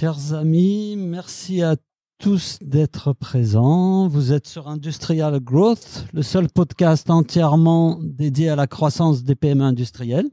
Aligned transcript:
Chers 0.00 0.32
amis, 0.32 0.96
merci 0.96 1.60
à 1.60 1.76
tous 2.18 2.58
d'être 2.62 3.12
présents. 3.12 4.08
Vous 4.08 4.32
êtes 4.32 4.46
sur 4.46 4.66
Industrial 4.66 5.38
Growth, 5.40 6.06
le 6.14 6.22
seul 6.22 6.48
podcast 6.48 7.10
entièrement 7.10 7.98
dédié 8.02 8.48
à 8.48 8.56
la 8.56 8.66
croissance 8.66 9.24
des 9.24 9.34
PME 9.34 9.62
industrielles. 9.62 10.30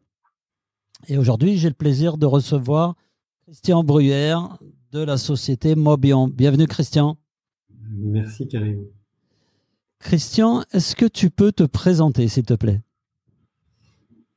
Et 1.09 1.17
aujourd'hui, 1.17 1.57
j'ai 1.57 1.67
le 1.67 1.73
plaisir 1.73 2.17
de 2.17 2.25
recevoir 2.25 2.95
Christian 3.43 3.83
Bruyère 3.83 4.57
de 4.93 5.03
la 5.03 5.17
société 5.17 5.75
Mobion. 5.75 6.29
Bienvenue 6.29 6.67
Christian. 6.67 7.17
Merci 7.91 8.47
Karim. 8.47 8.85
Christian, 9.99 10.63
est-ce 10.71 10.95
que 10.95 11.07
tu 11.07 11.29
peux 11.29 11.51
te 11.51 11.63
présenter 11.63 12.29
s'il 12.29 12.45
te 12.45 12.53
plaît? 12.53 12.79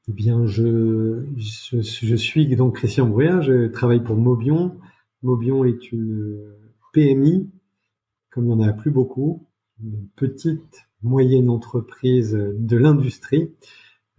Eh 0.09 0.13
bien, 0.13 0.45
je, 0.47 1.25
je, 1.37 2.17
suis 2.17 2.57
donc 2.57 2.79
Christian 2.79 3.07
Bruyère, 3.07 3.43
je 3.43 3.69
travaille 3.69 4.03
pour 4.03 4.17
Mobion. 4.17 4.77
Mobion 5.23 5.65
est 5.65 5.93
une 5.93 6.55
PMI, 6.93 7.49
comme 8.31 8.47
il 8.47 8.57
n'y 8.57 8.65
en 8.65 8.69
a 8.69 8.73
plus 8.73 8.91
beaucoup, 8.91 9.47
une 9.83 10.07
petite, 10.17 10.87
moyenne 11.03 11.49
entreprise 11.49 12.33
de 12.33 12.77
l'industrie. 12.77 13.51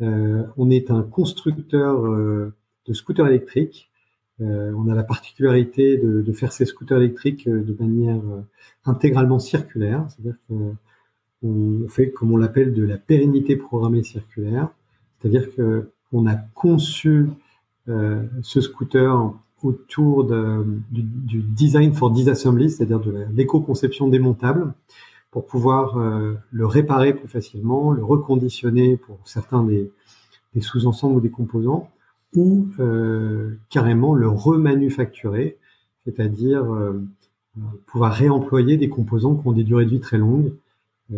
Euh, 0.02 0.44
on 0.58 0.70
est 0.70 0.90
un 0.92 1.04
constructeur 1.04 2.06
euh, 2.06 2.54
de 2.88 2.94
scooters 2.94 3.28
électriques. 3.28 3.90
Euh, 4.42 4.74
on 4.76 4.90
a 4.90 4.96
la 4.96 5.04
particularité 5.04 5.98
de, 5.98 6.22
de, 6.22 6.34
faire 6.34 6.52
ces 6.52 6.66
scooters 6.66 6.98
électriques 6.98 7.48
de 7.48 7.76
manière 7.80 8.22
intégralement 8.86 9.38
circulaire, 9.38 10.08
c'est-à-dire 10.10 10.38
qu'on 10.48 11.88
fait, 11.88 12.10
comme 12.12 12.32
on 12.32 12.38
l'appelle, 12.38 12.74
de 12.74 12.84
la 12.84 12.98
pérennité 12.98 13.56
programmée 13.56 14.04
circulaire. 14.04 14.70
C'est-à-dire 15.20 15.50
qu'on 15.54 16.26
a 16.26 16.36
conçu 16.56 17.28
ce 17.88 18.62
scooter 18.62 19.34
autour 19.64 20.26
du, 20.92 21.42
design 21.42 21.94
for 21.94 22.12
disassembly, 22.12 22.70
c'est-à-dire 22.70 23.00
de 23.00 23.26
l'éco-conception 23.34 24.08
démontable, 24.08 24.74
pour 25.32 25.46
pouvoir 25.46 25.98
euh, 25.98 26.36
le 26.52 26.66
réparer 26.66 27.14
plus 27.14 27.28
facilement, 27.28 27.92
le 27.92 28.04
reconditionner 28.04 28.98
pour 28.98 29.18
certains 29.26 29.64
des, 29.64 29.92
sous-ensembles 30.60 31.16
ou 31.16 31.22
des 31.22 31.30
composants, 31.30 31.90
ou 32.36 32.68
euh, 32.80 33.58
carrément 33.70 34.14
le 34.14 34.28
remanufacturer, 34.28 35.58
c'est-à-dire 36.06 36.64
euh, 36.74 37.02
pouvoir 37.86 38.14
réemployer 38.14 38.78
des 38.78 38.90
composants 38.90 39.36
qui 39.36 39.48
ont 39.48 39.54
des 39.54 39.64
durées 39.64 39.86
de 39.86 39.92
vie 39.92 40.00
très 40.00 40.18
longues, 40.18 40.54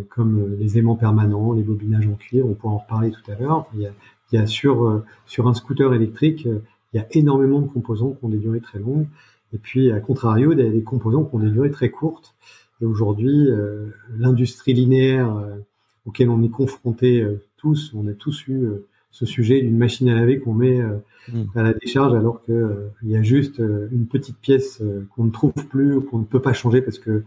comme 0.09 0.55
les 0.57 0.80
aimants 0.80 0.95
permanents, 0.95 1.53
les 1.53 1.61
bobinages 1.61 2.07
en 2.07 2.16
cuir, 2.16 2.47
on 2.47 2.55
pourra 2.55 2.73
en 2.73 2.78
reparler 2.80 3.11
tout 3.11 3.31
à 3.31 3.35
l'heure. 3.35 3.67
Il, 3.75 3.91
y 4.31 4.38
a 4.38 4.47
sur 4.47 5.03
un 5.38 5.53
scooter 5.53 5.94
électrique, 5.94 6.47
il 6.94 6.97
y 6.97 6.99
a 6.99 7.08
énormément 7.11 7.59
de 7.59 7.67
composants 7.67 8.11
qui 8.11 8.25
ont 8.25 8.30
des 8.30 8.38
durées 8.38 8.61
très 8.61 8.80
longues. 8.80 9.08
Et 9.53 9.58
puis, 9.58 9.91
à 9.91 9.99
contrario, 9.99 10.52
il 10.52 10.59
y 10.59 10.67
a 10.67 10.69
des 10.69 10.83
composants 10.83 11.23
qui 11.23 11.35
ont 11.35 11.39
des 11.39 11.50
durées 11.50 11.72
très 11.72 11.89
courtes. 11.89 12.35
Et 12.81 12.85
aujourd'hui, 12.85 13.50
euh, 13.50 13.88
l'industrie 14.17 14.73
linéaire 14.73 15.35
euh, 15.35 15.58
auquel 16.05 16.30
on 16.30 16.41
est 16.44 16.50
confronté 16.50 17.25
tous, 17.58 17.94
on 17.95 18.08
a 18.08 18.13
tous 18.13 18.47
eu 18.47 18.67
ce 19.11 19.25
sujet 19.25 19.61
d'une 19.61 19.77
machine 19.77 20.09
à 20.09 20.16
laver 20.16 20.39
qu'on 20.39 20.53
met 20.53 20.81
mmh. 20.81 21.44
à 21.55 21.63
la 21.63 21.73
décharge 21.73 22.13
alors 22.13 22.44
que 22.44 22.89
il 23.03 23.09
y 23.09 23.16
a 23.16 23.23
juste 23.23 23.59
une 23.59 24.05
petite 24.07 24.38
pièce 24.38 24.83
qu'on 25.16 25.23
ne 25.23 25.31
trouve 25.31 25.53
plus, 25.69 26.02
qu'on 26.02 26.19
ne 26.19 26.25
peut 26.25 26.41
pas 26.41 26.52
changer 26.52 26.81
parce 26.81 27.00
que 27.00 27.23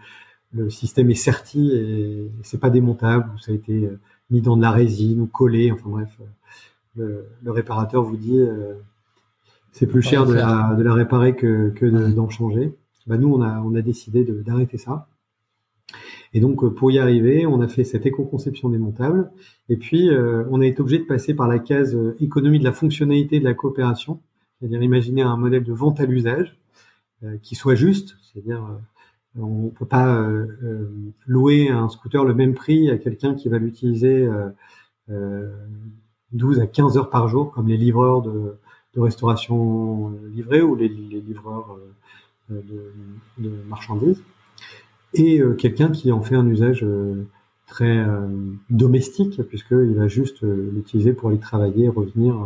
le 0.53 0.70
système 0.70 1.11
est 1.11 1.14
serti 1.14 1.73
et 1.75 2.30
c'est 2.42 2.61
pas 2.61 2.70
démontable, 2.70 3.30
ça 3.41 3.53
a 3.53 3.55
été 3.55 3.84
euh, 3.84 3.98
mis 4.30 4.41
dans 4.41 4.56
de 4.56 4.62
la 4.62 4.70
résine 4.70 5.20
ou 5.20 5.27
collé, 5.27 5.70
enfin 5.73 5.89
bref, 5.89 6.17
euh, 6.98 7.23
le, 7.42 7.51
réparateur 7.51 8.03
vous 8.03 8.17
dit 8.17 8.39
euh, 8.39 8.75
c'est 9.77 9.86
plus 9.86 10.02
cher 10.02 10.27
de 10.27 10.34
la, 10.34 10.74
de 10.77 10.82
la, 10.82 10.94
réparer 10.94 11.36
que, 11.36 11.70
que 11.70 11.86
d'en 11.86 12.28
changer. 12.28 12.74
Bah 13.06 13.19
nous 13.19 13.32
on 13.32 13.42
a 13.42 13.60
on 13.60 13.74
a 13.74 13.83
décidé 13.83 14.24
d'arrêter 14.24 14.78
ça. 14.78 15.08
Et 16.33 16.41
donc 16.41 16.66
pour 16.74 16.91
y 16.91 16.98
arriver, 16.98 17.46
on 17.46 17.60
a 17.60 17.68
fait 17.68 17.84
cette 17.84 18.06
éco-conception 18.06 18.68
démontable 18.68 19.30
et 19.68 19.77
puis 19.77 20.11
on 20.51 20.61
a 20.61 20.67
été 20.67 20.80
obligé 20.80 20.98
de 20.98 21.05
passer 21.05 21.34
par 21.34 21.46
la 21.46 21.58
case 21.58 21.96
économie 22.20 22.58
de 22.58 22.64
la 22.64 22.73
fonctionnalité 22.73 23.39
de 23.39 23.45
la 23.45 23.55
coopération, 23.55 24.20
c'est-à-dire 24.58 24.83
imaginer 24.83 25.23
un 25.23 25.36
modèle 25.36 25.62
de 25.62 25.73
vente 25.73 26.01
à 26.01 26.06
l'usage 26.06 26.58
qui 27.42 27.55
soit 27.55 27.77
juste, 27.77 28.17
c'est-à-dire 28.22 28.62
on 29.39 29.68
peut 29.68 29.86
pas 29.86 30.17
euh, 30.17 30.46
euh, 30.62 30.90
louer 31.27 31.68
un 31.68 31.89
scooter 31.89 32.24
le 32.24 32.34
même 32.34 32.55
prix 32.55 32.90
à 32.90 32.98
quelqu'un 32.98 33.34
qui 33.34 33.48
va 33.48 33.58
l'utiliser 33.58 34.28
euh, 35.11 35.51
12 36.33 36.61
à 36.61 36.67
15 36.67 36.96
heures 36.96 37.11
par 37.11 37.28
jour, 37.28 37.52
comme 37.52 37.68
les 37.68 37.77
livreurs 37.77 38.22
de, 38.22 38.56
de 38.96 39.01
restauration 39.01 40.12
livrée 40.34 40.62
ou 40.62 40.74
les, 40.74 40.89
livreurs 40.89 41.79
de, 42.51 42.92
de, 43.39 43.51
marchandises, 43.68 44.23
et 45.14 45.40
quelqu'un 45.58 45.90
qui 45.90 46.11
en 46.12 46.23
fait 46.23 46.34
un 46.34 46.46
usage 46.46 46.84
très 47.67 48.05
domestique, 48.70 49.42
puisqu'il 49.42 49.95
va 49.95 50.08
juste 50.08 50.42
l'utiliser 50.42 51.12
pour 51.12 51.29
aller 51.29 51.39
travailler 51.39 51.84
et 51.84 51.89
revenir 51.89 52.36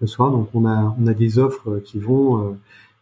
le 0.00 0.06
soir. 0.06 0.30
Donc 0.30 0.48
on 0.54 0.66
a, 0.66 0.96
on 1.00 1.06
a 1.06 1.14
des 1.14 1.38
offres 1.38 1.78
qui 1.78 1.98
vont 1.98 2.56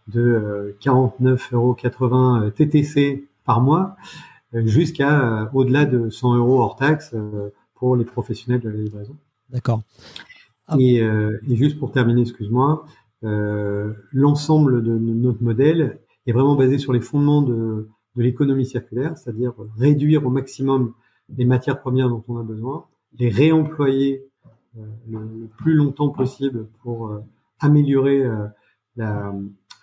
de 0.08 0.76
49,80 0.80 1.54
euros 1.54 2.50
TTC 2.50 3.24
par 3.44 3.60
mois 3.60 3.97
euh, 4.54 4.66
jusqu'à 4.66 5.42
euh, 5.42 5.47
au-delà 5.54 5.84
de 5.84 6.10
100 6.10 6.36
euros 6.36 6.60
hors 6.60 6.76
taxe 6.76 7.10
euh, 7.14 7.50
pour 7.74 7.97
les 7.97 8.04
professionnels 8.04 8.60
de 8.60 8.68
la 8.68 8.76
livraison. 8.76 9.16
D'accord. 9.50 9.82
Ah. 10.69 10.77
Et, 10.78 10.97
et, 10.97 11.56
juste 11.56 11.78
pour 11.78 11.93
terminer, 11.93 12.22
excuse-moi, 12.22 12.87
euh, 13.25 13.93
l'ensemble 14.12 14.82
de, 14.82 14.97
notre 14.97 15.43
modèle 15.43 15.99
est 16.27 16.32
vraiment 16.32 16.56
basé 16.56 16.78
sur 16.78 16.93
les 16.93 17.00
fondements 17.00 17.43
de, 17.43 17.88
de 18.16 18.22
l'économie 18.22 18.66
circulaire, 18.66 19.16
c'est-à-dire 19.16 19.54
réduire 19.78 20.27
au 20.27 20.31
maximum 20.31 20.93
les 21.37 21.44
matières 21.44 21.81
premières 21.81 22.09
dont 22.09 22.22
on 22.28 22.37
a 22.38 22.43
besoin, 22.43 22.84
les 23.19 23.28
réemployer 23.28 24.25
euh, 24.78 24.82
le, 25.10 25.49
plus 25.56 25.75
longtemps 25.75 26.09
possible 26.09 26.66
pour 26.83 27.09
euh, 27.09 27.21
améliorer 27.60 28.25
la, 28.97 29.33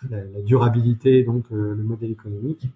la, 0.09 0.17
la, 0.17 0.41
durabilité, 0.41 1.23
donc 1.23 1.45
euh, 1.51 1.75
le 1.75 1.83
modèle 1.83 2.11
économique. 2.11 2.67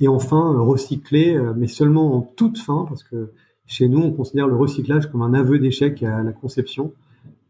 Et 0.00 0.08
enfin, 0.08 0.54
euh, 0.54 0.60
recycler, 0.60 1.36
euh, 1.36 1.52
mais 1.56 1.66
seulement 1.66 2.14
en 2.16 2.20
toute 2.20 2.58
fin, 2.58 2.84
parce 2.88 3.02
que 3.02 3.30
chez 3.66 3.88
nous, 3.88 3.98
on 3.98 4.12
considère 4.12 4.46
le 4.46 4.56
recyclage 4.56 5.10
comme 5.10 5.22
un 5.22 5.34
aveu 5.34 5.58
d'échec 5.58 6.02
à 6.02 6.22
la 6.22 6.32
conception. 6.32 6.92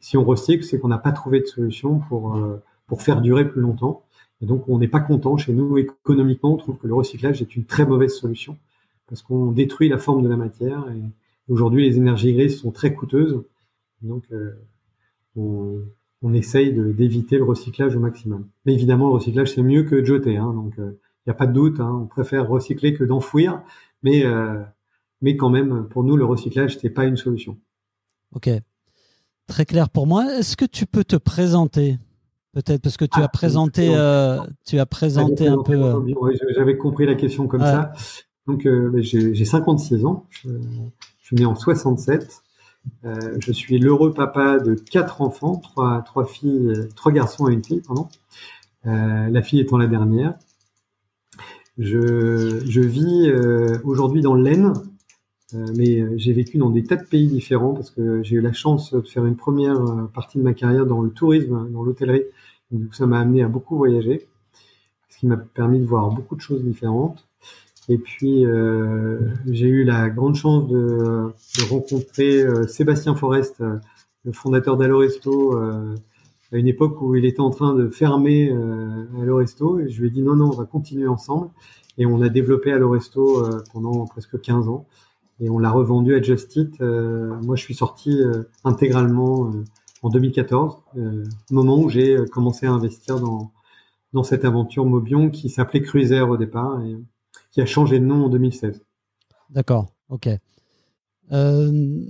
Si 0.00 0.16
on 0.16 0.24
recycle, 0.24 0.64
c'est 0.64 0.78
qu'on 0.78 0.88
n'a 0.88 0.98
pas 0.98 1.12
trouvé 1.12 1.40
de 1.40 1.46
solution 1.46 1.98
pour, 1.98 2.38
pour 2.86 3.02
faire 3.02 3.20
durer 3.20 3.48
plus 3.48 3.60
longtemps. 3.60 4.04
Et 4.40 4.46
donc, 4.46 4.68
on 4.68 4.78
n'est 4.78 4.88
pas 4.88 5.00
content. 5.00 5.36
Chez 5.36 5.52
nous, 5.52 5.78
économiquement, 5.78 6.54
on 6.54 6.56
trouve 6.56 6.76
que 6.76 6.86
le 6.86 6.94
recyclage 6.94 7.42
est 7.42 7.56
une 7.56 7.64
très 7.64 7.86
mauvaise 7.86 8.14
solution 8.14 8.56
parce 9.08 9.22
qu'on 9.22 9.52
détruit 9.52 9.88
la 9.88 9.98
forme 9.98 10.22
de 10.22 10.28
la 10.28 10.36
matière. 10.36 10.84
Et 10.90 11.52
aujourd'hui, 11.52 11.88
les 11.88 11.96
énergies 11.96 12.34
grises 12.34 12.60
sont 12.60 12.70
très 12.70 12.94
coûteuses. 12.94 13.42
Donc, 14.02 14.24
on, 15.36 15.80
on 16.22 16.32
essaye 16.32 16.72
d'éviter 16.72 17.38
le 17.38 17.44
recyclage 17.44 17.94
au 17.96 18.00
maximum. 18.00 18.48
Mais 18.64 18.74
évidemment, 18.74 19.08
le 19.08 19.14
recyclage, 19.14 19.52
c'est 19.52 19.62
mieux 19.62 19.84
que 19.84 19.96
de 19.96 20.04
jeter. 20.04 20.36
Hein, 20.36 20.52
donc, 20.54 20.74
il 20.78 20.82
euh, 20.82 20.98
n'y 21.26 21.30
a 21.30 21.34
pas 21.34 21.46
de 21.46 21.52
doute. 21.52 21.80
Hein, 21.80 22.00
on 22.02 22.06
préfère 22.06 22.48
recycler 22.48 22.94
que 22.94 23.04
d'enfouir. 23.04 23.62
Mais, 24.02 24.24
euh, 24.24 24.60
mais 25.22 25.36
quand 25.36 25.50
même, 25.50 25.86
pour 25.88 26.04
nous, 26.04 26.16
le 26.16 26.24
recyclage, 26.24 26.78
c'est 26.78 26.90
pas 26.90 27.04
une 27.04 27.16
solution. 27.16 27.58
Ok. 28.34 28.48
Très 29.46 29.64
clair 29.64 29.88
pour 29.88 30.06
moi. 30.06 30.26
Est-ce 30.34 30.56
que 30.56 30.64
tu 30.64 30.86
peux 30.86 31.04
te 31.04 31.16
présenter 31.16 31.98
Peut-être 32.52 32.80
parce 32.80 32.96
que 32.96 33.04
tu 33.04 33.20
as 33.20 33.24
ah, 33.24 33.28
présenté, 33.28 33.94
euh, 33.94 34.38
tu 34.64 34.78
as 34.78 34.86
présenté 34.86 35.46
un 35.46 35.62
peu. 35.62 36.02
J'avais 36.54 36.78
compris 36.78 37.04
la 37.06 37.14
question 37.14 37.46
comme 37.46 37.60
ça. 37.60 37.92
Donc, 38.46 38.66
j'ai 38.96 39.44
56 39.44 40.04
ans. 40.04 40.26
Je, 40.30 40.48
je, 41.20 41.26
suis 41.26 41.36
né 41.36 41.44
en 41.44 41.54
67. 41.54 42.42
Euh, 43.04 43.36
je 43.40 43.52
suis 43.52 43.78
l'heureux 43.78 44.14
papa 44.14 44.58
de 44.58 44.74
quatre 44.74 45.20
enfants, 45.20 45.56
trois, 45.56 46.02
trois 46.02 46.24
filles, 46.24 46.72
trois 46.94 47.12
garçons 47.12 47.48
et 47.48 47.52
une 47.52 47.64
fille, 47.64 47.80
pardon. 47.80 48.08
Euh, 48.86 49.28
la 49.28 49.42
fille 49.42 49.60
étant 49.60 49.78
la 49.78 49.86
dernière. 49.86 50.34
Je, 51.78 52.62
je 52.64 52.80
vis 52.80 53.28
euh, 53.28 53.78
aujourd'hui 53.84 54.22
dans 54.22 54.34
l'Aisne, 54.34 54.72
euh, 54.72 54.95
mais 55.52 56.18
j'ai 56.18 56.32
vécu 56.32 56.58
dans 56.58 56.70
des 56.70 56.82
tas 56.82 56.96
de 56.96 57.04
pays 57.04 57.28
différents 57.28 57.72
parce 57.74 57.90
que 57.90 58.22
j'ai 58.22 58.36
eu 58.36 58.40
la 58.40 58.52
chance 58.52 58.92
de 58.92 59.00
faire 59.02 59.24
une 59.24 59.36
première 59.36 60.08
partie 60.12 60.38
de 60.38 60.42
ma 60.42 60.54
carrière 60.54 60.86
dans 60.86 61.00
le 61.00 61.10
tourisme, 61.10 61.70
dans 61.70 61.84
l'hôtellerie. 61.84 62.24
Donc 62.72 62.94
ça 62.94 63.06
m'a 63.06 63.20
amené 63.20 63.42
à 63.42 63.48
beaucoup 63.48 63.76
voyager, 63.76 64.26
ce 65.08 65.18
qui 65.18 65.26
m'a 65.26 65.36
permis 65.36 65.78
de 65.78 65.86
voir 65.86 66.10
beaucoup 66.10 66.34
de 66.34 66.40
choses 66.40 66.62
différentes. 66.64 67.26
Et 67.88 67.98
puis, 67.98 68.44
euh, 68.44 69.18
j'ai 69.46 69.68
eu 69.68 69.84
la 69.84 70.10
grande 70.10 70.34
chance 70.34 70.68
de, 70.68 71.30
de 71.58 71.70
rencontrer 71.70 72.42
euh, 72.42 72.66
Sébastien 72.66 73.14
Forest, 73.14 73.60
euh, 73.60 73.76
le 74.24 74.32
fondateur 74.32 74.76
d'Aloresto, 74.76 75.56
euh, 75.56 75.94
à 76.52 76.56
une 76.56 76.66
époque 76.66 77.00
où 77.00 77.14
il 77.14 77.24
était 77.24 77.40
en 77.40 77.50
train 77.50 77.74
de 77.74 77.88
fermer 77.88 78.50
euh, 78.50 79.04
Aloresto. 79.22 79.78
Et 79.80 79.88
je 79.88 80.00
lui 80.00 80.08
ai 80.08 80.10
dit 80.10 80.22
non, 80.22 80.34
non, 80.34 80.46
on 80.46 80.56
va 80.56 80.64
continuer 80.64 81.06
ensemble. 81.06 81.50
Et 81.98 82.06
on 82.06 82.20
a 82.20 82.28
développé 82.28 82.72
Aloresto 82.72 83.44
euh, 83.44 83.62
pendant 83.72 84.04
presque 84.06 84.40
15 84.40 84.68
ans. 84.68 84.86
Et 85.40 85.50
on 85.50 85.58
l'a 85.58 85.70
revendu 85.70 86.14
à 86.14 86.22
Just 86.22 86.56
Eat. 86.56 86.80
moi, 86.80 87.56
je 87.56 87.62
suis 87.62 87.74
sorti 87.74 88.22
intégralement 88.64 89.52
en 90.02 90.08
2014, 90.08 90.78
moment 91.50 91.78
où 91.78 91.90
j'ai 91.90 92.16
commencé 92.32 92.66
à 92.66 92.72
investir 92.72 93.20
dans, 93.20 93.52
cette 94.22 94.46
aventure 94.46 94.86
Mobion 94.86 95.28
qui 95.28 95.50
s'appelait 95.50 95.82
Cruiser 95.82 96.22
au 96.22 96.38
départ 96.38 96.80
et 96.82 96.96
qui 97.50 97.60
a 97.60 97.66
changé 97.66 97.98
de 97.98 98.04
nom 98.04 98.24
en 98.24 98.28
2016. 98.30 98.80
D'accord, 99.50 99.86
ok. 100.08 100.28
Euh, 101.32 102.00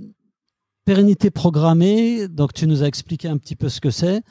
pérennité 0.85 1.31
programmée, 1.31 2.27
donc 2.27 2.53
tu 2.53 2.67
nous 2.67 2.83
as 2.83 2.87
expliqué 2.87 3.27
un 3.27 3.37
petit 3.37 3.55
peu 3.55 3.69
ce 3.69 3.81
que 3.81 3.89
c'est. 3.89 4.21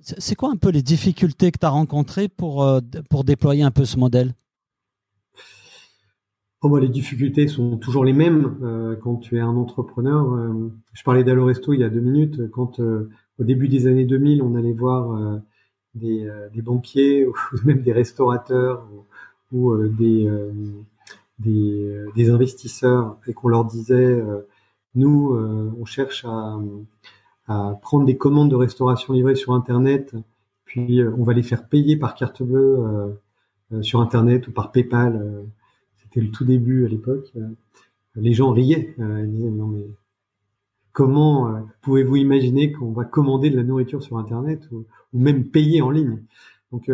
C'est 0.00 0.34
quoi 0.34 0.50
un 0.50 0.56
peu 0.56 0.70
les 0.70 0.82
difficultés 0.82 1.52
que 1.52 1.58
tu 1.58 1.66
as 1.66 1.70
rencontrées 1.70 2.28
euh, 2.42 2.80
pour 3.08 3.24
déployer 3.24 3.62
un 3.62 3.70
peu 3.70 3.84
ce 3.84 3.98
modèle? 3.98 4.34
Oh, 6.62 6.78
Les 6.78 6.88
difficultés 6.88 7.48
sont 7.48 7.76
toujours 7.76 8.04
les 8.04 8.12
mêmes 8.12 8.56
euh, 8.62 8.96
quand 8.96 9.16
tu 9.16 9.36
es 9.36 9.40
un 9.40 9.56
entrepreneur. 9.56 10.36
je 10.92 11.02
parlais 11.02 11.24
d'Aloresto 11.24 11.72
il 11.72 11.80
y 11.80 11.84
a 11.84 11.90
deux 11.90 12.00
minutes. 12.00 12.50
Quand 12.50 12.80
au 12.80 13.44
début 13.44 13.68
des 13.68 13.86
années 13.86 14.04
2000, 14.04 14.42
on 14.42 14.54
allait 14.54 14.72
voir 14.72 15.40
des, 15.94 16.28
des, 16.52 16.62
banquiers 16.62 17.26
ou 17.26 17.34
même 17.64 17.82
des 17.82 17.92
restaurateurs 17.92 18.86
ou, 19.52 19.72
ou 19.72 19.88
des 19.88 20.28
des, 21.42 22.04
des 22.14 22.30
investisseurs 22.30 23.18
et 23.26 23.34
qu'on 23.34 23.48
leur 23.48 23.64
disait, 23.64 23.94
euh, 23.94 24.46
nous, 24.94 25.34
euh, 25.34 25.72
on 25.78 25.84
cherche 25.84 26.24
à, 26.24 26.58
à, 27.48 27.78
prendre 27.82 28.04
des 28.04 28.16
commandes 28.16 28.50
de 28.50 28.56
restauration 28.56 29.12
livrées 29.12 29.34
sur 29.34 29.52
Internet, 29.52 30.14
puis 30.64 31.00
euh, 31.00 31.12
on 31.18 31.24
va 31.24 31.32
les 31.32 31.42
faire 31.42 31.68
payer 31.68 31.96
par 31.96 32.14
carte 32.14 32.42
bleue 32.42 33.18
sur 33.80 34.00
Internet 34.00 34.48
ou 34.48 34.52
par 34.52 34.70
PayPal. 34.70 35.44
C'était 36.12 36.26
le 36.26 36.32
tout 36.32 36.44
début 36.44 36.84
à 36.84 36.88
l'époque. 36.88 37.32
les 38.16 38.32
gens 38.34 38.50
riaient. 38.50 38.94
ils 38.98 39.30
disaient, 39.30 39.50
non 39.50 39.66
mais 39.66 39.86
comment 40.92 41.66
pouvez-vous 41.80 42.16
imaginer 42.16 42.70
qu'on 42.70 42.92
va 42.92 43.04
commander 43.04 43.48
de 43.48 43.56
la 43.56 43.62
nourriture 43.62 44.02
sur 44.02 44.18
Internet 44.18 44.68
ou, 44.72 44.84
même 45.14 45.44
payer 45.44 45.80
en 45.80 45.90
ligne? 45.90 46.22
Donc 46.70 46.88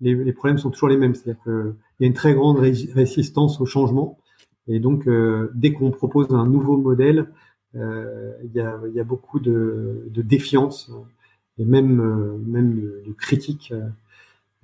les, 0.00 0.14
les, 0.14 0.32
problèmes 0.32 0.58
sont 0.58 0.70
toujours 0.70 0.88
les 0.88 0.96
mêmes. 0.96 1.14
C'est-à-dire 1.14 1.42
qu'il 1.42 1.74
y 2.00 2.04
a 2.04 2.06
une 2.06 2.14
très 2.14 2.34
grande 2.34 2.58
résistance 2.58 3.60
au 3.60 3.66
changement. 3.66 4.18
Et 4.68 4.80
donc, 4.80 5.06
euh, 5.06 5.50
dès 5.54 5.72
qu'on 5.72 5.90
propose 5.90 6.30
un 6.30 6.46
nouveau 6.46 6.76
modèle, 6.76 7.28
euh, 7.76 8.32
il, 8.44 8.52
y 8.52 8.60
a, 8.60 8.80
y 8.92 9.00
a, 9.00 9.04
beaucoup 9.04 9.38
de, 9.38 10.04
défiance 10.10 10.90
et 11.58 11.64
même, 11.64 12.00
euh, 12.00 12.38
même 12.46 12.80
de, 12.80 13.02
de 13.06 13.12
critique. 13.12 13.72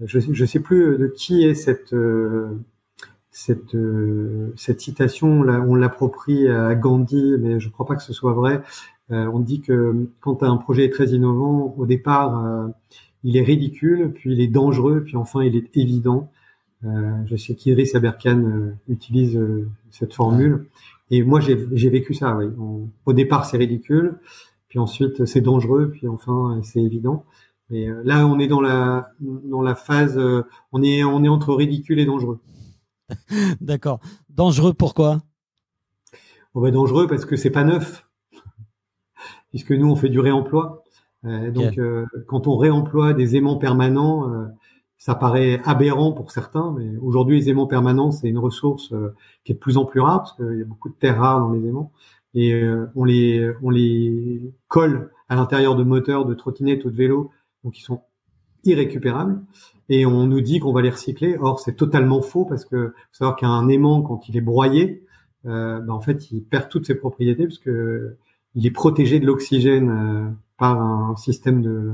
Je 0.00 0.18
ne 0.18 0.46
sais 0.46 0.60
plus 0.60 0.98
de 0.98 1.06
qui 1.06 1.44
est 1.44 1.54
cette, 1.54 1.94
cette, 3.32 3.76
cette 4.56 4.80
citation. 4.80 5.40
On 5.40 5.74
l'approprie 5.74 6.48
à 6.48 6.74
Gandhi, 6.74 7.34
mais 7.40 7.58
je 7.58 7.68
ne 7.68 7.72
crois 7.72 7.86
pas 7.86 7.96
que 7.96 8.02
ce 8.02 8.12
soit 8.12 8.34
vrai. 8.34 8.62
on 9.10 9.40
dit 9.40 9.60
que 9.60 10.06
quand 10.20 10.42
un 10.42 10.56
projet 10.56 10.84
est 10.84 10.92
très 10.92 11.08
innovant, 11.08 11.74
au 11.76 11.86
départ, 11.86 12.70
il 13.24 13.36
est 13.36 13.42
ridicule, 13.42 14.12
puis 14.14 14.32
il 14.32 14.40
est 14.40 14.48
dangereux, 14.48 15.02
puis 15.04 15.16
enfin 15.16 15.42
il 15.42 15.56
est 15.56 15.76
évident. 15.76 16.30
Euh, 16.84 17.12
je 17.26 17.36
sais 17.36 17.54
qu'Iris 17.54 17.94
Aberkan 17.94 18.38
euh, 18.38 18.74
utilise 18.88 19.36
euh, 19.36 19.68
cette 19.90 20.14
formule. 20.14 20.66
Et 21.10 21.22
moi, 21.22 21.40
j'ai 21.40 21.90
vécu 21.90 22.14
ça. 22.14 22.36
Oui. 22.36 22.46
au 23.04 23.12
départ, 23.12 23.44
c'est 23.44 23.58
ridicule, 23.58 24.18
puis 24.68 24.78
ensuite 24.78 25.26
c'est 25.26 25.42
dangereux, 25.42 25.90
puis 25.92 26.08
enfin 26.08 26.58
c'est 26.62 26.80
évident. 26.80 27.24
Et 27.70 27.86
là, 28.04 28.26
on 28.26 28.38
est 28.38 28.46
dans 28.46 28.62
la 28.62 29.10
dans 29.20 29.60
la 29.60 29.74
phase, 29.74 30.18
on 30.72 30.82
est 30.82 31.04
on 31.04 31.22
est 31.22 31.28
entre 31.28 31.54
ridicule 31.54 32.00
et 32.00 32.06
dangereux. 32.06 32.38
D'accord. 33.60 34.00
Dangereux 34.28 34.74
pourquoi 34.74 35.22
On 36.54 36.60
va 36.60 36.70
dangereux 36.70 37.06
parce 37.06 37.24
que 37.24 37.36
c'est 37.36 37.50
pas 37.50 37.64
neuf, 37.64 38.08
puisque 39.50 39.72
nous 39.72 39.90
on 39.90 39.96
fait 39.96 40.08
du 40.08 40.20
réemploi. 40.20 40.84
Euh, 41.24 41.50
donc, 41.50 41.78
euh, 41.78 42.06
quand 42.26 42.46
on 42.46 42.56
réemploie 42.56 43.12
des 43.12 43.36
aimants 43.36 43.56
permanents, 43.56 44.32
euh, 44.32 44.46
ça 44.98 45.14
paraît 45.14 45.60
aberrant 45.64 46.12
pour 46.12 46.30
certains, 46.30 46.74
mais 46.76 46.96
aujourd'hui, 46.98 47.40
les 47.40 47.50
aimants 47.50 47.66
permanents, 47.66 48.10
c'est 48.10 48.28
une 48.28 48.38
ressource 48.38 48.94
qui 49.44 49.52
est 49.52 49.54
de 49.56 49.60
plus 49.60 49.76
en 49.76 49.84
plus 49.84 50.00
rare 50.00 50.18
parce 50.20 50.36
qu'il 50.36 50.58
y 50.58 50.62
a 50.62 50.64
beaucoup 50.64 50.88
de 50.88 50.94
terres 50.94 51.18
rares 51.18 51.40
dans 51.40 51.50
les 51.50 51.66
aimants 51.66 51.92
et 52.34 52.64
on 52.94 53.04
les 53.04 53.52
on 53.62 53.70
les 53.70 54.54
colle 54.68 55.10
à 55.28 55.34
l'intérieur 55.34 55.74
de 55.74 55.82
moteurs 55.82 56.24
de 56.24 56.34
trottinettes 56.34 56.84
ou 56.84 56.90
de 56.90 56.96
vélos, 56.96 57.32
donc 57.64 57.78
ils 57.78 57.82
sont 57.82 58.02
irrécupérables 58.64 59.42
et 59.88 60.06
on 60.06 60.26
nous 60.26 60.40
dit 60.40 60.60
qu'on 60.60 60.72
va 60.72 60.82
les 60.82 60.90
recycler. 60.90 61.36
Or, 61.40 61.60
c'est 61.60 61.74
totalement 61.74 62.22
faux 62.22 62.44
parce 62.44 62.64
que 62.64 62.88
faut 62.88 62.94
savoir 63.12 63.36
qu'un 63.36 63.68
aimant, 63.68 64.02
quand 64.02 64.28
il 64.28 64.36
est 64.36 64.42
broyé, 64.42 65.04
euh, 65.46 65.80
ben, 65.80 65.92
en 65.92 66.00
fait, 66.00 66.30
il 66.30 66.42
perd 66.42 66.68
toutes 66.68 66.86
ses 66.86 66.94
propriétés 66.94 67.46
puisque 67.46 67.70
il 68.54 68.66
est 68.66 68.70
protégé 68.70 69.20
de 69.20 69.26
l'oxygène 69.26 70.36
par 70.58 70.80
un 70.80 71.16
système 71.16 71.62
de, 71.62 71.92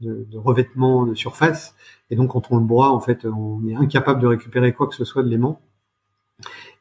de, 0.00 0.26
de, 0.30 0.38
revêtement 0.38 1.06
de 1.06 1.14
surface. 1.14 1.74
Et 2.10 2.16
donc, 2.16 2.30
quand 2.30 2.50
on 2.50 2.58
le 2.58 2.64
broie, 2.64 2.90
en 2.90 3.00
fait, 3.00 3.24
on 3.24 3.66
est 3.66 3.74
incapable 3.74 4.20
de 4.20 4.26
récupérer 4.26 4.72
quoi 4.72 4.86
que 4.86 4.94
ce 4.94 5.04
soit 5.04 5.22
de 5.22 5.28
l'aimant. 5.28 5.60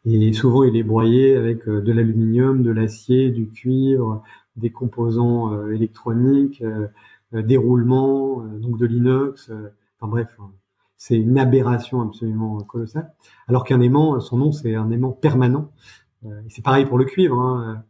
Et 0.05 0.33
souvent, 0.33 0.63
il 0.63 0.75
est 0.75 0.83
broyé 0.83 1.35
avec 1.35 1.67
euh, 1.67 1.81
de 1.81 1.91
l'aluminium, 1.91 2.63
de 2.63 2.71
l'acier, 2.71 3.29
du 3.29 3.47
cuivre, 3.49 4.23
des 4.55 4.71
composants 4.71 5.53
euh, 5.53 5.71
électroniques, 5.71 6.61
euh, 6.61 6.87
des 7.33 7.57
roulements, 7.57 8.43
donc 8.59 8.77
de 8.77 8.85
l'inox. 8.85 9.51
enfin 9.99 10.09
bref, 10.09 10.27
hein. 10.39 10.51
c'est 10.97 11.17
une 11.17 11.37
aberration 11.37 12.01
absolument 12.01 12.57
colossale. 12.59 13.13
Alors 13.47 13.63
qu'un 13.63 13.81
aimant, 13.81 14.19
son 14.19 14.37
nom, 14.37 14.51
c'est 14.51 14.75
un 14.75 14.91
aimant 14.91 15.11
permanent. 15.11 15.71
c'est 16.49 16.63
pareil 16.63 16.85
pour 16.85 16.97
le 16.97 17.05
cuivre. 17.05 17.39
Hein. 17.39 17.83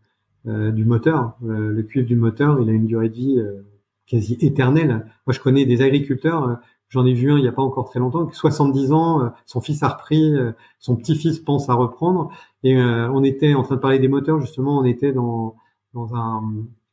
Euh, 0.48 0.72
du 0.72 0.86
moteur. 0.86 1.36
Euh, 1.44 1.72
le 1.72 1.84
cuivre 1.84 2.08
du 2.08 2.16
moteur, 2.16 2.60
il 2.60 2.68
a 2.68 2.72
une 2.72 2.88
durée 2.88 3.10
de 3.10 3.14
vie 3.14 3.38
euh, 3.38 3.62
quasi 4.08 4.38
éternelle. 4.42 5.06
Moi, 5.28 5.34
je 5.36 5.40
connais 5.40 5.66
des 5.66 5.84
agriculteurs, 5.84 6.60
j'en 6.90 7.06
ai 7.06 7.14
vu 7.14 7.32
un 7.32 7.38
il 7.38 7.44
n'y 7.44 7.48
a 7.48 7.52
pas 7.52 7.62
encore 7.62 7.88
très 7.88 8.00
longtemps, 8.00 8.26
qui 8.26 8.36
70 8.36 8.92
ans, 8.92 9.32
son 9.46 9.62
fils 9.62 9.84
a 9.84 9.90
repris, 9.90 10.34
son 10.80 10.96
petit-fils 10.96 11.40
pense 11.40 11.70
à 11.70 11.76
reprendre, 11.76 12.32
et 12.64 12.76
on 12.82 13.24
était 13.24 13.54
en 13.54 13.64
train 13.64 13.76
de 13.76 13.80
parler 13.80 14.00
des 14.00 14.10
moteurs, 14.10 14.42
justement, 14.42 14.80
on 14.80 14.84
était 14.84 15.14
dans, 15.14 15.56
dans, 15.94 16.14
un, 16.16 16.44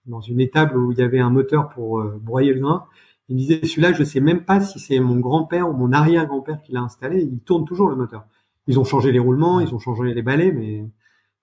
dans 0.08 0.20
une 0.20 0.40
étable 0.40 0.76
où 0.76 0.92
il 0.92 0.98
y 0.98 1.02
avait 1.02 1.20
un 1.20 1.30
moteur 1.30 1.68
pour 1.68 2.02
broyer 2.02 2.52
le 2.52 2.60
grain. 2.60 2.86
Il 3.28 3.36
me 3.36 3.40
disait, 3.40 3.64
celui-là, 3.64 3.92
je 3.92 4.04
sais 4.04 4.20
même 4.20 4.44
pas 4.44 4.60
si 4.60 4.80
c'est 4.80 4.98
mon 5.00 5.20
grand-père 5.20 5.68
ou 5.68 5.74
mon 5.74 5.92
arrière-grand-père 5.92 6.62
qui 6.62 6.72
l'a 6.72 6.80
installé, 6.80 7.22
il 7.22 7.40
tourne 7.40 7.64
toujours 7.64 7.88
le 7.88 7.96
moteur. 7.96 8.24
Ils 8.66 8.80
ont 8.80 8.84
changé 8.84 9.12
les 9.12 9.18
roulements, 9.18 9.60
ils 9.60 9.74
ont 9.74 9.78
changé 9.78 10.14
les 10.14 10.22
balais, 10.22 10.50
mais 10.50 10.84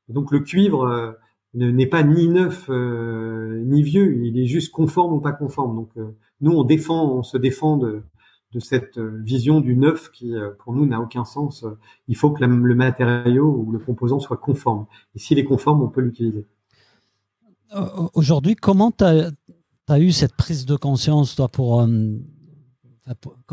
donc 0.10 0.32
le 0.32 0.40
cuivre 0.40 1.16
n'est 1.56 1.88
pas 1.88 2.04
ni 2.04 2.28
neuf 2.28 2.66
euh, 2.70 3.62
ni 3.66 3.82
vieux, 3.82 4.26
il 4.26 4.40
est 4.40 4.46
juste 4.46 4.72
conforme 4.72 5.14
ou 5.14 5.20
pas 5.20 5.32
conforme. 5.32 5.76
Donc 5.76 5.90
euh, 5.98 6.16
nous 6.42 6.52
on 6.52 6.64
défend, 6.64 7.14
on 7.14 7.24
se 7.24 7.38
défend 7.38 7.78
de, 7.78 8.04
de 8.52 8.60
cette 8.60 8.98
euh, 8.98 9.20
vision 9.24 9.62
du 9.62 9.76
neuf 9.76 10.12
qui 10.12 10.34
pour 10.60 10.74
nous 10.74 10.86
n'a 10.86 11.00
aucun 11.02 11.26
sens. 11.26 11.66
Il 12.08 12.16
faut 12.16 12.32
que 12.32 12.44
le 12.44 12.76
matériau 12.76 13.46
ou 13.46 13.72
le 13.72 13.80
composant 13.80 14.20
soit 14.20 14.38
conforme. 14.38 14.86
Et 15.16 15.20
s'il 15.20 15.40
est 15.40 15.46
conforme, 15.46 15.82
on 15.82 15.90
peut 15.90 16.02
l'utiliser. 16.02 16.46
Aujourd'hui, 18.14 18.56
comment 18.56 18.92
tu 18.92 19.04
as, 19.04 20.00
eu 20.00 20.12
cette 20.12 20.36
prise 20.36 20.66
de 20.66 20.76
conscience 20.76 21.36
toi 21.36 21.48
pour, 21.48 21.86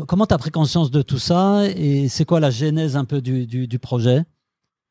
comment 0.07 0.25
tu 0.25 0.33
as 0.33 0.37
pris 0.37 0.51
conscience 0.51 0.91
de 0.91 1.01
tout 1.01 1.17
ça 1.17 1.63
et 1.75 2.07
c'est 2.09 2.25
quoi 2.25 2.39
la 2.39 2.49
genèse 2.49 2.95
un 2.95 3.05
peu 3.05 3.21
du, 3.21 3.79
projet? 3.79 4.23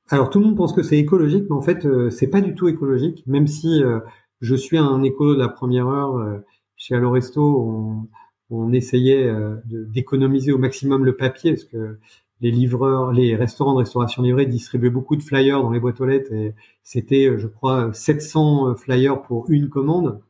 Alors 0.09 0.31
tout 0.31 0.41
le 0.41 0.47
monde 0.47 0.57
pense 0.57 0.73
que 0.73 0.83
c'est 0.83 0.99
écologique, 0.99 1.45
mais 1.49 1.57
en 1.57 1.63
fait 1.63 1.87
euh, 1.87 2.11
c'est 2.11 2.27
pas 2.27 2.41
du 2.41 2.55
tout 2.55 2.69
écologique. 2.69 3.23
Même 3.27 3.47
si 3.47 3.83
euh, 3.83 4.01
je 4.41 4.55
suis 4.55 4.77
un 4.77 5.03
écolo 5.03 5.35
de 5.35 5.39
la 5.39 5.49
première 5.49 5.89
heure 5.89 6.17
euh, 6.17 6.39
chez 6.77 6.95
Aloresto, 6.95 7.41
on, 7.41 8.09
on 8.51 8.73
essayait 8.73 9.33
d'économiser 9.65 10.53
au 10.53 10.59
maximum 10.59 11.05
le 11.05 11.17
papier 11.17 11.53
parce 11.53 11.65
que 11.65 11.99
les 12.43 12.51
livreurs, 12.51 13.13
les 13.13 13.35
restaurants 13.35 13.73
de 13.73 13.79
restauration 13.79 14.23
livrée 14.23 14.47
distribuaient 14.47 14.91
beaucoup 14.91 15.17
de 15.17 15.23
flyers 15.23 15.63
dans 15.63 15.71
les 15.71 15.81
boîtes 15.81 16.01
aux 16.01 16.07
lettres 16.07 16.33
et 16.33 16.55
c'était, 16.83 17.39
je 17.39 17.47
crois, 17.47 17.93
700 17.95 18.75
flyers 18.77 19.23
pour 19.23 19.49
une 19.49 19.69
commande. 19.71 20.21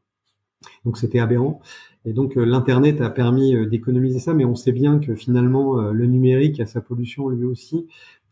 Donc 0.85 0.99
c'était 0.99 1.19
aberrant. 1.19 1.61
Et 2.05 2.13
donc 2.13 2.37
l'internet 2.37 3.01
a 3.01 3.11
permis 3.11 3.67
d'économiser 3.67 4.21
ça, 4.21 4.35
mais 4.35 4.45
on 4.45 4.55
sait 4.55 4.73
bien 4.73 4.99
que 4.99 5.15
finalement 5.15 5.81
le 5.81 6.07
numérique 6.07 6.61
a 6.61 6.67
sa 6.67 6.81
pollution 6.81 7.29
lui 7.29 7.45
aussi. 7.45 7.87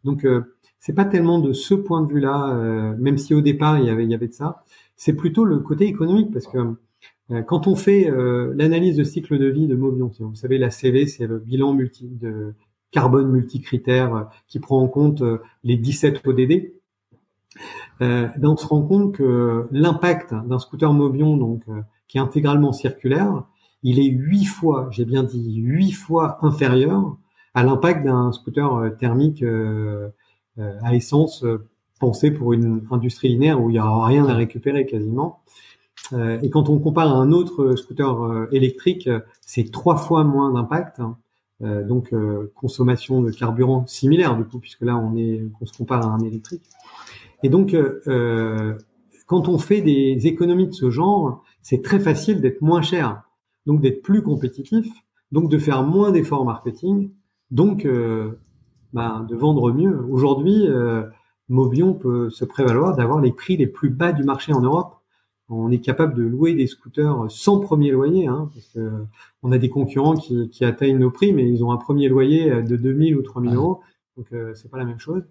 Donc 0.04 0.24
c'est 0.80 0.94
pas 0.94 1.04
tellement 1.04 1.38
de 1.38 1.52
ce 1.52 1.74
point 1.74 2.02
de 2.02 2.12
vue-là, 2.12 2.54
euh, 2.54 2.96
même 2.98 3.18
si 3.18 3.34
au 3.34 3.42
départ 3.42 3.78
il 3.78 3.84
y 3.84 3.90
avait, 3.90 4.04
il 4.04 4.18
de 4.18 4.32
ça. 4.32 4.64
C'est 4.96 5.12
plutôt 5.12 5.44
le 5.44 5.58
côté 5.60 5.84
économique 5.84 6.32
parce 6.32 6.46
que 6.46 6.58
euh, 7.30 7.42
quand 7.42 7.66
on 7.66 7.76
fait 7.76 8.10
euh, 8.10 8.52
l'analyse 8.56 8.96
de 8.96 9.04
cycle 9.04 9.38
de 9.38 9.46
vie 9.46 9.66
de 9.66 9.76
Mobion, 9.76 10.10
vous 10.18 10.34
savez, 10.34 10.58
la 10.58 10.70
CV, 10.70 11.06
c'est 11.06 11.26
le 11.26 11.38
bilan 11.38 11.74
multi 11.74 12.08
de 12.08 12.54
carbone 12.90 13.30
multicritère 13.30 14.28
qui 14.48 14.58
prend 14.58 14.80
en 14.82 14.88
compte 14.88 15.22
les 15.64 15.76
17 15.76 16.26
ODD. 16.26 16.72
Ben, 18.00 18.32
on 18.42 18.56
se 18.56 18.66
rend 18.66 18.82
compte 18.82 19.14
que 19.14 19.66
l'impact 19.70 20.32
d'un 20.32 20.58
scooter 20.58 20.92
Mobion, 20.92 21.36
donc 21.36 21.62
qui 22.08 22.18
est 22.18 22.20
intégralement 22.20 22.72
circulaire, 22.72 23.44
il 23.82 23.98
est 23.98 24.08
huit 24.08 24.44
fois, 24.44 24.88
j'ai 24.90 25.04
bien 25.04 25.22
dit 25.22 25.56
huit 25.56 25.92
fois 25.92 26.38
inférieur 26.42 27.16
à 27.54 27.62
l'impact 27.62 28.04
d'un 28.04 28.32
scooter 28.32 28.96
thermique 28.98 29.42
euh, 30.58 30.72
à 30.82 30.94
essence 30.94 31.44
euh, 31.44 31.64
pensé 32.00 32.30
pour 32.30 32.52
une 32.52 32.82
industrie 32.90 33.28
linéaire 33.28 33.60
où 33.62 33.70
il 33.70 33.74
n'y 33.74 33.80
aura 33.80 34.06
rien 34.06 34.26
à 34.26 34.34
récupérer 34.34 34.84
quasiment. 34.84 35.40
Euh, 36.12 36.40
et 36.42 36.50
quand 36.50 36.68
on 36.68 36.78
compare 36.78 37.08
à 37.08 37.18
un 37.18 37.30
autre 37.30 37.76
scooter 37.76 38.48
électrique, 38.52 39.08
c'est 39.40 39.70
trois 39.70 39.96
fois 39.96 40.24
moins 40.24 40.52
d'impact. 40.52 41.00
Donc 41.60 42.14
consommation 42.54 43.20
de 43.20 43.30
carburant 43.30 43.86
similaire 43.86 44.36
du 44.36 44.44
coup, 44.44 44.58
puisque 44.58 44.82
là 44.82 44.96
on 44.96 45.16
est, 45.16 45.42
on 45.60 45.66
se 45.66 45.76
compare 45.76 46.06
à 46.06 46.10
un 46.10 46.20
électrique. 46.20 46.62
Et 47.42 47.48
donc, 47.48 47.76
quand 49.26 49.48
on 49.48 49.58
fait 49.58 49.82
des 49.82 50.26
économies 50.26 50.68
de 50.68 50.72
ce 50.72 50.90
genre, 50.90 51.44
c'est 51.60 51.82
très 51.82 52.00
facile 52.00 52.40
d'être 52.40 52.62
moins 52.62 52.82
cher, 52.82 53.22
donc 53.66 53.82
d'être 53.82 54.02
plus 54.02 54.22
compétitif, 54.22 54.86
donc 55.32 55.50
de 55.50 55.58
faire 55.58 55.82
moins 55.82 56.10
d'efforts 56.12 56.44
marketing, 56.46 57.10
donc 57.50 57.86
bah, 58.92 59.24
de 59.28 59.36
vendre 59.36 59.72
mieux. 59.72 60.04
Aujourd'hui, 60.10 60.66
euh, 60.66 61.04
Mobion 61.48 61.94
peut 61.94 62.28
se 62.30 62.44
prévaloir 62.44 62.96
d'avoir 62.96 63.20
les 63.20 63.32
prix 63.32 63.56
les 63.56 63.66
plus 63.66 63.90
bas 63.90 64.12
du 64.12 64.24
marché 64.24 64.52
en 64.52 64.60
Europe. 64.60 64.99
On 65.50 65.70
est 65.70 65.80
capable 65.80 66.14
de 66.14 66.22
louer 66.22 66.54
des 66.54 66.66
scooters 66.66 67.30
sans 67.30 67.58
premier 67.58 67.90
loyer, 67.90 68.26
hein, 68.26 68.50
parce 68.54 68.66
que 68.68 68.90
on 69.42 69.52
a 69.52 69.58
des 69.58 69.68
concurrents 69.68 70.14
qui, 70.14 70.48
qui, 70.48 70.64
atteignent 70.64 70.98
nos 70.98 71.10
prix, 71.10 71.32
mais 71.32 71.48
ils 71.48 71.64
ont 71.64 71.72
un 71.72 71.76
premier 71.76 72.08
loyer 72.08 72.62
de 72.62 72.76
2000 72.76 73.16
ou 73.16 73.22
3000 73.22 73.54
euros, 73.54 73.80
donc 74.16 74.26
euh, 74.32 74.52
c'est 74.54 74.70
pas 74.70 74.78
la 74.78 74.84
même 74.84 75.00
chose. 75.00 75.24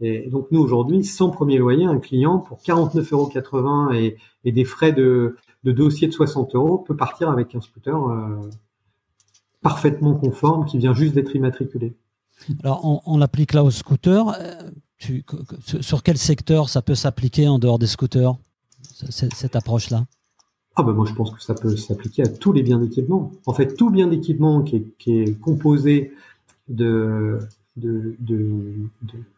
Et 0.00 0.30
donc 0.30 0.48
nous 0.50 0.60
aujourd'hui, 0.60 1.04
sans 1.04 1.30
premier 1.30 1.58
loyer, 1.58 1.84
un 1.84 1.98
client 1.98 2.38
pour 2.38 2.58
49,80 2.58 3.12
euros 3.12 3.92
et, 3.92 4.16
et 4.44 4.52
des 4.52 4.64
frais 4.64 4.92
de, 4.92 5.36
de, 5.64 5.72
dossier 5.72 6.08
de 6.08 6.12
60 6.12 6.54
euros 6.54 6.78
peut 6.78 6.96
partir 6.96 7.28
avec 7.28 7.54
un 7.54 7.60
scooter 7.60 7.96
euh, 7.96 8.48
parfaitement 9.62 10.14
conforme 10.14 10.64
qui 10.64 10.78
vient 10.78 10.94
juste 10.94 11.14
d'être 11.14 11.36
immatriculé. 11.36 11.94
Alors, 12.64 13.02
on, 13.06 13.18
l'applique 13.18 13.52
là 13.52 13.62
au 13.62 13.70
scooter. 13.70 14.34
Euh, 14.40 15.20
sur 15.80 16.02
quel 16.02 16.16
secteur 16.18 16.68
ça 16.68 16.82
peut 16.82 16.94
s'appliquer 16.94 17.48
en 17.48 17.58
dehors 17.58 17.78
des 17.78 17.86
scooters, 17.86 18.34
cette, 18.82 19.56
approche-là 19.56 20.04
ah 20.76 20.82
ben 20.82 20.92
moi 20.92 21.04
je 21.06 21.14
pense 21.14 21.32
que 21.32 21.42
ça 21.42 21.54
peut 21.54 21.76
s'appliquer 21.76 22.22
à 22.22 22.28
tous 22.28 22.52
les 22.52 22.62
biens 22.62 22.78
d'équipement. 22.78 23.32
En 23.44 23.52
fait, 23.52 23.74
tout 23.74 23.90
bien 23.90 24.06
d'équipement 24.06 24.62
qui 24.62 24.86
est, 25.06 25.40
composé 25.40 26.12
de, 26.68 27.38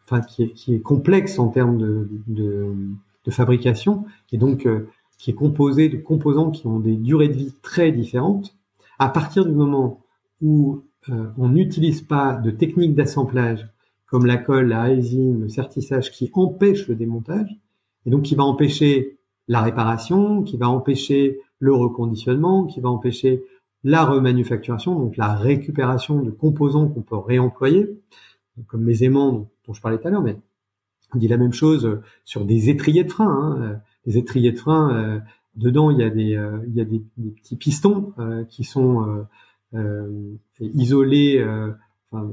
enfin, 0.05 0.21
qui, 0.21 0.43
est, 0.43 0.79
complexe 0.79 1.39
en 1.39 1.49
termes 1.49 2.07
de, 2.27 2.75
fabrication 3.29 4.05
et 4.31 4.37
donc 4.37 4.65
euh, 4.65 4.87
qui 5.17 5.31
est 5.31 5.33
composé 5.33 5.89
de 5.89 5.97
composants 5.97 6.51
qui 6.51 6.67
ont 6.67 6.79
des 6.79 6.95
durées 6.95 7.29
de 7.29 7.33
vie 7.33 7.53
très 7.61 7.91
différentes. 7.91 8.55
À 8.99 9.09
partir 9.09 9.45
du 9.45 9.53
moment 9.53 10.01
où 10.41 10.83
euh, 11.09 11.27
on 11.37 11.49
n'utilise 11.49 12.01
pas 12.01 12.35
de 12.35 12.51
techniques 12.51 12.95
d'assemblage 12.95 13.67
comme 14.05 14.25
la 14.25 14.37
colle, 14.37 14.67
la 14.67 14.83
résine, 14.83 15.41
le 15.41 15.49
sertissage 15.49 16.11
qui 16.11 16.29
empêche 16.33 16.87
le 16.87 16.95
démontage 16.95 17.57
et 18.05 18.11
donc 18.11 18.23
qui 18.23 18.35
va 18.35 18.43
empêcher 18.43 19.17
la 19.47 19.61
réparation, 19.61 20.43
qui 20.43 20.57
va 20.57 20.69
empêcher 20.69 21.39
le 21.59 21.73
reconditionnement, 21.73 22.65
qui 22.65 22.81
va 22.81 22.89
empêcher 22.89 23.43
la 23.83 24.05
remanufacturation, 24.05 24.97
donc 24.97 25.17
la 25.17 25.33
récupération 25.33 26.21
de 26.21 26.31
composants 26.31 26.87
qu'on 26.87 27.01
peut 27.01 27.17
réemployer, 27.17 27.89
comme 28.67 28.85
les 28.85 29.03
aimants 29.03 29.49
dont, 29.65 29.73
je 29.73 29.81
parlais 29.81 29.97
tout 29.97 30.07
à 30.07 30.11
l'heure, 30.11 30.21
mais 30.21 30.37
on 31.13 31.17
dit 31.17 31.27
la 31.27 31.37
même 31.37 31.53
chose 31.53 32.01
sur 32.23 32.45
des 32.45 32.69
étriers 32.69 33.03
de 33.03 33.11
frein. 33.11 33.57
Hein. 33.61 33.81
Les 34.05 34.17
étriers 34.17 34.51
de 34.51 34.57
frein, 34.57 34.93
euh, 34.95 35.19
dedans 35.55 35.91
il 35.91 35.99
y 35.99 36.03
a 36.03 36.09
des, 36.09 36.35
euh, 36.35 36.59
il 36.67 36.75
y 36.75 36.81
a 36.81 36.85
des, 36.85 37.01
petits 37.35 37.55
pistons 37.55 38.13
qui 38.49 38.63
sont 38.63 39.25
euh, 39.75 40.35
isolé, 40.59 41.39
euh, 41.39 41.71
enfin, 42.11 42.31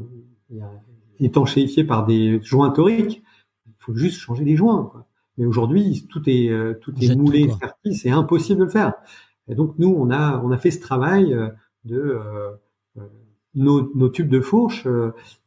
étanchéifié 1.21 1.85
par 1.85 2.05
des 2.05 2.38
joints 2.43 2.71
toriques. 2.71 3.23
Il 3.67 3.73
faut 3.79 3.95
juste 3.95 4.19
changer 4.19 4.45
les 4.45 4.57
joints. 4.57 4.93
Mais 5.40 5.47
aujourd'hui, 5.47 6.06
tout 6.09 6.23
est 6.28 6.49
euh, 6.49 6.75
tout 6.80 6.92
est 7.00 7.16
moulé, 7.16 7.50
c'est 7.92 8.11
impossible 8.11 8.61
de 8.61 8.64
le 8.66 8.70
faire. 8.70 8.94
Et 9.49 9.56
donc 9.56 9.75
nous, 9.78 9.88
on 9.88 10.11
a 10.11 10.40
on 10.44 10.52
a 10.52 10.59
fait 10.59 10.70
ce 10.70 10.80
travail 10.80 11.37
de 11.85 12.20
nos, 13.54 13.90
nos, 13.97 14.09
tubes 14.09 14.28
de 14.28 14.40
fourche, 14.40 14.87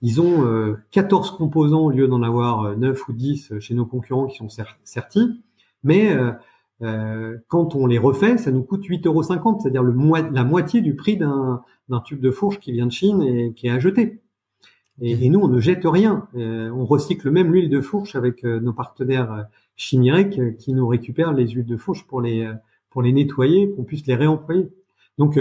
ils 0.01 0.19
ont 0.19 0.75
14 0.91 1.31
composants 1.31 1.85
au 1.85 1.91
lieu 1.91 2.09
d'en 2.09 2.21
avoir 2.21 2.75
9 2.75 3.07
ou 3.07 3.13
10 3.13 3.59
chez 3.59 3.75
nos 3.75 3.85
concurrents 3.85 4.27
qui 4.27 4.37
sont 4.37 4.49
certis. 4.83 5.41
Mais 5.83 6.11
euh, 6.83 7.37
quand 7.47 7.75
on 7.75 7.85
les 7.85 7.97
refait, 7.97 8.37
ça 8.37 8.51
nous 8.51 8.63
coûte 8.63 8.85
8,50 8.85 9.07
euros, 9.07 9.23
c'est-à-dire 9.23 9.83
le 9.83 9.93
la 10.31 10.43
moitié 10.43 10.81
du 10.81 10.95
prix 10.95 11.17
d'un 11.17 11.61
tube 12.03 12.19
de 12.19 12.31
fourche 12.31 12.59
qui 12.59 12.71
vient 12.71 12.87
de 12.87 12.91
Chine 12.91 13.21
et 13.21 13.53
qui 13.53 13.67
est 13.67 13.71
à 13.71 13.79
jeter. 13.79 14.21
Et, 15.01 15.29
nous, 15.29 15.39
on 15.39 15.47
ne 15.47 15.59
jette 15.59 15.85
rien. 15.85 16.27
Euh, 16.35 16.69
on 16.71 16.85
recycle 16.85 17.29
même 17.31 17.51
l'huile 17.51 17.69
de 17.69 17.81
fourche 17.81 18.15
avec 18.15 18.43
euh, 18.45 18.59
nos 18.59 18.73
partenaires 18.73 19.47
chimériques 19.75 20.57
qui 20.57 20.73
nous 20.73 20.87
récupèrent 20.87 21.33
les 21.33 21.47
huiles 21.47 21.65
de 21.65 21.77
fourche 21.77 22.05
pour 22.05 22.21
les 22.21 22.49
pour 22.91 23.01
les 23.01 23.11
nettoyer, 23.11 23.71
qu'on 23.71 23.83
puisse 23.83 24.05
les 24.05 24.13
réemployer. 24.13 24.69
Donc, 25.17 25.39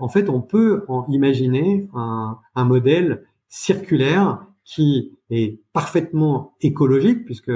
en 0.00 0.08
fait, 0.08 0.28
on 0.28 0.40
peut 0.40 0.84
en 0.88 1.06
imaginer 1.08 1.88
un, 1.94 2.36
un 2.56 2.64
modèle 2.64 3.24
circulaire 3.48 4.44
qui 4.64 5.12
est 5.30 5.60
parfaitement 5.72 6.56
écologique 6.60 7.24
puisque 7.24 7.52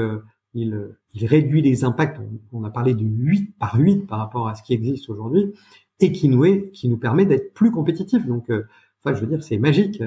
il, 0.54 0.94
il 1.14 1.26
réduit 1.26 1.62
les 1.62 1.84
impacts. 1.84 2.20
On, 2.52 2.64
a 2.64 2.70
parlé 2.70 2.94
de 2.94 3.04
8 3.04 3.56
par 3.58 3.76
8 3.76 4.06
par 4.06 4.18
rapport 4.18 4.48
à 4.48 4.54
ce 4.54 4.62
qui 4.62 4.74
existe 4.74 5.08
aujourd'hui 5.08 5.52
et 6.00 6.12
qui 6.12 6.28
nous, 6.28 6.44
est, 6.44 6.70
qui 6.72 6.88
nous 6.88 6.96
permet 6.96 7.24
d'être 7.24 7.54
plus 7.54 7.70
compétitifs. 7.70 8.26
Donc, 8.26 8.50
euh, 8.50 8.66
enfin, 9.02 9.14
je 9.14 9.20
veux 9.20 9.26
dire, 9.26 9.42
c'est 9.42 9.58
magique. 9.58 10.02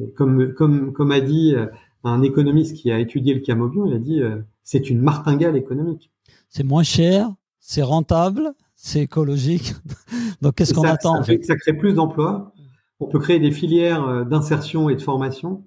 Euh, 0.00 0.12
comme, 0.16 0.54
comme, 0.54 0.92
comme 0.92 1.12
a 1.12 1.20
dit 1.20 1.54
euh, 1.54 1.66
un 2.04 2.22
économiste 2.22 2.76
qui 2.76 2.90
a 2.90 2.98
étudié 2.98 3.34
le 3.34 3.40
camobion, 3.40 3.86
il 3.86 3.94
a 3.94 3.98
dit 3.98 4.22
c'est 4.64 4.88
une 4.88 5.00
martingale 5.00 5.56
économique. 5.56 6.10
C'est 6.48 6.64
moins 6.64 6.82
cher, 6.82 7.30
c'est 7.58 7.82
rentable, 7.82 8.52
c'est 8.74 9.02
écologique. 9.02 9.74
Donc, 10.40 10.54
qu'est-ce 10.54 10.72
qu'on 10.72 10.84
attend 10.84 11.16
ça, 11.16 11.24
fait, 11.24 11.42
ça 11.44 11.56
crée 11.56 11.74
plus 11.74 11.92
d'emplois. 11.92 12.52
On 13.00 13.06
peut 13.06 13.18
créer 13.18 13.38
des 13.38 13.50
filières 13.50 14.24
d'insertion 14.26 14.88
et 14.88 14.96
de 14.96 15.02
formation. 15.02 15.64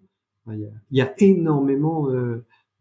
Il 0.48 0.60
y 0.60 0.66
a, 0.66 0.70
il 0.92 0.98
y 0.98 1.02
a 1.02 1.14
énormément 1.20 2.10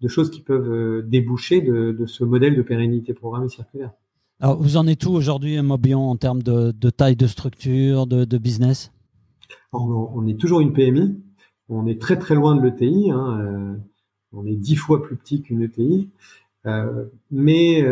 de 0.02 0.08
choses 0.08 0.30
qui 0.30 0.40
peuvent 0.40 0.70
euh, 0.70 1.02
déboucher 1.02 1.60
de, 1.60 2.04
ce 2.06 2.24
modèle 2.24 2.56
de 2.56 2.62
pérennité 2.62 3.14
programmée 3.14 3.48
circulaire. 3.48 3.92
Alors, 4.40 4.60
vous 4.60 4.76
en 4.76 4.86
êtes 4.88 5.06
où 5.06 5.12
aujourd'hui, 5.12 5.60
Mobion, 5.62 6.10
en 6.10 6.16
termes 6.16 6.42
de, 6.42 6.72
taille 6.90 7.14
de 7.14 7.28
structure, 7.28 8.08
de, 8.08 8.38
business? 8.38 8.92
On, 9.72 10.26
est 10.26 10.38
toujours 10.38 10.60
une 10.60 10.72
PMI. 10.72 11.16
On 11.72 11.86
est 11.86 12.00
très 12.00 12.18
très 12.18 12.34
loin 12.34 12.54
de 12.54 12.62
l'ETI. 12.62 13.10
Hein, 13.10 13.40
euh, 13.40 13.74
on 14.32 14.46
est 14.46 14.56
dix 14.56 14.76
fois 14.76 15.02
plus 15.02 15.16
petit 15.16 15.42
qu'une 15.42 15.62
ETI. 15.62 16.10
Euh, 16.66 17.06
mais, 17.30 17.84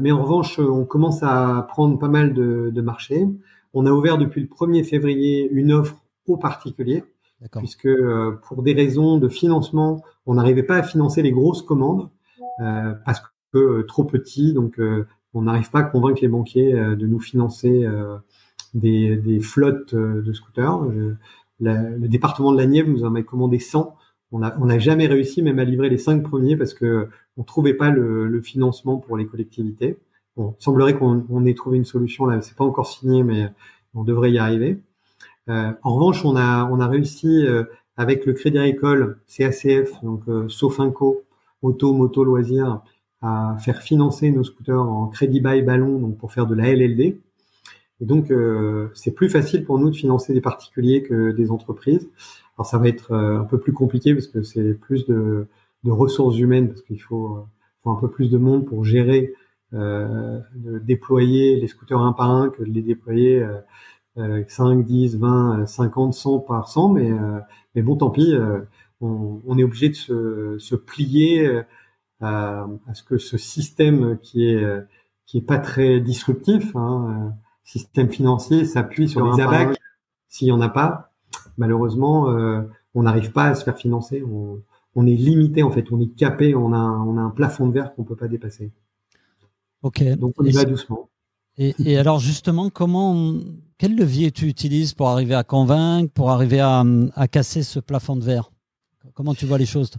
mais 0.00 0.12
en 0.12 0.22
revanche, 0.22 0.58
on 0.58 0.84
commence 0.84 1.22
à 1.22 1.66
prendre 1.68 1.98
pas 1.98 2.08
mal 2.08 2.34
de, 2.34 2.70
de 2.72 2.80
marchés. 2.80 3.26
On 3.74 3.86
a 3.86 3.90
ouvert 3.90 4.18
depuis 4.18 4.40
le 4.40 4.46
1er 4.46 4.84
février 4.84 5.48
une 5.50 5.72
offre 5.72 5.96
aux 6.26 6.36
particuliers 6.36 7.04
puisque 7.58 7.86
euh, 7.86 8.38
pour 8.46 8.62
des 8.62 8.72
raisons 8.72 9.18
de 9.18 9.28
financement, 9.28 10.02
on 10.26 10.34
n'arrivait 10.34 10.62
pas 10.62 10.76
à 10.76 10.82
financer 10.82 11.22
les 11.22 11.32
grosses 11.32 11.62
commandes 11.62 12.08
euh, 12.60 12.94
parce 13.04 13.20
que 13.20 13.58
euh, 13.58 13.82
trop 13.86 14.04
petits, 14.04 14.52
donc 14.54 14.80
on 15.34 15.42
n'arrive 15.42 15.70
pas 15.70 15.80
à 15.80 15.84
convaincre 15.84 16.20
les 16.22 16.28
banquiers 16.28 16.72
de 16.72 17.06
nous 17.06 17.20
financer 17.20 17.86
des, 18.74 19.16
des, 19.16 19.40
flottes 19.40 19.94
de 19.94 20.32
scooters. 20.32 20.80
Le 21.60 22.08
département 22.08 22.52
de 22.52 22.58
la 22.58 22.66
Nièvre 22.66 22.88
nous 22.88 23.04
en 23.04 23.14
a 23.14 23.22
commandé 23.22 23.58
100. 23.58 23.96
On 24.32 24.38
n'a 24.38 24.78
jamais 24.78 25.06
réussi 25.06 25.42
même 25.42 25.58
à 25.58 25.64
livrer 25.64 25.90
les 25.90 25.98
cinq 25.98 26.22
premiers 26.22 26.56
parce 26.56 26.74
que 26.74 27.08
on 27.36 27.44
trouvait 27.44 27.74
pas 27.74 27.90
le, 27.90 28.40
financement 28.42 28.96
pour 28.96 29.16
les 29.16 29.26
collectivités. 29.26 29.98
Bon, 30.36 30.54
semblerait 30.58 30.94
qu'on 30.94 31.26
on 31.28 31.44
ait 31.44 31.54
trouvé 31.54 31.76
une 31.76 31.84
solution 31.84 32.26
là. 32.26 32.40
C'est 32.40 32.56
pas 32.56 32.64
encore 32.64 32.86
signé, 32.86 33.22
mais 33.22 33.48
on 33.94 34.04
devrait 34.04 34.32
y 34.32 34.38
arriver. 34.38 34.80
Euh, 35.48 35.72
en 35.82 35.94
revanche, 35.94 36.24
on 36.24 36.36
a, 36.36 36.64
on 36.70 36.80
a 36.80 36.88
réussi 36.88 37.44
euh, 37.46 37.64
avec 37.96 38.26
le 38.26 38.32
Crédit 38.32 38.58
Agricole, 38.58 39.18
CACF, 39.26 40.02
donc 40.02 40.22
euh, 40.28 40.48
Sofinco, 40.48 41.24
Auto, 41.62 41.92
Moto, 41.92 42.24
Loisirs, 42.24 42.82
à 43.22 43.56
faire 43.60 43.82
financer 43.82 44.30
nos 44.30 44.44
scooters 44.44 44.82
en 44.82 45.06
crédit 45.08 45.40
bail 45.40 45.62
ballon, 45.62 45.98
donc 45.98 46.18
pour 46.18 46.32
faire 46.32 46.46
de 46.46 46.54
la 46.54 46.72
LLD. 46.74 47.18
Et 48.02 48.04
donc, 48.04 48.30
c'est 48.94 49.12
plus 49.12 49.30
facile 49.30 49.64
pour 49.64 49.78
nous 49.78 49.88
de 49.88 49.96
financer 49.96 50.34
des 50.34 50.40
particuliers 50.40 51.02
que 51.02 51.30
des 51.30 51.50
entreprises. 51.50 52.10
Alors, 52.58 52.66
ça 52.66 52.76
va 52.76 52.88
être 52.88 53.14
un 53.14 53.44
peu 53.44 53.58
plus 53.58 53.72
compliqué 53.72 54.12
parce 54.12 54.26
que 54.26 54.42
c'est 54.42 54.74
plus 54.74 55.06
de, 55.06 55.46
de, 55.84 55.90
ressources 55.90 56.36
humaines, 56.36 56.68
parce 56.68 56.82
qu'il 56.82 57.00
faut, 57.00 57.46
faut, 57.82 57.90
un 57.90 57.96
peu 57.96 58.10
plus 58.10 58.28
de 58.28 58.38
monde 58.38 58.66
pour 58.66 58.84
gérer, 58.84 59.32
de 59.72 60.78
déployer 60.80 61.60
les 61.60 61.68
scooters 61.68 62.00
un 62.00 62.12
par 62.12 62.30
un 62.30 62.50
que 62.50 62.64
de 62.64 62.70
les 62.70 62.82
déployer 62.82 63.46
5, 64.16 64.84
10, 64.84 65.16
20, 65.18 65.66
50, 65.66 66.14
100 66.14 66.40
par 66.40 66.68
100, 66.68 66.88
mais, 66.90 67.10
euh, 67.10 67.38
mais 67.74 67.82
bon, 67.82 67.96
tant 67.96 68.10
pis, 68.10 68.34
euh, 68.34 68.60
on, 69.00 69.40
on, 69.46 69.58
est 69.58 69.64
obligé 69.64 69.88
de 69.88 69.94
se, 69.94 70.58
se 70.58 70.74
plier 70.74 71.46
euh, 71.46 71.62
à, 72.20 72.66
à, 72.86 72.94
ce 72.94 73.02
que 73.02 73.18
ce 73.18 73.38
système 73.38 74.18
qui 74.18 74.46
est 74.46 74.64
qui 75.24 75.38
est 75.38 75.46
pas 75.46 75.58
très 75.58 76.00
disruptif, 76.00 76.76
hein, 76.76 77.32
système 77.64 78.10
financier, 78.10 78.64
s'appuie 78.64 79.08
sur 79.08 79.24
les 79.24 79.42
abacs. 79.42 79.78
S'il 80.28 80.48
y 80.48 80.52
en 80.52 80.60
a 80.60 80.68
pas, 80.68 81.12
malheureusement, 81.58 82.26
on 82.94 83.02
n'arrive 83.02 83.32
pas 83.32 83.46
à 83.46 83.54
se 83.54 83.64
faire 83.64 83.76
financer. 83.76 84.22
On, 84.22 84.62
on, 84.94 85.06
est 85.06 85.14
limité 85.14 85.62
en 85.62 85.70
fait, 85.70 85.90
on 85.92 86.00
est 86.00 86.14
capé, 86.14 86.54
on 86.54 86.72
a, 86.72 86.78
on 86.78 87.16
a 87.18 87.20
un 87.20 87.30
plafond 87.30 87.66
de 87.66 87.72
verre 87.72 87.94
qu'on 87.94 88.04
peut 88.04 88.16
pas 88.16 88.28
dépasser. 88.28 88.70
Ok. 89.82 90.02
Donc 90.16 90.34
on 90.38 90.44
y 90.44 90.52
va 90.52 90.64
doucement. 90.64 91.08
Et, 91.58 91.74
et 91.78 91.98
alors 91.98 92.18
justement, 92.18 92.70
comment 92.70 93.34
quel 93.78 93.96
levier 93.96 94.30
tu 94.30 94.46
utilises 94.46 94.94
pour 94.94 95.08
arriver 95.08 95.34
à 95.34 95.44
convaincre, 95.44 96.10
pour 96.12 96.30
arriver 96.30 96.60
à, 96.60 96.84
casser 97.30 97.62
ce 97.62 97.80
plafond 97.80 98.16
de 98.16 98.24
verre? 98.24 98.50
Comment 99.14 99.34
tu 99.34 99.46
vois 99.46 99.58
les 99.58 99.66
choses 99.66 99.90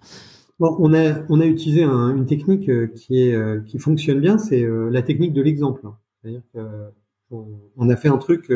on, 0.59 0.93
a, 0.93 1.19
on 1.29 1.41
a 1.41 1.45
utilisé 1.45 1.83
une 1.83 2.25
technique 2.25 2.69
qui, 2.93 3.19
est, 3.19 3.65
qui 3.65 3.79
fonctionne 3.79 4.21
bien, 4.21 4.37
c'est 4.37 4.65
la 4.65 5.01
technique 5.01 5.33
de 5.33 5.41
l'exemple. 5.41 5.81
C'est-à-dire 6.21 6.41
qu'on 7.75 7.89
a 7.89 7.95
fait 7.95 8.09
un 8.09 8.17
truc 8.17 8.51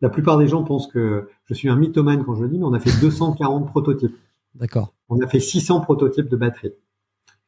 la 0.00 0.08
plupart 0.08 0.38
des 0.38 0.48
gens 0.48 0.64
pensent 0.64 0.86
que 0.86 1.28
je 1.44 1.54
suis 1.54 1.68
un 1.68 1.76
mythomane 1.76 2.24
quand 2.24 2.34
je 2.34 2.42
le 2.42 2.48
dis, 2.48 2.58
mais 2.58 2.64
on 2.64 2.72
a 2.72 2.80
fait 2.80 2.98
240 3.00 3.68
prototypes. 3.68 4.16
D'accord. 4.54 4.94
On 5.08 5.20
a 5.20 5.26
fait 5.26 5.40
600 5.40 5.80
prototypes 5.80 6.28
de 6.28 6.36
batteries. 6.36 6.72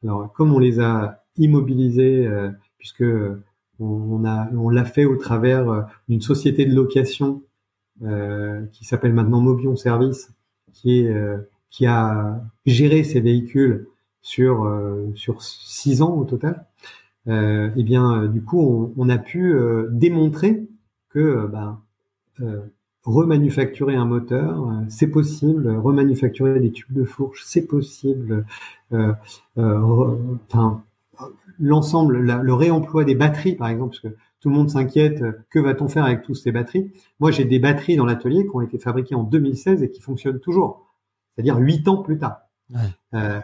Alors, 0.03 0.33
comme 0.33 0.53
on 0.53 0.59
les 0.59 0.81
a 0.81 1.25
immobilisés, 1.37 2.27
euh, 2.27 2.51
puisque 2.79 3.05
on, 3.79 4.25
a, 4.25 4.51
on 4.53 4.69
l'a 4.69 4.85
fait 4.85 5.05
au 5.05 5.17
travers 5.17 5.69
euh, 5.69 5.83
d'une 6.09 6.21
société 6.21 6.67
de 6.67 6.75
location 6.75 7.43
euh, 8.05 8.65
qui 8.73 8.85
s'appelle 8.85 9.13
maintenant 9.13 9.41
Mobion 9.41 9.77
Service, 9.77 10.33
qui 10.73 11.01
est 11.01 11.15
qui 11.71 11.87
a 11.87 12.43
géré 12.67 13.03
ces 13.03 13.21
véhicules 13.21 13.89
sur 14.21 14.71
sur 15.15 15.43
six 15.43 16.03
ans 16.03 16.15
au 16.17 16.25
total. 16.25 16.67
et 17.27 17.71
eh 17.77 17.83
bien, 17.83 18.27
du 18.27 18.43
coup, 18.43 18.61
on, 18.61 18.93
on 18.97 19.09
a 19.09 19.19
pu 19.19 19.55
démontrer 19.91 20.67
que 21.13 21.47
ben, 21.47 21.81
euh, 22.41 22.61
remanufacturer 23.05 23.95
un 23.95 24.05
moteur, 24.05 24.69
euh, 24.69 24.85
c'est 24.89 25.09
possible. 25.09 25.69
Remanufacturer 25.77 26.61
des 26.61 26.71
tubes 26.71 26.93
de 26.93 27.05
fourche, 27.05 27.43
c'est 27.45 27.67
possible. 27.67 28.47
Euh, 28.93 29.13
enfin, 29.57 30.83
l'ensemble, 31.59 32.19
le 32.19 32.55
réemploi 32.55 33.05
des 33.05 33.15
batteries, 33.15 33.55
par 33.55 33.69
exemple, 33.69 33.91
parce 33.91 34.01
que 34.01 34.17
tout 34.41 34.51
le 34.51 34.57
monde 34.57 34.71
s'inquiète, 34.71 35.23
que 35.51 35.59
va-t-on 35.59 35.89
faire 35.89 36.05
avec 36.05 36.23
toutes 36.23 36.37
ces 36.37 36.53
batteries? 36.53 36.93
Moi, 37.21 37.31
j'ai 37.31 37.45
des 37.45 37.59
batteries 37.59 37.97
dans 37.97 38.07
l'atelier 38.07 38.45
qui 38.45 38.51
ont 38.55 38.61
été 38.61 38.79
fabriquées 38.79 39.15
en 39.15 39.23
2016 39.23 39.83
et 39.83 39.91
qui 39.91 40.01
fonctionnent 40.01 40.41
toujours, 40.41 40.93
c'est-à-dire 41.35 41.59
huit 41.59 41.87
ans 41.89 41.99
plus 41.99 42.19
tard. 42.19 42.41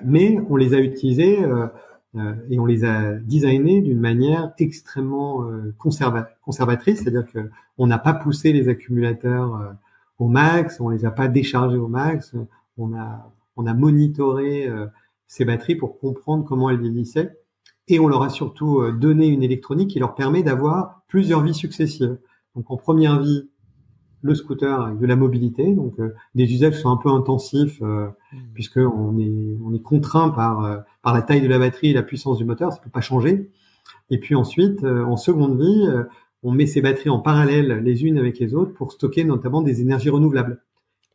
mais 0.05 0.39
on 0.49 0.57
les 0.57 0.75
a 0.75 0.81
utilisées 0.81 1.45
euh, 1.45 1.67
et 2.15 2.59
on 2.59 2.67
les 2.67 2.85
a 2.85 3.13
designés 3.15 3.83
d'une 3.83 4.01
manière 4.01 4.53
extrêmement 4.59 5.45
euh, 5.45 5.75
conservatrice, 5.79 7.01
c'est-à-dire 7.01 7.27
que 7.31 7.51
on 7.77 7.87
n'a 7.87 7.99
pas 7.99 8.15
poussé 8.15 8.53
les 8.53 8.69
accumulateurs 8.69 9.55
euh, 9.57 9.73
au 10.19 10.29
max, 10.29 10.81
on 10.81 10.89
les 10.89 11.05
a 11.05 11.11
pas 11.11 11.29
déchargés 11.29 11.77
au 11.77 11.89
max, 11.89 12.35
on 12.77 12.95
a 12.95 13.33
on 13.57 13.67
a 13.67 13.75
monitoré 13.75 14.71
ces 15.27 15.45
batteries 15.45 15.75
pour 15.75 15.99
comprendre 15.99 16.45
comment 16.45 16.71
elles 16.71 16.81
vieillissaient 16.81 17.37
et 17.89 17.99
on 17.99 18.07
leur 18.07 18.23
a 18.23 18.31
surtout 18.31 18.89
donné 18.93 19.27
une 19.27 19.43
électronique 19.43 19.91
qui 19.91 19.99
leur 19.99 20.15
permet 20.15 20.45
d'avoir 20.45 21.03
plusieurs 21.09 21.43
vies 21.43 21.55
successives. 21.55 22.19
Donc 22.55 22.71
en 22.71 22.77
première 22.77 23.21
vie, 23.21 23.49
le 24.23 24.35
scooter 24.35 24.81
avec 24.81 24.99
de 24.99 25.07
la 25.07 25.17
mobilité, 25.17 25.73
donc 25.73 25.99
euh, 26.01 26.15
des 26.35 26.45
usages 26.53 26.81
sont 26.81 26.91
un 26.91 26.97
peu 26.97 27.09
intensifs 27.09 27.81
euh, 27.83 28.09
mmh. 28.33 28.37
puisque 28.55 28.79
on 28.79 29.19
est 29.19 29.59
on 29.65 29.73
est 29.73 29.83
contraint 29.83 30.31
par 30.31 30.65
euh, 30.65 30.79
par 31.03 31.15
la 31.15 31.23
taille 31.23 31.41
de 31.41 31.49
la 31.49 31.59
batterie 31.59 31.91
et 31.91 31.93
la 31.93 32.03
puissance 32.03 32.39
du 32.39 32.45
moteur, 32.45 32.73
ça 32.73 32.81
peut 32.81 32.91
pas 32.91 33.01
changer. 33.01 33.51
Et 34.11 34.19
puis 34.19 34.35
ensuite, 34.35 34.85
en 34.85 35.17
seconde 35.17 35.61
vie, 35.61 35.87
on 36.43 36.53
met 36.53 36.67
ces 36.67 36.81
batteries 36.81 37.11
en 37.11 37.19
parallèle 37.19 37.83
les 37.85 38.05
unes 38.05 38.17
avec 38.17 38.39
les 38.39 38.55
autres 38.55 38.73
pour 38.73 38.93
stocker 38.93 39.23
notamment 39.25 39.61
des 39.61 39.83
énergies 39.83 40.09
renouvelables. 40.09 40.63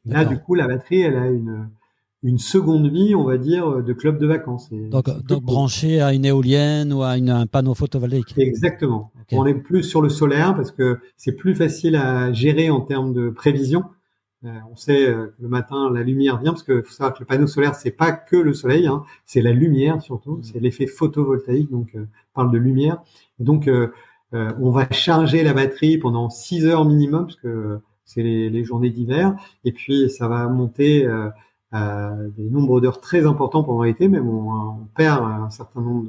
Là, 0.06 0.26
du 0.26 0.38
coup, 0.38 0.54
la 0.54 0.68
batterie, 0.68 1.02
elle 1.02 1.16
a 1.16 1.28
une 1.28 1.70
une 2.24 2.38
seconde 2.38 2.90
vie, 2.90 3.16
on 3.16 3.24
va 3.24 3.38
dire, 3.38 3.84
de 3.84 3.94
club 3.94 4.18
de 4.18 4.26
vacances. 4.26 4.70
donc, 4.72 5.10
donc 5.28 5.44
branché 5.44 6.02
à 6.02 6.14
une 6.14 6.26
éolienne 6.26 6.94
ou 6.94 7.04
à 7.04 7.12
un 7.12 7.46
panneau 7.48 7.74
photovoltaïque. 7.74 8.34
Exactement. 8.38 9.12
On 9.32 9.46
est 9.46 9.54
plus 9.54 9.84
sur 9.84 10.02
le 10.02 10.10
solaire 10.10 10.56
parce 10.56 10.72
que 10.72 11.00
c'est 11.18 11.34
plus 11.34 11.56
facile 11.56 11.96
à 11.96 12.32
gérer 12.34 12.70
en 12.70 12.82
termes 12.82 13.14
de 13.14 13.30
prévision. 13.30 13.84
Euh, 14.46 14.50
on 14.70 14.76
sait 14.76 15.08
euh, 15.08 15.28
que 15.28 15.42
le 15.42 15.48
matin 15.48 15.90
la 15.90 16.04
lumière 16.04 16.38
vient 16.38 16.52
parce 16.52 16.64
que 16.64 16.82
faut 16.82 16.92
savoir 16.92 17.14
que 17.14 17.22
le 17.22 17.26
panneau 17.26 17.48
solaire 17.48 17.76
c'est 17.76 17.92
pas 17.92 18.12
que 18.12 18.36
le 18.36 18.54
soleil, 18.54 18.88
hein, 18.88 19.04
c'est 19.26 19.42
la 19.42 19.54
lumière 19.54 20.02
surtout, 20.02 20.38
mmh. 20.38 20.44
c'est 20.44 20.60
l'effet 20.60 20.86
photovoltaïque 20.86 21.72
donc 21.72 21.96
euh, 21.96 22.02
on 22.02 22.42
parle 22.42 22.52
de 22.52 22.58
lumière. 22.58 23.02
donc 23.40 23.70
on 24.34 24.72
va 24.72 24.88
charger 24.92 25.44
la 25.44 25.54
batterie 25.54 25.98
pendant 25.98 26.30
6 26.30 26.66
heures 26.66 26.86
minimum 26.86 27.28
parce 27.28 27.36
que 27.36 27.80
c'est 28.04 28.24
les, 28.24 28.50
les, 28.50 28.64
journées 28.64 28.90
d'hiver 28.90 29.36
et 29.64 29.72
puis 29.72 30.10
ça 30.10 30.28
va 30.28 30.48
monter 30.48 31.08
des 31.74 32.50
nombres 32.50 32.82
d'heures 32.82 33.02
très 33.02 33.26
importants 33.26 33.64
pendant 33.64 33.84
l'été, 33.84 34.08
même 34.08 34.28
on, 34.28 34.88
perd 34.96 35.24
un 35.24 35.50
certain 35.50 35.82
nombre 35.82 36.08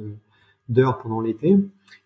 d'heures 0.69 0.99
pendant 0.99 1.21
l'été. 1.21 1.57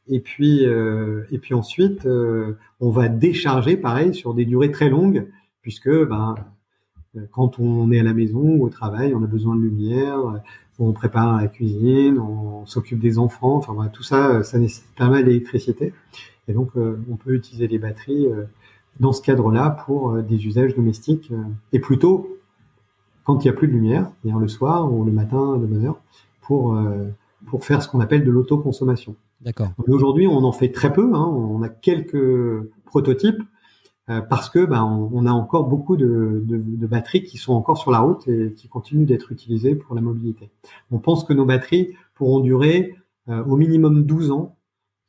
Et 0.07 0.19
puis, 0.19 0.65
euh, 0.65 1.23
et 1.31 1.37
puis 1.37 1.53
ensuite, 1.53 2.05
euh, 2.05 2.57
on 2.79 2.89
va 2.89 3.09
décharger 3.09 3.77
pareil 3.77 4.15
sur 4.15 4.33
des 4.33 4.45
durées 4.45 4.71
très 4.71 4.89
longues, 4.89 5.27
puisque 5.61 5.89
ben, 5.89 6.35
quand 7.31 7.59
on 7.59 7.91
est 7.91 7.99
à 7.99 8.03
la 8.03 8.13
maison 8.13 8.39
ou 8.39 8.65
au 8.65 8.69
travail, 8.69 9.13
on 9.13 9.23
a 9.23 9.27
besoin 9.27 9.55
de 9.55 9.61
lumière, 9.61 10.41
on 10.79 10.93
prépare 10.93 11.39
la 11.39 11.47
cuisine, 11.47 12.17
on 12.17 12.65
s'occupe 12.65 12.99
des 12.99 13.19
enfants, 13.19 13.57
enfin 13.57 13.73
ben, 13.73 13.89
tout 13.89 14.03
ça, 14.03 14.43
ça 14.43 14.57
nécessite 14.57 14.95
pas 14.95 15.09
mal 15.09 15.25
d'électricité. 15.25 15.93
Et 16.47 16.53
donc, 16.53 16.71
euh, 16.75 16.99
on 17.11 17.15
peut 17.15 17.35
utiliser 17.35 17.67
les 17.67 17.77
batteries 17.77 18.27
dans 18.99 19.11
ce 19.13 19.21
cadre-là 19.21 19.69
pour 19.85 20.13
des 20.23 20.47
usages 20.47 20.75
domestiques 20.75 21.31
et 21.71 21.79
plutôt 21.79 22.38
quand 23.29 23.45
il 23.45 23.47
n'y 23.47 23.51
a 23.51 23.53
plus 23.53 23.67
de 23.67 23.73
lumière, 23.73 24.11
le 24.23 24.47
soir 24.47 24.91
ou 24.91 25.03
le 25.03 25.11
matin 25.11 25.57
de 25.57 25.67
bonne 25.67 25.85
heure, 25.85 26.01
pour, 26.41 26.73
euh, 26.73 27.05
pour 27.45 27.63
faire 27.63 27.83
ce 27.83 27.87
qu'on 27.87 27.99
appelle 27.99 28.25
de 28.25 28.31
l'autoconsommation. 28.31 29.15
D'accord. 29.41 29.69
Aujourd'hui, 29.87 30.25
on 30.25 30.43
en 30.43 30.51
fait 30.51 30.69
très 30.69 30.91
peu. 30.91 31.13
Hein, 31.13 31.27
on 31.27 31.61
a 31.61 31.69
quelques 31.69 32.67
prototypes 32.85 33.39
euh, 34.09 34.21
parce 34.21 34.49
que 34.49 34.65
ben, 34.65 34.83
on, 34.83 35.27
a 35.27 35.31
encore 35.31 35.65
beaucoup 35.65 35.95
de, 35.95 36.41
de, 36.43 36.87
batteries 36.87 37.21
qui 37.21 37.37
sont 37.37 37.53
encore 37.53 37.77
sur 37.77 37.91
la 37.91 37.99
route 37.99 38.27
et 38.27 38.51
qui 38.53 38.67
continuent 38.67 39.05
d'être 39.05 39.31
utilisées 39.31 39.75
pour 39.75 39.93
la 39.93 40.01
mobilité. 40.01 40.49
On 40.89 40.97
pense 40.97 41.23
que 41.23 41.33
nos 41.33 41.45
batteries 41.45 41.93
pourront 42.15 42.39
durer 42.39 42.95
euh, 43.27 43.43
au 43.43 43.57
minimum 43.57 44.05
12 44.07 44.31
ans 44.31 44.55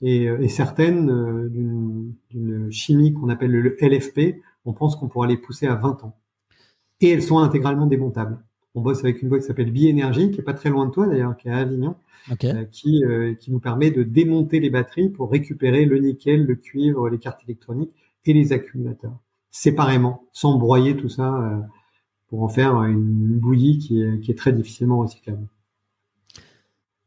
et, 0.02 0.24
et 0.24 0.48
certaines 0.48 1.48
d'une 1.48 2.70
chimie 2.70 3.14
qu'on 3.14 3.30
appelle 3.30 3.50
le 3.50 3.76
LFP, 3.80 4.42
on 4.66 4.74
pense 4.74 4.94
qu'on 4.96 5.08
pourra 5.08 5.26
les 5.26 5.38
pousser 5.38 5.66
à 5.66 5.74
20 5.74 6.04
ans 6.04 6.19
et 7.00 7.10
elles 7.10 7.22
sont 7.22 7.38
intégralement 7.38 7.86
démontables. 7.86 8.38
On 8.74 8.82
bosse 8.82 9.00
avec 9.00 9.22
une 9.22 9.28
boîte 9.28 9.40
qui 9.42 9.48
s'appelle 9.48 9.72
Bienergy, 9.72 10.30
qui 10.30 10.40
est 10.40 10.44
pas 10.44 10.54
très 10.54 10.70
loin 10.70 10.86
de 10.86 10.92
toi 10.92 11.06
d'ailleurs, 11.06 11.36
qui 11.36 11.48
est 11.48 11.52
à 11.52 11.58
Avignon, 11.58 11.96
euh, 12.44 12.64
qui, 12.70 13.04
euh, 13.04 13.34
qui 13.34 13.50
nous 13.50 13.58
permet 13.58 13.90
de 13.90 14.02
démonter 14.02 14.60
les 14.60 14.70
batteries 14.70 15.08
pour 15.08 15.30
récupérer 15.30 15.84
le 15.84 15.98
nickel, 15.98 16.46
le 16.46 16.54
cuivre, 16.54 17.08
les 17.08 17.18
cartes 17.18 17.42
électroniques 17.44 17.92
et 18.26 18.32
les 18.32 18.52
accumulateurs 18.52 19.18
séparément, 19.50 20.28
sans 20.32 20.56
broyer 20.56 20.96
tout 20.96 21.08
ça 21.08 21.34
euh, 21.34 21.58
pour 22.28 22.42
en 22.42 22.48
faire 22.48 22.82
une 22.84 23.38
bouillie 23.38 23.78
qui 23.78 24.02
est, 24.02 24.20
qui 24.20 24.30
est 24.30 24.38
très 24.38 24.52
difficilement 24.52 24.98
recyclable. 24.98 25.46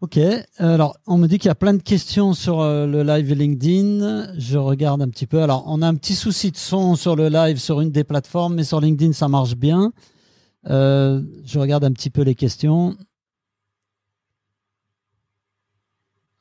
Ok, 0.04 0.20
alors 0.58 0.98
on 1.08 1.18
me 1.18 1.28
dit 1.28 1.40
qu'il 1.40 1.48
y 1.48 1.52
a 1.52 1.56
plein 1.56 1.74
de 1.74 1.82
questions 1.82 2.34
sur 2.34 2.62
le 2.62 3.04
live 3.04 3.32
LinkedIn. 3.32 4.38
Je 4.38 4.58
regarde 4.58 5.02
un 5.02 5.08
petit 5.08 5.28
peu. 5.28 5.42
Alors 5.42 5.64
on 5.68 5.82
a 5.82 5.88
un 5.88 5.96
petit 5.96 6.16
souci 6.16 6.52
de 6.52 6.58
son 6.58 6.98
sur 6.98 7.16
le 7.16 7.30
live 7.30 7.58
sur 7.58 7.80
une 7.80 7.90
des 7.90 8.04
plateformes, 8.04 8.56
mais 8.56 8.66
sur 8.66 8.82
LinkedIn 8.82 9.14
ça 9.14 9.30
marche 9.30 9.56
bien. 9.56 9.94
Euh, 10.70 11.22
je 11.46 11.58
regarde 11.58 11.86
un 11.86 11.94
petit 11.94 12.10
peu 12.10 12.22
les 12.24 12.36
questions. 12.36 12.98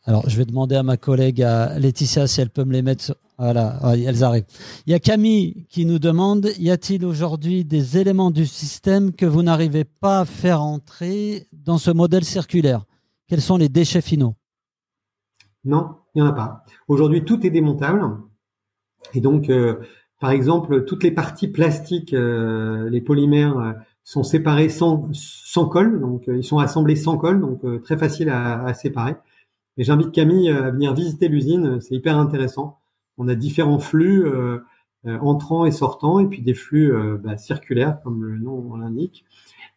Alors 0.07 0.29
je 0.29 0.37
vais 0.37 0.44
demander 0.44 0.75
à 0.75 0.83
ma 0.83 0.96
collègue 0.96 1.40
à 1.40 1.79
Laetitia 1.79 2.27
si 2.27 2.40
elle 2.40 2.51
peut 2.51 2.64
me 2.64 2.72
les 2.72 2.83
mettre. 2.83 3.16
Voilà, 3.38 3.79
elles 3.94 4.25
arrivent. 4.25 4.46
Il 4.88 4.90
y 4.90 4.94
a 4.94 4.98
Camille 4.98 5.66
qui 5.70 5.87
nous 5.87 6.01
demande 6.01 6.51
y 6.59 6.72
a-t-il 6.72 7.05
aujourd'hui 7.05 7.64
des 7.64 7.96
éléments 7.96 8.33
du 8.33 8.44
système 8.44 9.12
que 9.12 9.25
vous 9.25 9.44
n'arrivez 9.44 9.85
pas 9.85 10.22
à 10.22 10.25
faire 10.25 10.62
entrer 10.62 11.46
dans 11.53 11.79
ce 11.79 11.92
modèle 11.92 12.25
circulaire? 12.25 12.87
Quels 13.33 13.40
sont 13.40 13.57
les 13.57 13.71
déchets 13.71 14.03
finaux? 14.03 14.35
Non, 15.64 15.97
il 16.14 16.21
n'y 16.21 16.29
en 16.29 16.31
a 16.31 16.35
pas. 16.35 16.66
Aujourd'hui, 16.87 17.25
tout 17.25 17.47
est 17.47 17.51
démontable. 17.51 18.07
Et 19.14 19.23
donc, 19.23 19.49
euh, 19.49 19.77
par 20.21 20.33
exemple, 20.33 20.85
toutes 20.85 21.03
les 21.03 21.12
parties 21.12 21.49
plastiques, 21.49 22.12
euh, 22.12 22.90
les 22.90 23.01
polymères, 23.01 23.59
euh, 23.59 23.73
sont 24.05 24.23
séparés 24.23 24.68
sans, 24.68 25.09
sans 25.14 25.64
colle. 25.64 25.99
Donc, 25.99 26.25
ils 26.27 26.45
sont 26.45 26.59
assemblés 26.59 26.95
sans 26.95 27.16
colle, 27.16 27.40
donc 27.40 27.62
très 27.83 27.97
facile 27.97 28.29
à, 28.29 28.75
séparer. 28.75 29.14
Et 29.79 29.85
j'invite 29.85 30.12
Camille 30.12 30.51
à 30.51 30.71
venir 30.71 30.92
visiter 30.92 31.29
l'usine. 31.29 31.81
C'est 31.81 31.95
hyper 31.95 32.18
intéressant. 32.18 32.81
On 33.16 33.29
a 33.29 33.35
différents 33.35 33.79
flux 33.79 34.27
entrants 35.07 35.64
et 35.64 35.71
sortants, 35.71 36.18
et 36.18 36.27
puis 36.27 36.42
des 36.42 36.53
flux 36.53 36.92
bah, 37.25 37.38
circulaires, 37.38 38.03
comme 38.03 38.25
le 38.25 38.38
nom 38.38 38.77
l'indique. 38.77 39.25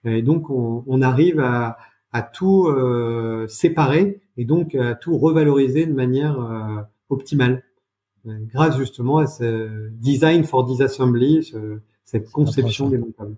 Et 0.03 0.23
donc, 0.23 0.49
on, 0.49 0.83
on 0.87 1.01
arrive 1.01 1.39
à 1.39 1.77
à 2.15 2.21
tout 2.21 2.67
euh, 2.67 3.45
séparer 3.49 4.21
et 4.37 4.45
donc 4.45 4.73
à 4.73 4.95
tout 4.95 5.17
revaloriser 5.17 5.85
de 5.85 5.91
manière 5.91 6.39
euh, 6.39 6.81
optimale. 7.09 7.61
Euh, 8.25 8.37
grâce 8.53 8.77
justement 8.77 9.17
à 9.17 9.27
ce 9.27 9.89
design 9.89 10.45
for 10.45 10.63
disassembly, 10.63 11.53
cette 12.05 12.31
conception 12.31 12.89
démontable. 12.89 13.35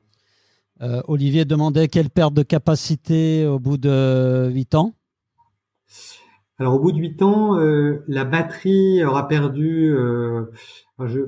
Euh, 0.81 1.01
Olivier 1.07 1.43
demandait 1.43 1.87
quelle 1.87 2.11
perte 2.11 2.35
de 2.35 2.43
capacité 2.43 3.47
au 3.47 3.57
bout 3.57 3.77
de 3.77 4.47
8 4.53 4.75
ans? 4.75 4.93
Alors 6.59 6.75
au 6.75 6.79
bout 6.79 6.91
de 6.91 6.99
8 6.99 7.21
ans, 7.23 7.55
la 8.07 8.25
batterie 8.25 9.03
aura 9.03 9.27
perdu, 9.27 9.91
je, 10.99 11.21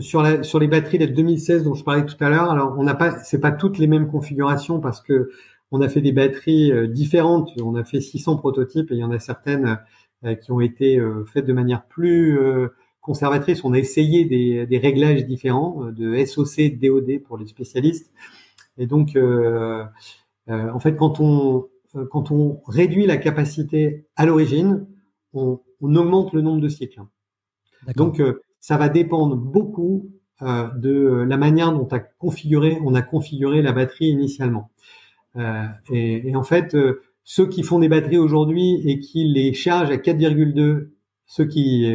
sur, 0.00 0.22
la, 0.22 0.42
sur 0.42 0.58
les 0.58 0.66
batteries 0.66 0.98
de 0.98 1.04
2016 1.06 1.64
dont 1.64 1.74
je 1.74 1.84
parlais 1.84 2.06
tout 2.06 2.16
à 2.20 2.30
l'heure, 2.30 2.50
alors 2.50 2.74
on 2.78 2.84
n'a 2.84 2.94
pas, 2.94 3.18
c'est 3.18 3.40
pas 3.40 3.52
toutes 3.52 3.76
les 3.76 3.86
mêmes 3.86 4.08
configurations 4.08 4.80
parce 4.80 5.02
que 5.02 5.30
on 5.72 5.80
a 5.80 5.88
fait 5.88 6.00
des 6.00 6.12
batteries 6.12 6.72
euh, 6.72 6.86
différentes. 6.86 7.50
On 7.62 7.74
a 7.74 7.84
fait 7.84 8.00
600 8.00 8.36
prototypes 8.36 8.90
et 8.90 8.94
il 8.94 9.00
y 9.00 9.04
en 9.04 9.10
a 9.10 9.18
certaines 9.18 9.78
euh, 10.24 10.34
qui 10.34 10.52
ont 10.52 10.60
été 10.60 10.98
euh, 10.98 11.24
faites 11.24 11.46
de 11.46 11.52
manière 11.52 11.86
plus 11.86 12.38
conservatrice. 13.00 13.64
On 13.64 13.72
a 13.72 13.78
essayé 13.78 14.24
des, 14.24 14.66
des 14.66 14.78
réglages 14.78 15.26
différents 15.26 15.84
de 15.92 16.24
SOC, 16.24 16.78
DOD 16.80 17.22
pour 17.22 17.38
les 17.38 17.46
spécialistes. 17.46 18.12
Et 18.78 18.86
donc, 18.86 19.16
en 20.48 20.78
fait, 20.80 20.96
quand 20.96 21.20
on 21.20 21.68
quand 22.10 22.30
on 22.30 22.60
réduit 22.66 23.06
la 23.06 23.16
capacité 23.16 24.04
à 24.16 24.26
l'origine, 24.26 24.86
on, 25.32 25.60
on, 25.80 25.94
augmente 25.94 26.34
le 26.34 26.42
nombre 26.42 26.60
de 26.60 26.68
cycles. 26.68 27.00
Donc, 27.94 28.20
ça 28.60 28.76
va 28.76 28.90
dépendre 28.90 29.34
beaucoup 29.36 30.10
de 30.42 31.24
la 31.26 31.36
manière 31.38 31.72
dont 31.72 31.86
a 31.92 32.00
configuré, 32.00 32.78
on 32.84 32.94
a 32.94 33.02
configuré 33.02 33.62
la 33.62 33.72
batterie 33.72 34.08
initialement. 34.08 34.70
Euh, 35.36 35.66
et, 35.90 36.28
et, 36.28 36.36
en 36.36 36.42
fait, 36.42 36.74
euh, 36.74 37.02
ceux 37.24 37.46
qui 37.46 37.62
font 37.62 37.78
des 37.78 37.88
batteries 37.88 38.18
aujourd'hui 38.18 38.80
et 38.88 39.00
qui 39.00 39.24
les 39.24 39.52
chargent 39.52 39.90
à 39.90 39.96
4,2, 39.96 40.90
ceux 41.26 41.44
qui 41.44 41.92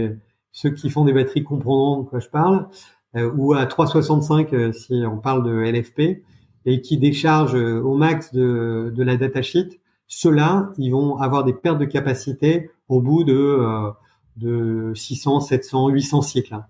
ceux 0.52 0.72
qui 0.72 0.90
font 0.90 1.06
des 1.06 1.14
batteries 1.14 1.44
comprendront 1.44 2.02
de 2.02 2.10
quoi 2.10 2.20
je 2.20 2.28
parle, 2.28 2.68
ou 3.16 3.54
à 3.54 3.66
3,65 3.66 4.74
si 4.74 5.04
on 5.10 5.18
parle 5.18 5.46
de 5.46 5.52
LFP, 5.52 6.24
et 6.66 6.82
qui 6.82 6.98
déchargent 6.98 7.56
au 7.56 7.96
max 7.96 8.34
de, 8.34 8.92
de 8.94 9.04
la 9.04 9.16
datasheet, 9.16 9.80
ceux-là, 10.08 10.74
ils 10.78 10.92
vont 10.92 11.16
avoir 11.16 11.46
des 11.46 11.54
pertes 11.54 11.80
de 11.80 11.86
capacité 11.86 12.70
au 12.90 13.02
bout 13.02 13.24
de 13.24 13.94
de 14.38 14.94
600, 14.96 15.42
700, 15.42 15.90
800 15.90 16.22
cycles. 16.22 16.54
Hein. 16.54 16.66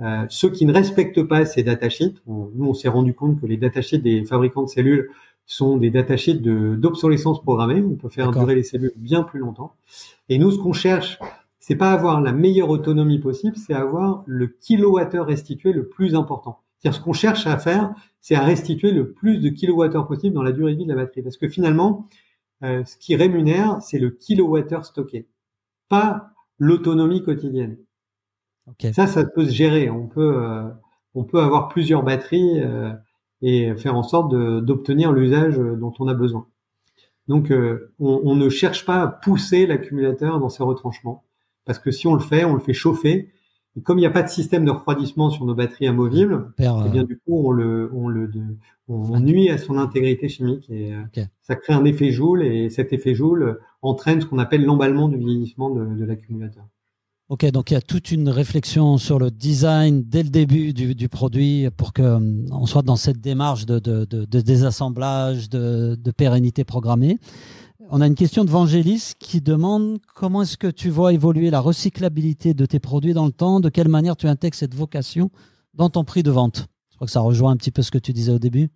Euh, 0.00 0.26
ceux 0.28 0.50
qui 0.50 0.66
ne 0.66 0.72
respectent 0.72 1.22
pas 1.22 1.44
ces 1.46 1.62
datasheets, 1.62 2.14
nous 2.26 2.66
on 2.66 2.74
s'est 2.74 2.88
rendu 2.88 3.14
compte 3.14 3.40
que 3.40 3.46
les 3.46 3.56
datasheets 3.56 3.98
des 3.98 4.24
fabricants 4.24 4.64
de 4.64 4.68
cellules 4.68 5.10
sont 5.46 5.76
des 5.76 5.90
datasheets 5.90 6.40
d'obsolescence 6.40 7.42
programmée. 7.42 7.82
On 7.82 7.96
peut 7.96 8.08
faire 8.08 8.30
durer 8.30 8.54
les 8.54 8.62
cellules 8.62 8.92
bien 8.96 9.22
plus 9.22 9.40
longtemps. 9.40 9.74
Et 10.28 10.38
nous, 10.38 10.50
ce 10.50 10.58
qu'on 10.58 10.72
cherche, 10.72 11.18
c'est 11.58 11.76
pas 11.76 11.92
avoir 11.92 12.20
la 12.20 12.32
meilleure 12.32 12.70
autonomie 12.70 13.18
possible, 13.18 13.56
c'est 13.56 13.74
avoir 13.74 14.22
le 14.26 14.46
kilowattheure 14.48 15.26
restitué 15.26 15.72
le 15.72 15.88
plus 15.88 16.14
important. 16.14 16.60
C'est-à-dire 16.78 16.98
ce 16.98 17.04
qu'on 17.04 17.12
cherche 17.12 17.46
à 17.46 17.56
faire, 17.58 17.94
c'est 18.20 18.34
à 18.34 18.42
restituer 18.42 18.90
le 18.90 19.12
plus 19.12 19.38
de 19.38 19.48
kilowattheure 19.48 20.06
possible 20.06 20.34
dans 20.34 20.42
la 20.42 20.52
durée 20.52 20.72
de 20.72 20.78
vie 20.78 20.84
de 20.84 20.92
la 20.92 21.02
batterie. 21.02 21.22
Parce 21.22 21.38
que 21.38 21.48
finalement, 21.48 22.08
euh, 22.62 22.84
ce 22.84 22.96
qui 22.96 23.16
rémunère, 23.16 23.80
c'est 23.82 23.98
le 23.98 24.10
kilowattheure 24.10 24.84
stocké, 24.84 25.26
pas 25.88 26.30
l'autonomie 26.58 27.22
quotidienne. 27.22 27.78
Ça, 28.92 29.06
ça 29.06 29.24
peut 29.24 29.44
se 29.44 29.52
gérer. 29.52 29.90
On 29.90 30.06
peut, 30.06 30.36
euh, 30.36 30.68
on 31.14 31.24
peut 31.24 31.40
avoir 31.40 31.68
plusieurs 31.68 32.02
batteries 32.02 32.60
euh, 32.60 32.92
et 33.44 33.74
faire 33.76 33.94
en 33.94 34.02
sorte 34.02 34.34
d'obtenir 34.34 35.12
l'usage 35.12 35.58
dont 35.58 35.92
on 35.98 36.08
a 36.08 36.14
besoin. 36.14 36.46
Donc, 37.28 37.50
euh, 37.50 37.92
on, 37.98 38.22
on, 38.24 38.34
ne 38.34 38.48
cherche 38.48 38.86
pas 38.86 39.02
à 39.02 39.06
pousser 39.06 39.66
l'accumulateur 39.66 40.40
dans 40.40 40.48
ses 40.48 40.62
retranchements, 40.62 41.24
parce 41.66 41.78
que 41.78 41.90
si 41.90 42.06
on 42.06 42.14
le 42.14 42.20
fait, 42.20 42.44
on 42.44 42.54
le 42.54 42.60
fait 42.60 42.72
chauffer. 42.72 43.30
Et 43.76 43.82
comme 43.82 43.98
il 43.98 44.02
n'y 44.02 44.06
a 44.06 44.10
pas 44.10 44.22
de 44.22 44.28
système 44.28 44.64
de 44.64 44.70
refroidissement 44.70 45.28
sur 45.28 45.44
nos 45.44 45.54
batteries 45.54 45.88
amovibles, 45.88 46.52
eh 46.58 46.88
bien 46.90 47.04
du 47.04 47.18
coup, 47.18 47.48
on 47.48 47.50
le, 47.50 47.90
on 47.92 48.08
le, 48.08 48.30
on 48.88 49.20
nuit 49.20 49.50
à 49.50 49.58
son 49.58 49.76
intégrité 49.78 50.28
chimique 50.28 50.70
et 50.70 50.92
ça 51.42 51.56
crée 51.56 51.72
un 51.72 51.84
effet 51.84 52.12
Joule 52.12 52.44
et 52.44 52.70
cet 52.70 52.92
effet 52.92 53.14
Joule 53.14 53.58
entraîne 53.82 54.20
ce 54.20 54.26
qu'on 54.26 54.38
appelle 54.38 54.64
l'emballement 54.64 55.08
du 55.08 55.16
vieillissement 55.16 55.70
de, 55.70 55.84
de 55.84 56.04
l'accumulateur. 56.04 56.64
Ok, 57.30 57.50
donc 57.52 57.70
il 57.70 57.74
y 57.74 57.76
a 57.78 57.80
toute 57.80 58.12
une 58.12 58.28
réflexion 58.28 58.98
sur 58.98 59.18
le 59.18 59.30
design 59.30 60.02
dès 60.02 60.22
le 60.22 60.28
début 60.28 60.74
du, 60.74 60.94
du 60.94 61.08
produit 61.08 61.66
pour 61.74 61.94
qu'on 61.94 62.02
euh, 62.02 62.66
soit 62.66 62.82
dans 62.82 62.96
cette 62.96 63.18
démarche 63.18 63.64
de, 63.64 63.78
de, 63.78 64.04
de, 64.04 64.26
de 64.26 64.40
désassemblage, 64.42 65.48
de, 65.48 65.96
pérennité 66.14 66.64
programmée. 66.64 67.18
On 67.88 68.02
a 68.02 68.06
une 68.06 68.14
question 68.14 68.44
de 68.44 68.50
Vangelis 68.50 69.12
qui 69.18 69.40
demande 69.40 70.00
comment 70.14 70.42
est-ce 70.42 70.58
que 70.58 70.66
tu 70.66 70.90
vois 70.90 71.14
évoluer 71.14 71.48
la 71.48 71.60
recyclabilité 71.60 72.52
de 72.52 72.66
tes 72.66 72.78
produits 72.78 73.14
dans 73.14 73.24
le 73.24 73.32
temps, 73.32 73.58
de 73.58 73.70
quelle 73.70 73.88
manière 73.88 74.16
tu 74.16 74.28
intègres 74.28 74.56
cette 74.56 74.74
vocation 74.74 75.30
dans 75.72 75.88
ton 75.88 76.04
prix 76.04 76.22
de 76.22 76.30
vente? 76.30 76.66
Je 76.90 76.96
crois 76.96 77.06
que 77.06 77.12
ça 77.12 77.20
rejoint 77.20 77.52
un 77.52 77.56
petit 77.56 77.70
peu 77.70 77.80
ce 77.80 77.90
que 77.90 77.98
tu 77.98 78.12
disais 78.12 78.32
au 78.32 78.38
début. 78.38 78.68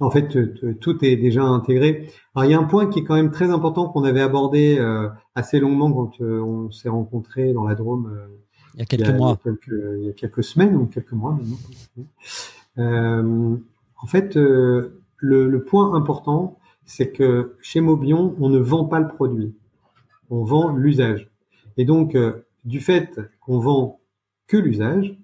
En 0.00 0.10
fait, 0.10 0.80
tout 0.80 1.04
est 1.04 1.16
déjà 1.16 1.44
intégré. 1.44 2.08
Alors, 2.34 2.48
il 2.48 2.52
y 2.52 2.54
a 2.54 2.58
un 2.58 2.64
point 2.64 2.86
qui 2.86 3.00
est 3.00 3.04
quand 3.04 3.14
même 3.14 3.30
très 3.30 3.50
important 3.50 3.88
qu'on 3.88 4.04
avait 4.04 4.20
abordé 4.20 4.76
euh, 4.78 5.08
assez 5.34 5.60
longuement 5.60 5.92
quand 5.92 6.20
euh, 6.20 6.40
on 6.40 6.70
s'est 6.70 6.88
rencontrés 6.88 7.52
dans 7.52 7.66
la 7.66 7.74
Drôme. 7.74 8.12
Euh, 8.12 8.26
il 8.74 8.80
y 8.80 8.82
a 8.82 8.86
quelques 8.86 9.16
mois. 9.16 9.38
Il 9.44 10.04
y, 10.04 10.08
a 10.08 10.12
quelques, 10.12 10.42
semaines 10.42 10.76
ou 10.76 10.86
quelques 10.86 11.12
mois 11.12 11.38
maintenant. 12.76 13.58
en 14.02 14.06
fait, 14.06 14.34
le, 14.34 15.00
le, 15.18 15.64
point 15.64 15.94
important, 15.94 16.58
c'est 16.86 17.12
que 17.12 17.56
chez 17.60 17.80
Mobion, 17.80 18.34
on 18.40 18.48
ne 18.48 18.58
vend 18.58 18.86
pas 18.86 18.98
le 18.98 19.08
produit, 19.08 19.54
on 20.30 20.42
vend 20.42 20.74
l'usage. 20.74 21.30
Et 21.76 21.84
donc, 21.84 22.16
du 22.64 22.80
fait 22.80 23.20
qu'on 23.40 23.58
vend 23.58 24.00
que 24.46 24.56
l'usage, 24.56 25.18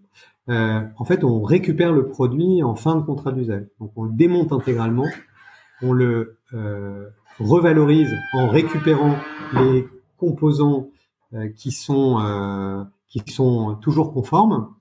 euh, 0.49 0.81
en 0.97 1.05
fait, 1.05 1.25
on 1.25 1.43
récupère 1.43 1.93
le 1.93 2.07
produit 2.07 2.63
en 2.63 2.75
fin 2.75 2.97
de 2.97 3.03
contrat 3.03 3.33
d'usage. 3.33 3.65
Donc, 3.81 3.93
on 3.97 4.05
le 4.05 4.13
démonte 4.13 4.53
intégralement, 4.53 5.07
on 5.83 5.93
le 5.93 6.39
euh, 6.55 7.09
revalorise 7.39 8.15
en 8.35 8.49
récupérant 8.49 9.17
les 9.55 9.87
composants 10.17 10.89
euh, 11.35 11.49
qui 11.49 11.71
sont 11.71 12.19
euh, 12.21 12.83
qui 13.09 13.23
sont 13.31 13.77
toujours 13.77 14.13
conformes 14.13 14.75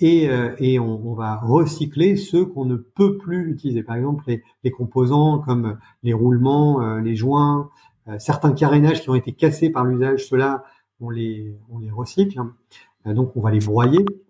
et, 0.00 0.28
euh, 0.28 0.54
et 0.58 0.78
on, 0.78 1.06
on, 1.06 1.14
va 1.14 1.36
recycler 1.36 2.16
ceux 2.16 2.44
qu'on 2.44 2.64
ne 2.64 2.76
peut 2.76 3.16
plus 3.16 3.50
utiliser. 3.50 3.82
Par 3.82 3.96
exemple, 3.96 4.24
les, 4.26 4.42
les 4.64 4.70
composants 4.70 5.38
comme 5.38 5.78
les 6.02 6.12
roulements, 6.12 6.98
les 6.98 7.14
joints, 7.14 7.70
certains 8.18 8.52
carénages 8.52 9.02
qui 9.02 9.10
ont 9.10 9.14
été 9.14 9.32
cassés 9.32 9.70
par 9.70 9.84
l'usage, 9.84 10.26
ceux-là, 10.26 10.64
on 11.00 11.10
les 11.10 11.56
on 11.70 11.78
les 11.78 11.90
recycle. 11.90 12.40
donc, 13.06 13.36
on 13.36 13.40
va 13.40 13.52
les 13.52 13.60
broyer 13.60 14.04
euh, 14.04 14.23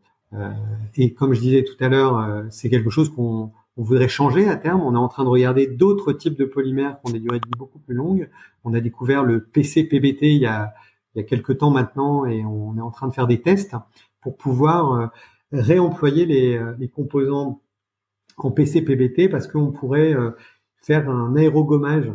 et 0.96 1.14
comme 1.14 1.34
je 1.34 1.40
disais 1.40 1.64
tout 1.64 1.82
à 1.82 1.88
l'heure, 1.88 2.18
euh, 2.18 2.44
c'est 2.50 2.70
quelque 2.70 2.90
chose 2.90 3.10
qu'on 3.10 3.52
voudrait 3.76 4.08
changer 4.08 4.48
à 4.48 4.56
terme. 4.56 4.80
On 4.82 4.94
est 4.94 4.98
en 4.98 5.08
train 5.08 5.24
de 5.24 5.28
regarder 5.28 5.66
d'autres 5.66 6.12
types 6.12 6.38
de 6.38 6.44
polymères 6.44 6.98
qui 7.00 7.10
ont 7.10 7.12
des 7.12 7.20
durées 7.20 7.40
de 7.40 7.46
vie 7.46 7.58
beaucoup 7.58 7.78
plus 7.78 7.94
longues. 7.94 8.28
On 8.64 8.74
a 8.74 8.80
découvert 8.80 9.24
le 9.24 9.44
PC-PBT 9.44 10.34
il 10.34 10.42
y 10.42 10.46
a, 10.46 10.74
il 11.14 11.18
y 11.18 11.20
a 11.20 11.24
quelques 11.24 11.58
temps 11.58 11.70
maintenant 11.70 12.24
et 12.26 12.44
on 12.44 12.76
est 12.76 12.80
en 12.80 12.90
train 12.90 13.08
de 13.08 13.12
faire 13.12 13.26
des 13.26 13.40
tests 13.40 13.74
pour 14.20 14.36
pouvoir 14.36 14.92
euh, 14.92 15.06
réemployer 15.52 16.26
les, 16.26 16.60
les 16.78 16.88
composants 16.88 17.60
en 18.36 18.50
PC-PBT 18.50 19.28
parce 19.28 19.46
qu'on 19.46 19.70
pourrait 19.70 20.16
faire 20.82 21.08
un 21.08 21.36
aérogommage 21.36 22.10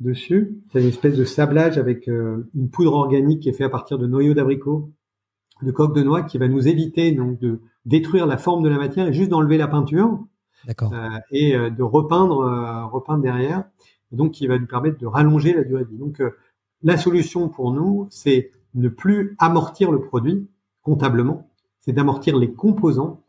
dessus. 0.00 0.58
C'est 0.72 0.80
une 0.80 0.88
espèce 0.88 1.16
de 1.16 1.24
sablage 1.24 1.78
avec 1.78 2.08
une 2.08 2.70
poudre 2.72 2.94
organique 2.94 3.42
qui 3.42 3.48
est 3.48 3.52
fait 3.52 3.62
à 3.62 3.68
partir 3.68 3.96
de 3.98 4.08
noyaux 4.08 4.34
d'abricot 4.34 4.90
de 5.62 5.70
coque 5.70 5.94
de 5.94 6.02
noix 6.02 6.22
qui 6.22 6.38
va 6.38 6.48
nous 6.48 6.68
éviter 6.68 7.12
donc 7.12 7.38
de 7.38 7.60
détruire 7.86 8.26
la 8.26 8.38
forme 8.38 8.62
de 8.62 8.68
la 8.68 8.78
matière 8.78 9.08
et 9.08 9.12
juste 9.12 9.30
d'enlever 9.30 9.58
la 9.58 9.68
peinture 9.68 10.18
euh, 10.68 11.08
et 11.30 11.56
euh, 11.56 11.70
de 11.70 11.82
repeindre 11.82 12.40
euh, 12.40 12.86
repeindre 12.86 13.22
derrière 13.22 13.64
donc 14.12 14.32
qui 14.32 14.46
va 14.46 14.58
nous 14.58 14.66
permettre 14.66 14.98
de 14.98 15.06
rallonger 15.06 15.54
la 15.54 15.64
durée 15.64 15.84
de 15.84 15.90
vie. 15.90 15.98
Donc 15.98 16.20
euh, 16.20 16.36
la 16.82 16.96
solution 16.96 17.48
pour 17.48 17.72
nous 17.72 18.06
c'est 18.10 18.52
ne 18.74 18.88
plus 18.88 19.36
amortir 19.38 19.90
le 19.90 20.00
produit 20.00 20.48
comptablement, 20.82 21.50
c'est 21.80 21.92
d'amortir 21.92 22.36
les 22.38 22.52
composants. 22.52 23.22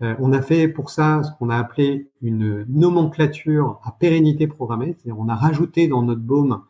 on 0.00 0.32
a 0.32 0.42
fait 0.42 0.68
pour 0.68 0.90
ça 0.90 1.22
ce 1.22 1.30
qu'on 1.38 1.48
a 1.48 1.56
appelé 1.56 2.10
une 2.22 2.64
nomenclature 2.68 3.80
à 3.84 3.92
pérennité 3.92 4.46
programmée, 4.46 4.96
c'est-à-dire 4.98 5.18
on 5.18 5.28
a 5.28 5.36
rajouté 5.36 5.86
dans 5.86 6.02
notre 6.02 6.20
baume 6.20 6.62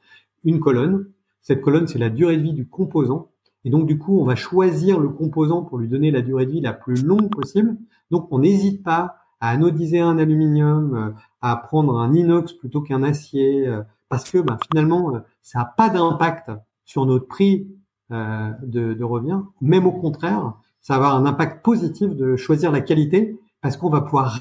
une 0.44 0.60
colonne. 0.60 1.06
Cette 1.40 1.62
colonne 1.62 1.88
c'est 1.88 1.98
la 1.98 2.10
durée 2.10 2.36
de 2.36 2.42
vie 2.42 2.52
du 2.52 2.66
composant 2.68 3.30
et 3.64 3.70
donc, 3.70 3.86
du 3.86 3.98
coup, 3.98 4.18
on 4.18 4.24
va 4.24 4.36
choisir 4.36 4.98
le 4.98 5.08
composant 5.08 5.62
pour 5.62 5.78
lui 5.78 5.88
donner 5.88 6.10
la 6.10 6.22
durée 6.22 6.46
de 6.46 6.52
vie 6.52 6.60
la 6.60 6.72
plus 6.72 7.04
longue 7.04 7.28
possible. 7.30 7.76
Donc, 8.10 8.28
on 8.30 8.38
n'hésite 8.38 8.82
pas 8.82 9.16
à 9.40 9.50
anodiser 9.50 10.00
un 10.00 10.18
aluminium, 10.18 10.94
euh, 10.94 11.10
à 11.40 11.56
prendre 11.56 11.98
un 11.98 12.12
inox 12.12 12.52
plutôt 12.52 12.80
qu'un 12.80 13.02
acier, 13.02 13.66
euh, 13.66 13.82
parce 14.08 14.30
que 14.30 14.38
bah, 14.38 14.58
finalement, 14.70 15.14
euh, 15.14 15.20
ça 15.42 15.60
n'a 15.60 15.64
pas 15.64 15.88
d'impact 15.88 16.50
sur 16.84 17.06
notre 17.06 17.26
prix 17.26 17.68
de, 18.10 18.94
de, 18.94 19.04
revient. 19.04 19.38
Même 19.60 19.86
au 19.86 19.92
contraire, 19.92 20.54
ça 20.80 20.98
va 20.98 21.06
avoir 21.06 21.16
un 21.16 21.26
impact 21.26 21.64
positif 21.64 22.10
de 22.10 22.34
choisir 22.34 22.72
la 22.72 22.80
qualité, 22.80 23.38
parce 23.60 23.76
qu'on 23.76 23.88
va 23.88 24.00
pouvoir 24.00 24.40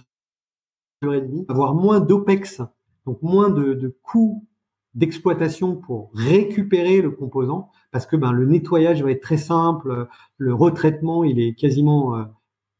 avoir 1.47 1.75
moins 1.75 1.99
d'OPEX, 1.99 2.63
donc 3.05 3.21
moins 3.21 3.51
de, 3.51 3.75
de 3.75 3.95
coûts 4.01 4.43
d'exploitation 4.95 5.75
pour 5.75 6.12
récupérer 6.13 7.02
le 7.02 7.12
composant 7.12 7.69
parce 7.91 8.06
que 8.06 8.15
ben, 8.15 8.32
le 8.32 8.45
nettoyage 8.45 9.04
va 9.04 9.12
être 9.12 9.21
très 9.21 9.38
simple, 9.38 10.08
le 10.38 10.54
retraitement 10.54 11.23
il 11.23 11.39
est 11.39 11.54
quasiment 11.54 12.15
euh, 12.15 12.23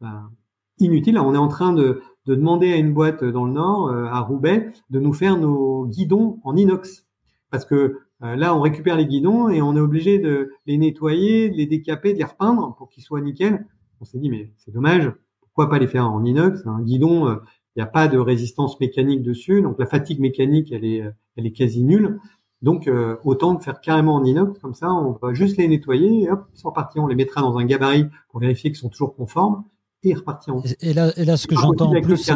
ben, 0.02 0.32
inutile. 0.80 1.20
on 1.20 1.34
est 1.34 1.38
en 1.38 1.48
train 1.48 1.74
de, 1.74 2.02
de, 2.26 2.36
demander 2.36 2.74
à 2.74 2.78
une 2.78 2.94
boîte 2.94 3.24
dans 3.24 3.46
le 3.46 3.54
Nord, 3.54 3.90
euh, 3.90 4.06
à 4.06 4.20
Roubaix, 4.22 4.72
de 4.90 5.00
nous 5.00 5.14
faire 5.14 5.38
nos 5.38 5.86
guidons 5.86 6.40
en 6.44 6.56
inox 6.56 7.06
parce 7.52 7.66
que 7.66 8.00
euh, 8.24 8.36
là 8.36 8.56
on 8.56 8.62
récupère 8.62 8.96
les 8.96 9.06
guidons 9.06 9.50
et 9.50 9.62
on 9.62 9.76
est 9.76 9.82
obligé 9.82 10.20
de 10.20 10.52
les 10.66 10.78
nettoyer, 10.78 11.50
de 11.50 11.56
les 11.56 11.68
décaper, 11.68 12.14
de 12.14 12.18
les 12.18 12.26
repeindre 12.26 12.76
pour 12.78 12.90
qu'ils 12.90 13.04
soient 13.04 13.22
nickel. 13.22 13.66
On 14.02 14.06
s'est 14.06 14.20
dit 14.20 14.30
mais 14.30 14.52
c'est 14.58 14.72
dommage, 14.72 15.12
pourquoi 15.42 15.70
pas 15.70 15.80
les 15.80 15.88
faire 15.88 16.10
en 16.10 16.24
inox? 16.24 16.66
Un 16.66 16.82
guidon, 16.82 17.40
il 17.76 17.80
n'y 17.80 17.84
a 17.84 17.88
pas 17.88 18.08
de 18.08 18.18
résistance 18.18 18.80
mécanique 18.80 19.22
dessus, 19.22 19.62
donc 19.62 19.80
la 19.80 19.86
fatigue 19.86 20.20
mécanique, 20.20 20.72
elle 20.72 20.86
est, 20.86 21.04
elle 21.36 21.46
est 21.46 21.52
quasi 21.52 21.84
nulle. 21.84 22.20
Donc 22.62 22.90
autant 23.24 23.54
de 23.54 23.62
faire 23.62 23.80
carrément 23.80 24.16
en 24.16 24.26
inox, 24.26 24.60
comme 24.60 24.74
ça, 24.74 24.92
on 24.92 25.12
va 25.14 25.34
juste 25.34 25.58
les 25.58 25.68
nettoyer, 25.68 26.24
et 26.24 26.30
hop, 26.30 26.46
ils 26.54 26.60
sont. 26.60 26.74
On 26.98 27.08
les 27.08 27.16
mettra 27.16 27.42
dans 27.42 27.58
un 27.58 27.64
gabarit 27.66 28.08
pour 28.30 28.42
vérifier 28.42 28.72
qu'ils 28.72 28.80
sont 28.80 28.90
toujours 28.90 29.16
conformes 29.16 29.64
et 30.04 30.14
repartir. 30.14 30.56
Et 30.82 30.94
là, 30.94 31.12
et 31.18 31.26
là, 31.26 31.36
ce 31.36 31.48
que 31.48 31.56
j'entends 31.56 31.94
en 31.94 32.02
plus, 32.02 32.30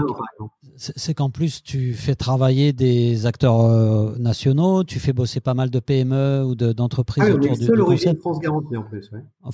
c'est 0.76 1.14
qu'en 1.14 1.30
plus, 1.30 1.64
tu 1.64 1.94
fais 1.94 2.16
travailler 2.16 2.74
des 2.74 3.26
acteurs 3.26 3.62
euh, 3.62 4.16
nationaux, 4.18 4.84
tu 4.84 5.00
fais 5.00 5.14
bosser 5.14 5.40
pas 5.40 5.54
mal 5.54 5.70
de 5.70 5.80
PME 5.80 6.44
ou 6.44 6.56
d'entreprises 6.56 7.24
ah, 7.26 7.34
autour 7.34 7.56
du, 7.56 7.66
seul 7.66 7.80
origine 7.82 8.18
France 8.18 8.40
Garantie 8.40 8.76
en 8.76 8.84
plus. 8.84 9.10
Ouais. 9.12 9.24
Ah, 9.44 9.50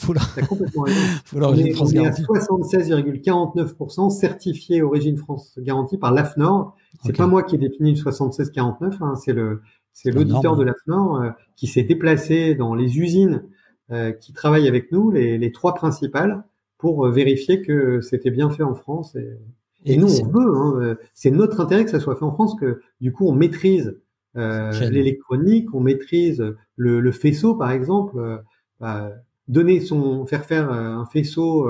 complètement 0.47 0.83
raison. 0.87 0.99
on 1.33 1.53
est, 1.53 1.71
France 1.71 1.91
on 1.95 2.03
est 2.03 2.07
à 2.07 2.11
76,49% 2.11 4.09
certifié 4.09 4.81
Origine 4.81 5.17
France 5.17 5.59
Garantie 5.59 5.97
par 5.97 6.11
l'AFNOR. 6.11 6.75
C'est 7.03 7.15
pas 7.15 7.27
moi 7.27 7.43
qui 7.43 7.55
ai 7.55 7.57
défini 7.59 7.93
le 7.93 8.01
76,49, 8.01 8.97
hein, 9.01 9.15
c'est 9.15 9.33
le 9.33 9.61
c'est 9.91 10.11
l'auditeur 10.11 10.55
de 10.55 10.63
l'AFNOR 10.63 11.17
euh, 11.17 11.29
qui 11.57 11.67
s'est 11.67 11.83
déplacé 11.83 12.55
dans 12.55 12.73
les 12.73 12.99
usines 12.99 13.43
euh, 13.91 14.11
qui 14.11 14.31
travaillent 14.33 14.67
avec 14.67 14.91
nous, 14.91 15.11
les, 15.11 15.37
les 15.37 15.51
trois 15.51 15.73
principales, 15.73 16.43
pour 16.79 17.05
euh, 17.05 17.11
vérifier 17.11 17.61
que 17.61 18.01
c'était 18.01 18.31
bien 18.31 18.49
fait 18.49 18.63
en 18.63 18.73
France. 18.73 19.15
Et, 19.15 19.37
et, 19.85 19.97
nous, 19.97 20.07
on 20.07 20.27
veut. 20.27 20.57
Hein, 20.57 20.73
euh, 20.81 20.95
c'est 21.13 21.29
notre 21.29 21.59
intérêt 21.59 21.85
que 21.85 21.91
ça 21.91 21.99
soit 21.99 22.15
fait 22.15 22.25
en 22.25 22.31
France, 22.31 22.55
que 22.59 22.81
du 22.99 23.11
coup, 23.11 23.27
on 23.27 23.33
maîtrise 23.33 23.99
euh, 24.35 24.71
l'électronique, 24.89 25.73
on 25.73 25.81
maîtrise 25.81 26.43
le, 26.75 26.99
le, 26.99 27.11
faisceau, 27.11 27.55
par 27.55 27.71
exemple. 27.71 28.17
Euh, 28.17 28.37
bah, 28.79 29.11
donner 29.47 29.79
son, 29.79 30.25
faire 30.25 30.45
faire 30.45 30.71
un 30.71 31.05
faisceau 31.07 31.67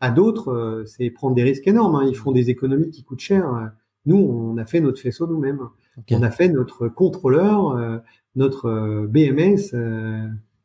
à 0.00 0.10
d'autres, 0.10 0.84
c'est 0.86 1.10
prendre 1.10 1.34
des 1.34 1.42
risques 1.42 1.66
énormes. 1.68 1.96
Hein. 1.96 2.06
Ils 2.08 2.16
font 2.16 2.32
des 2.32 2.48
économies 2.48 2.90
qui 2.90 3.04
coûtent 3.04 3.20
cher. 3.20 3.70
Nous, 4.06 4.16
on 4.16 4.56
a 4.56 4.64
fait 4.64 4.80
notre 4.80 4.98
faisceau 4.98 5.26
nous-mêmes. 5.26 5.60
On 6.10 6.22
a 6.22 6.30
fait 6.30 6.48
notre 6.48 6.88
contrôleur, 6.88 8.02
notre 8.36 9.06
BMS, 9.06 9.76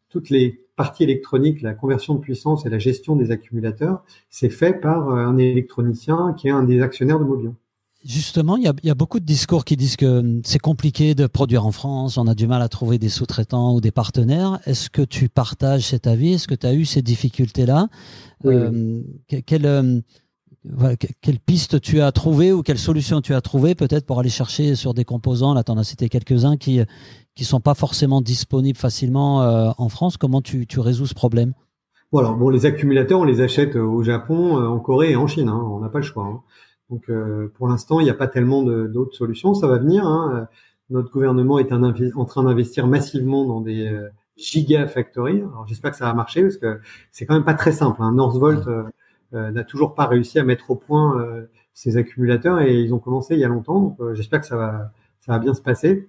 toutes 0.07 0.29
les 0.29 0.64
partie 0.75 1.03
électronique, 1.03 1.61
la 1.61 1.73
conversion 1.73 2.15
de 2.15 2.19
puissance 2.19 2.65
et 2.65 2.69
la 2.69 2.79
gestion 2.79 3.15
des 3.15 3.31
accumulateurs, 3.31 4.03
c'est 4.29 4.49
fait 4.49 4.73
par 4.73 5.09
euh, 5.09 5.25
un 5.25 5.37
électronicien 5.37 6.33
qui 6.37 6.47
est 6.47 6.51
un 6.51 6.63
des 6.63 6.81
actionnaires 6.81 7.19
de 7.19 7.25
Mobion. 7.25 7.55
Justement, 8.05 8.55
il 8.55 8.71
y, 8.83 8.89
a, 8.91 8.93
beaucoup 8.93 9.19
de 9.19 9.25
discours 9.25 9.65
qui 9.65 9.75
disent 9.75 9.95
que 9.95 10.19
hum, 10.19 10.41
c'est 10.45 10.59
compliqué 10.59 11.15
de 11.15 11.25
produire 11.25 11.65
en 11.65 11.71
France, 11.71 12.19
on 12.19 12.27
a 12.27 12.35
du 12.35 12.45
mal 12.45 12.61
à 12.61 12.69
trouver 12.69 12.99
des 12.99 13.09
sous-traitants 13.09 13.73
ou 13.73 13.81
des 13.81 13.89
partenaires. 13.89 14.59
Est-ce 14.65 14.91
que 14.91 15.01
tu 15.01 15.27
partages 15.27 15.87
cet 15.87 16.05
avis? 16.05 16.33
Est-ce 16.33 16.47
que 16.47 16.53
tu 16.53 16.67
as 16.67 16.75
eu 16.75 16.85
ces 16.85 17.01
difficultés-là? 17.01 17.87
Euh, 18.45 19.01
quelle, 20.99 21.11
quelle, 21.21 21.39
piste 21.39 21.81
tu 21.81 22.01
as 22.01 22.11
trouvé 22.11 22.51
ou 22.51 22.61
quelle 22.61 22.77
solution 22.77 23.21
tu 23.21 23.33
as 23.33 23.41
trouvé 23.41 23.75
peut-être 23.75 24.05
pour 24.05 24.19
aller 24.19 24.29
chercher 24.29 24.75
sur 24.75 24.93
des 24.93 25.05
composants? 25.05 25.53
Là, 25.53 25.63
tu 25.63 25.71
en 25.71 25.77
as 25.77 25.83
cité 25.83 26.09
quelques-uns 26.09 26.57
qui, 26.57 26.81
qui 27.35 27.43
sont 27.43 27.59
pas 27.59 27.73
forcément 27.73 28.21
disponibles 28.21 28.77
facilement 28.77 29.43
euh, 29.43 29.71
en 29.77 29.89
France. 29.89 30.17
Comment 30.17 30.41
tu, 30.41 30.65
tu 30.65 30.79
résous 30.79 31.05
ce 31.05 31.13
problème? 31.13 31.53
Voilà, 32.11 32.31
bon, 32.31 32.49
les 32.49 32.65
accumulateurs, 32.65 33.19
on 33.19 33.25
les 33.25 33.41
achète 33.41 33.75
au 33.75 34.01
Japon, 34.03 34.57
euh, 34.57 34.67
en 34.67 34.79
Corée 34.79 35.11
et 35.11 35.15
en 35.15 35.27
Chine. 35.27 35.49
Hein, 35.49 35.61
on 35.69 35.79
n'a 35.79 35.89
pas 35.89 35.99
le 35.99 36.05
choix. 36.05 36.25
Hein. 36.25 36.41
Donc, 36.89 37.09
euh, 37.09 37.51
pour 37.57 37.67
l'instant, 37.67 37.99
il 37.99 38.03
n'y 38.03 38.09
a 38.09 38.15
pas 38.15 38.27
tellement 38.27 38.63
d'autres 38.63 39.15
solutions. 39.15 39.53
Ça 39.53 39.67
va 39.67 39.77
venir. 39.77 40.05
Hein. 40.05 40.47
Notre 40.89 41.11
gouvernement 41.11 41.59
est 41.59 41.73
en 41.73 42.25
train 42.25 42.43
d'investir 42.43 42.87
massivement 42.87 43.45
dans 43.45 43.59
des 43.59 43.91
gigafactories. 44.37 45.39
Alors, 45.39 45.65
j'espère 45.67 45.91
que 45.91 45.97
ça 45.97 46.05
va 46.05 46.13
marcher 46.13 46.43
parce 46.43 46.57
que 46.57 46.79
c'est 47.11 47.25
quand 47.25 47.33
même 47.33 47.43
pas 47.43 47.55
très 47.55 47.71
simple. 47.71 48.01
Northvolt 48.13 48.67
n'a 49.35 49.63
toujours 49.63 49.93
pas 49.93 50.05
réussi 50.07 50.39
à 50.39 50.43
mettre 50.43 50.71
au 50.71 50.75
point 50.75 51.45
ses 51.75 51.97
accumulateurs 51.97 52.61
et 52.61 52.79
ils 52.79 52.93
ont 52.93 52.99
commencé 52.99 53.35
il 53.35 53.41
y 53.41 53.43
a 53.43 53.49
longtemps. 53.49 53.79
Donc, 53.79 54.13
j'espère 54.13 54.39
que 54.39 54.47
ça 54.47 54.55
va, 55.27 55.39
bien 55.39 55.53
se 55.53 55.61
passer. 55.61 56.07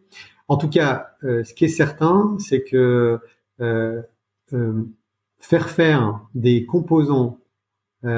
En 0.49 0.57
tout 0.57 0.69
cas, 0.69 1.09
euh, 1.25 1.43
ce 1.45 1.53
qui 1.55 1.65
est 1.65 1.69
certain, 1.69 2.37
c'est 2.39 2.63
que 2.63 3.19
euh, 3.61 4.03
euh, 4.53 4.85
faire 5.39 5.69
faire 5.69 6.21
des 6.35 6.65
composants 6.65 7.39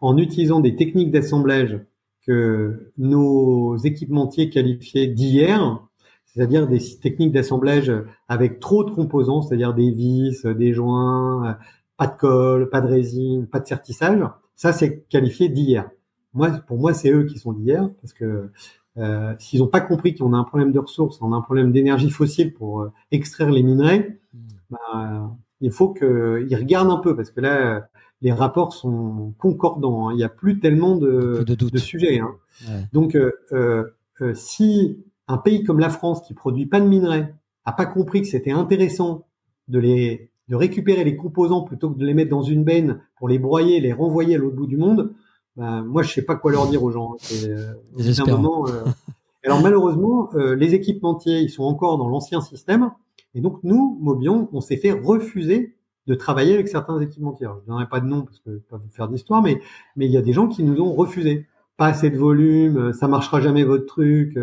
en 0.00 0.16
utilisant 0.16 0.60
des 0.60 0.74
techniques 0.74 1.10
d'assemblage 1.10 1.78
que 2.26 2.92
nos 2.96 3.76
équipementiers 3.76 4.48
qualifiaient 4.48 5.08
d'hier, 5.08 5.86
c'est-à-dire 6.24 6.66
des 6.66 6.78
techniques 7.02 7.32
d'assemblage 7.32 7.92
avec 8.28 8.58
trop 8.58 8.84
de 8.84 8.90
composants, 8.90 9.42
c'est-à-dire 9.42 9.74
des 9.74 9.90
vis, 9.90 10.46
des 10.46 10.72
joints, 10.72 11.58
pas 12.02 12.08
de 12.08 12.16
colle, 12.16 12.68
pas 12.68 12.80
de 12.80 12.88
résine, 12.88 13.46
pas 13.46 13.60
de 13.60 13.66
sertissage, 13.66 14.18
ça 14.56 14.72
c'est 14.72 15.02
qualifié 15.08 15.48
d'hier. 15.48 15.88
Moi, 16.34 16.50
pour 16.66 16.78
moi, 16.78 16.94
c'est 16.94 17.12
eux 17.12 17.24
qui 17.24 17.38
sont 17.38 17.52
d'hier 17.52 17.90
parce 18.00 18.12
que 18.12 18.50
euh, 18.96 19.34
s'ils 19.38 19.60
n'ont 19.60 19.68
pas 19.68 19.80
compris 19.80 20.14
qu'on 20.14 20.32
a 20.32 20.36
un 20.36 20.42
problème 20.42 20.72
de 20.72 20.80
ressources, 20.80 21.22
on 21.22 21.32
a 21.32 21.36
un 21.36 21.42
problème 21.42 21.70
d'énergie 21.70 22.10
fossile 22.10 22.52
pour 22.52 22.80
euh, 22.80 22.92
extraire 23.12 23.50
les 23.50 23.62
minerais, 23.62 24.18
hmm. 24.34 24.38
bah, 24.70 25.30
il 25.60 25.70
faut 25.70 25.92
qu'ils 25.92 26.56
regardent 26.56 26.90
un 26.90 26.96
peu 26.96 27.14
parce 27.14 27.30
que 27.30 27.40
là, 27.40 27.88
les 28.20 28.32
rapports 28.32 28.72
sont 28.72 29.32
concordants. 29.38 30.08
Hein. 30.08 30.12
Il 30.14 30.16
n'y 30.16 30.24
a 30.24 30.28
plus 30.28 30.58
tellement 30.58 30.96
de, 30.96 31.44
de, 31.44 31.78
sujets. 31.78 32.18
Hein. 32.18 32.34
Donc, 32.92 33.14
euh, 33.14 33.84
si 34.34 35.04
un 35.28 35.38
pays 35.38 35.62
comme 35.62 35.78
la 35.78 35.90
France 35.90 36.22
qui 36.22 36.34
produit 36.34 36.66
pas 36.66 36.80
de 36.80 36.86
minerais 36.86 37.32
a 37.64 37.72
pas 37.72 37.86
compris 37.86 38.22
que 38.22 38.28
c'était 38.28 38.50
intéressant 38.50 39.28
de 39.68 39.78
les 39.78 40.31
de 40.48 40.56
récupérer 40.56 41.04
les 41.04 41.16
composants 41.16 41.62
plutôt 41.62 41.90
que 41.90 41.98
de 41.98 42.06
les 42.06 42.14
mettre 42.14 42.30
dans 42.30 42.42
une 42.42 42.64
benne 42.64 43.00
pour 43.16 43.28
les 43.28 43.38
broyer, 43.38 43.80
les 43.80 43.92
renvoyer 43.92 44.34
à 44.34 44.38
l'autre 44.38 44.56
bout 44.56 44.66
du 44.66 44.76
monde, 44.76 45.14
ben, 45.56 45.82
moi, 45.82 46.02
je 46.02 46.12
sais 46.12 46.22
pas 46.22 46.36
quoi 46.36 46.50
leur 46.52 46.66
dire 46.68 46.82
aux 46.82 46.90
gens. 46.90 47.16
Euh, 47.44 47.74
euh... 47.98 48.84
Alors 49.44 49.60
malheureusement, 49.60 50.30
euh, 50.34 50.54
les 50.54 50.74
équipementiers, 50.74 51.40
ils 51.40 51.50
sont 51.50 51.64
encore 51.64 51.98
dans 51.98 52.08
l'ancien 52.08 52.40
système. 52.40 52.92
Et 53.34 53.40
donc 53.40 53.58
nous, 53.62 53.98
Mobion, 54.00 54.48
on 54.52 54.60
s'est 54.60 54.76
fait 54.76 54.92
refuser 54.92 55.74
de 56.06 56.14
travailler 56.14 56.54
avec 56.54 56.68
certains 56.68 57.00
équipementiers. 57.00 57.48
je 57.48 57.62
ne 57.62 57.66
donnerai 57.66 57.88
pas 57.88 58.00
de 58.00 58.06
nom 58.06 58.22
parce 58.22 58.38
que 58.38 58.50
je 58.50 58.56
vais 58.56 58.62
pas 58.68 58.76
vous 58.76 58.90
faire 58.90 59.08
d'histoire, 59.08 59.42
mais 59.42 59.60
mais 59.96 60.06
il 60.06 60.12
y 60.12 60.16
a 60.16 60.22
des 60.22 60.32
gens 60.32 60.48
qui 60.48 60.62
nous 60.62 60.80
ont 60.80 60.92
refusé. 60.92 61.46
Pas 61.76 61.86
assez 61.86 62.10
de 62.10 62.18
volume, 62.18 62.92
ça 62.92 63.08
marchera 63.08 63.40
jamais 63.40 63.64
votre 63.64 63.86
truc, 63.86 64.38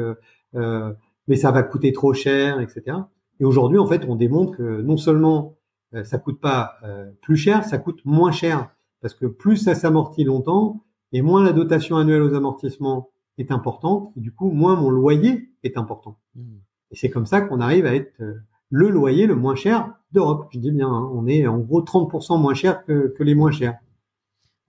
mais 0.54 1.36
ça 1.36 1.52
va 1.52 1.64
coûter 1.64 1.94
trop 1.94 2.14
cher, 2.14 2.60
etc. 2.60 2.98
Et 3.40 3.46
aujourd'hui, 3.46 3.78
en 3.78 3.86
fait, 3.86 4.04
on 4.08 4.16
démontre 4.16 4.58
que 4.58 4.82
non 4.82 4.98
seulement 4.98 5.56
ça 6.04 6.18
coûte 6.18 6.40
pas 6.40 6.80
plus 7.22 7.38
cher, 7.38 7.64
ça 7.64 7.78
coûte 7.78 8.02
moins 8.06 8.32
cher 8.32 8.70
parce 9.02 9.14
que 9.14 9.26
plus 9.26 9.58
ça 9.58 9.76
s'amortit 9.76 10.24
longtemps, 10.24 10.84
et 11.12 11.22
moins 11.22 11.44
la 11.44 11.54
dotation 11.54 11.98
annuelle 11.98 12.22
aux 12.22 12.34
amortissements 12.34 13.10
est 13.38 13.52
importante, 13.52 14.12
et 14.18 14.20
du 14.20 14.34
coup, 14.34 14.52
moins 14.52 14.76
mon 14.76 14.90
loyer 14.90 15.50
est 15.64 15.78
important. 15.78 16.18
Hmm. 16.36 16.58
Et 16.92 16.96
c'est 16.96 17.10
comme 17.10 17.26
ça 17.26 17.42
qu'on 17.42 17.62
arrive 17.62 17.86
à 17.86 17.96
être 17.96 18.14
euh, 18.22 18.36
le 18.70 18.90
loyer 18.90 19.26
le 19.26 19.36
moins 19.36 19.56
cher 19.56 19.94
d'Europe. 20.12 20.48
Je 20.52 20.60
dis 20.60 20.72
bien, 20.72 20.90
hein. 20.90 21.10
on 21.14 21.28
est 21.28 21.48
en 21.48 21.58
gros 21.58 21.82
30% 21.82 22.40
moins 22.40 22.54
cher 22.54 22.84
que, 22.86 23.14
les 23.20 23.36
moins 23.36 23.52
chers. 23.52 23.78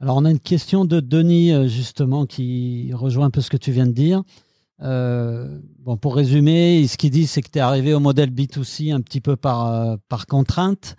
Alors, 0.01 0.17
on 0.17 0.25
a 0.25 0.31
une 0.31 0.41
question 0.41 0.85
de 0.85 1.01
Denis, 1.01 1.53
euh, 1.53 1.67
justement, 1.67 2.25
qui 2.25 2.91
rejoint 2.95 3.27
un 3.27 3.31
peu 3.31 3.41
ce 3.41 3.51
que 3.51 3.57
tu 3.57 3.73
viens 3.73 3.87
de 3.87 3.93
dire. 3.93 4.23
Euh, 4.83 5.59
bon, 5.79 5.97
pour 5.97 6.17
résumer, 6.17 6.87
ce 6.87 6.97
qu'il 6.97 7.11
dit, 7.11 7.27
c'est 7.27 7.43
que 7.43 7.51
tu 7.51 7.59
es 7.59 7.63
arrivé 7.63 7.95
au 7.95 8.01
modèle 8.01 8.31
B2C 8.31 8.93
un 8.93 9.01
petit 9.01 9.21
peu 9.21 9.37
par, 9.37 9.99
par 10.09 10.27
contrainte. 10.27 10.97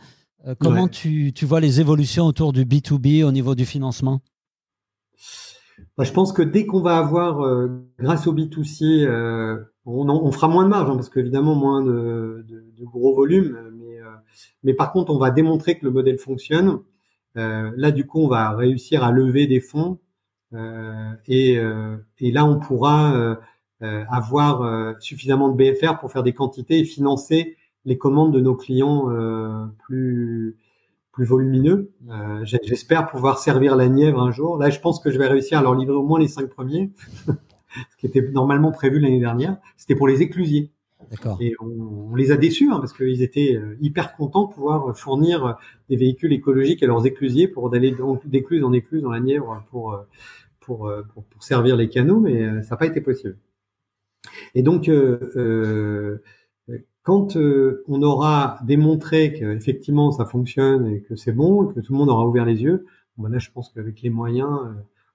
comment 0.60 0.88
tu, 0.88 1.34
tu, 1.34 1.46
vois 1.46 1.60
les 1.60 1.80
évolutions 1.80 2.26
autour 2.26 2.54
du 2.54 2.65
B2B 2.65 3.24
au 3.24 3.32
niveau 3.32 3.56
du 3.56 3.65
financement? 3.65 4.22
Bah, 5.98 6.04
je 6.04 6.13
pense 6.13 6.32
que 6.32 6.41
dès 6.41 6.65
qu'on 6.65 6.82
va 6.82 6.98
avoir, 6.98 7.41
euh, 7.41 7.67
grâce 8.00 8.28
au 8.28 8.34
B2C, 8.34 9.04
euh, 9.06 9.60
on, 9.86 10.10
on, 10.10 10.32
fera 10.32 10.48
moins 10.48 10.63
de 10.63 10.70
marge, 10.70 10.89
hein, 10.89 10.96
parce 10.96 11.10
qu'évidemment 11.10 11.56
moins 11.56 11.84
de, 11.84 12.46
de, 12.48 12.65
de, 12.78 12.86
gros 12.86 13.15
volumes, 13.15 13.58
mais, 13.78 14.00
euh, 14.00 14.06
mais 14.63 14.74
par 14.74 14.91
contre, 14.94 15.13
on 15.13 15.17
va 15.17 15.32
démontrer 15.32 15.78
que 15.78 15.86
le 15.86 15.91
modèle 15.91 16.17
fonctionne. 16.17 16.80
là, 17.36 17.91
du 17.91 18.06
coup, 18.06 18.22
on 18.22 18.28
va 18.28 18.52
réussir 18.52 19.04
à 19.04 19.12
lever 19.12 19.48
des 19.48 19.60
fonds, 19.60 20.00
et, 21.28 21.60
et, 22.20 22.32
là, 22.32 22.46
on 22.46 22.60
pourra 22.60 23.38
avoir 23.82 24.96
suffisamment 25.02 25.50
de 25.50 25.56
BFR 25.56 25.98
pour 26.00 26.12
faire 26.12 26.24
des 26.24 26.34
quantités 26.34 26.80
et 26.80 26.84
financer 26.84 27.58
les 27.86 27.98
commandes 27.98 28.34
de 28.34 28.39
nos 28.39 28.56
clients 28.56 29.10
plus 29.80 30.58
plus 31.12 31.26
volumineux. 31.26 31.91
Euh, 32.10 32.44
J'espère 32.44 33.08
pouvoir 33.08 33.39
servir 33.39 33.76
la 33.76 33.89
Nièvre 33.89 34.22
un 34.22 34.32
jour. 34.32 34.58
Là, 34.58 34.70
je 34.70 34.80
pense 34.80 35.00
que 35.00 35.12
je 35.12 35.17
vais 35.17 35.28
réussir 35.28 35.60
à 35.60 35.62
leur 35.62 35.76
livrer 35.76 35.96
au 35.96 36.04
moins 36.04 36.20
les 36.20 36.28
cinq 36.28 36.50
premiers, 36.50 36.91
ce 37.28 37.98
qui 37.98 38.06
était 38.06 38.22
normalement 38.22 38.72
prévu 38.72 39.00
l'année 39.00 39.20
dernière. 39.20 39.58
C'était 39.78 39.96
pour 39.96 40.08
les 40.08 40.22
éclusiers. 40.22 40.72
Et 41.41 41.56
on, 41.60 42.12
on, 42.12 42.15
les 42.15 42.32
a 42.32 42.38
déçus 42.38 42.72
hein, 42.72 42.80
parce 42.80 42.94
qu'ils 42.94 43.22
étaient 43.24 43.56
euh, 43.56 43.76
hyper 43.82 44.15
contents 44.15 44.46
de 44.46 44.54
pouvoir 44.54 44.96
fournir 44.98 45.58
des 45.89 45.98
véhicules 45.98 46.32
écologiques 46.32 46.84
à 46.84 46.88
leurs 46.88 47.06
éclusiers 47.06 47.48
pour 47.48 47.70
d'aller 47.70 47.94
d'écluse 48.24 48.63
en 48.63 48.72
écluse 48.72 49.02
dans 49.02 49.12
la 49.12 49.20
Nièvre 49.20 49.63
pour, 49.72 49.94
euh, 49.94 50.02
pour, 50.62 50.88
euh, 50.88 51.02
pour, 51.13 51.26
pour 51.26 51.44
servir 51.44 51.76
les 51.76 51.89
canaux, 51.89 52.20
mais 52.20 52.62
ça 52.62 52.76
n'a 52.76 52.78
pas 52.78 52.86
été 52.86 53.02
possible. 53.02 53.36
Et 54.55 54.63
donc, 54.63 54.89
euh, 54.89 56.21
quand 57.03 57.36
euh, 57.36 57.84
on 57.88 58.01
aura 58.01 58.60
démontré 58.63 59.34
qu'effectivement 59.34 60.12
ça 60.12 60.25
fonctionne 60.25 60.88
et 60.88 61.01
que 61.01 61.15
c'est 61.15 61.31
bon, 61.31 61.69
et 61.69 61.73
que 61.73 61.79
tout 61.79 61.93
le 61.93 61.99
monde 61.99 62.10
aura 62.10 62.27
ouvert 62.27 62.45
les 62.45 62.62
yeux, 62.62 62.86
Voilà, 63.17 63.39
je 63.39 63.49
pense 63.51 63.69
qu'avec 63.69 64.01
les 64.01 64.10
moyens, 64.10 64.60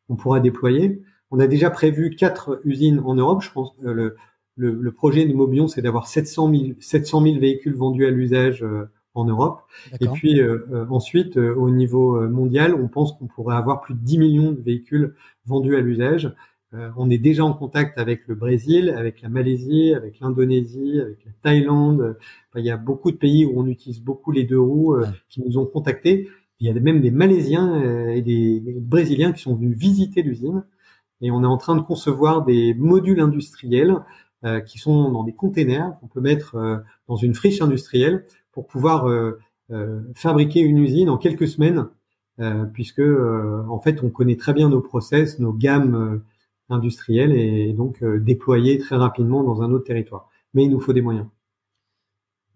on 0.09 0.17
pourra 0.17 0.41
déployer. 0.41 1.03
On 1.31 1.41
a 1.41 1.47
déjà 1.47 1.71
prévu 1.71 2.11
quatre 2.11 2.61
usines 2.65 3.01
en 3.05 3.15
Europe. 3.15 3.43
Je 3.43 3.51
pense 3.51 3.75
le, 3.81 3.93
le, 4.57 4.75
le, 4.75 4.93
projet 4.93 5.25
de 5.27 5.35
Mobion, 5.35 5.67
c'est 5.67 5.83
d'avoir 5.83 6.07
700 6.07 6.51
000, 6.51 6.65
700 6.79 7.23
000 7.23 7.39
véhicules 7.41 7.75
vendus 7.75 8.07
à 8.07 8.11
l'usage 8.11 8.65
en 9.15 9.25
Europe. 9.25 9.63
Et 10.01 10.09
puis 10.09 10.41
ensuite, 10.89 11.37
au 11.37 11.71
niveau 11.71 12.29
mondial, 12.29 12.75
on 12.75 12.87
pense 12.87 13.13
qu'on 13.13 13.27
pourrait 13.27 13.57
avoir 13.57 13.81
plus 13.81 13.95
de 13.95 14.01
10 14.01 14.19
millions 14.19 14.53
de 14.53 14.61
véhicules 14.61 15.15
vendus 15.47 15.75
à 15.75 15.81
l'usage. 15.81 16.33
Euh, 16.77 16.91
on 16.97 17.09
est 17.11 17.19
déjà 17.19 17.45
en 17.45 17.55
contact 17.55 17.99
avec 17.99 18.27
le 18.27 18.35
Brésil, 18.35 18.91
avec 18.91 19.23
la 19.23 19.29
Malaisie, 19.29 19.95
avec 19.95 20.21
l'Indonésie, 20.21 21.01
avec 21.01 21.25
la 21.25 21.33
Thaïlande. 21.43 22.17
il 22.57 22.65
y 22.65 22.71
a 22.71 22.77
beaucoup 22.77 23.11
de 23.11 23.17
pays 23.17 23.47
où 23.47 23.53
on 23.57 23.67
utilise 23.67 24.01
beaucoup 24.01 24.31
les 24.31 24.45
deux 24.45 24.61
roues 24.61 24.95
euh, 24.95 25.07
qui 25.29 25.43
nous 25.43 25.59
ont 25.59 25.67
contactés. 25.67 26.29
Il 26.61 26.67
y 26.67 26.71
a 26.71 26.75
même 26.75 27.01
des 27.01 27.11
Malaisiens 27.11 27.83
euh, 27.83 28.09
et 28.09 28.23
des, 28.23 28.63
Brésiliens 28.81 29.33
qui 29.33 29.43
sont 29.43 29.55
venus 29.55 29.77
visiter 29.77 30.23
l'usine. 30.23 30.65
Et 31.23 31.31
on 31.31 31.43
est 31.43 31.47
en 31.47 31.57
train 31.57 31.77
de 31.77 31.81
concevoir 31.81 32.45
des 32.45 32.75
modules 32.75 33.21
industriels 33.21 33.97
qui 34.67 34.79
sont 34.79 35.11
dans 35.11 35.25
des 35.25 35.33
containers 35.33 35.97
qu'on 35.99 36.07
peut 36.07 36.21
mettre 36.21 36.85
dans 37.09 37.17
une 37.17 37.35
friche 37.35 37.63
industrielle 37.63 38.27
pour 38.53 38.67
pouvoir 38.67 39.11
fabriquer 40.15 40.61
une 40.61 40.77
usine 40.77 41.09
en 41.09 41.17
quelques 41.17 41.49
semaines, 41.49 41.87
puisque 42.75 43.01
en 43.01 43.81
fait 43.81 44.05
on 44.05 44.11
connaît 44.11 44.37
très 44.37 44.53
bien 44.53 44.69
nos 44.69 44.83
process, 44.83 45.39
nos 45.39 45.55
gammes 45.55 46.21
industriel 46.69 47.33
et 47.33 47.73
donc 47.73 48.03
euh, 48.03 48.19
déployer 48.19 48.79
très 48.79 48.97
rapidement 48.97 49.43
dans 49.43 49.63
un 49.63 49.71
autre 49.71 49.85
territoire. 49.85 50.29
Mais 50.55 50.65
il 50.65 50.71
nous 50.71 50.81
faut 50.81 50.93
des 50.93 51.03
moyens. 51.03 51.27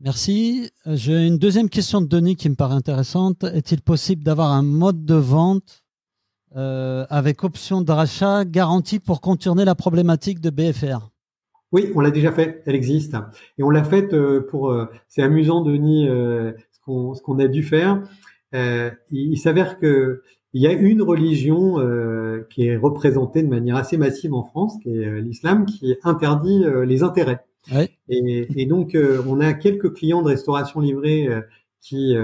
Merci. 0.01 0.71
Euh, 0.87 0.97
j'ai 0.97 1.27
une 1.27 1.39
deuxième 1.39 1.69
question 1.69 2.01
de 2.01 2.07
Denis 2.07 2.37
qui 2.37 2.49
me 2.49 2.55
paraît 2.55 2.75
intéressante. 2.75 3.45
Est-il 3.45 3.83
possible 3.83 4.23
d'avoir 4.25 4.51
un 4.51 4.63
mode 4.63 5.05
de 5.05 5.15
vente 5.15 5.83
euh, 6.57 7.07
avec 7.11 7.45
option 7.45 7.83
de 7.83 7.93
rachat 7.93 8.45
garantie 8.45 8.99
pour 8.99 9.21
contourner 9.21 9.65
la 9.65 9.75
problématique 9.75 10.41
de 10.41 10.51
BFR 10.51 11.11
Oui, 11.71 11.93
on 11.95 12.01
l'a 12.01 12.11
déjà 12.11 12.33
fait. 12.33 12.63
Elle 12.67 12.75
existe. 12.75 13.17
Et 13.59 13.63
on 13.63 13.71
l'a 13.71 13.85
faite 13.85 14.17
pour... 14.49 14.75
c'est 15.07 15.23
amusant, 15.23 15.61
Denis, 15.61 16.09
ce 16.09 17.23
qu'on 17.23 17.39
a 17.39 17.47
dû 17.47 17.63
faire. 17.63 18.03
il 18.53 19.37
s'avère 19.37 19.79
que 19.79 20.23
il 20.53 20.63
y 20.63 20.67
a 20.67 20.73
une 20.73 21.03
religion 21.03 21.79
euh, 21.79 22.47
qui 22.51 22.67
est 22.67 22.77
représentée 22.77 23.43
de 23.43 23.49
manière 23.49 23.77
assez 23.77 23.97
massive 23.97 24.35
en 24.35 24.43
France, 24.43 24.75
qui 24.83 24.91
est 24.91 25.07
euh, 25.07 25.21
l'islam, 25.21 25.65
qui 25.65 25.95
interdit 26.03 26.65
euh, 26.65 26.85
les 26.85 27.03
intérêts. 27.03 27.45
Ouais. 27.73 27.91
Et, 28.09 28.49
et, 28.57 28.67
donc, 28.67 28.97
on 29.29 29.39
a 29.39 29.53
quelques 29.53 29.93
clients 29.93 30.23
de 30.23 30.29
restauration 30.29 30.81
livrée 30.81 31.29
qui 31.83 32.15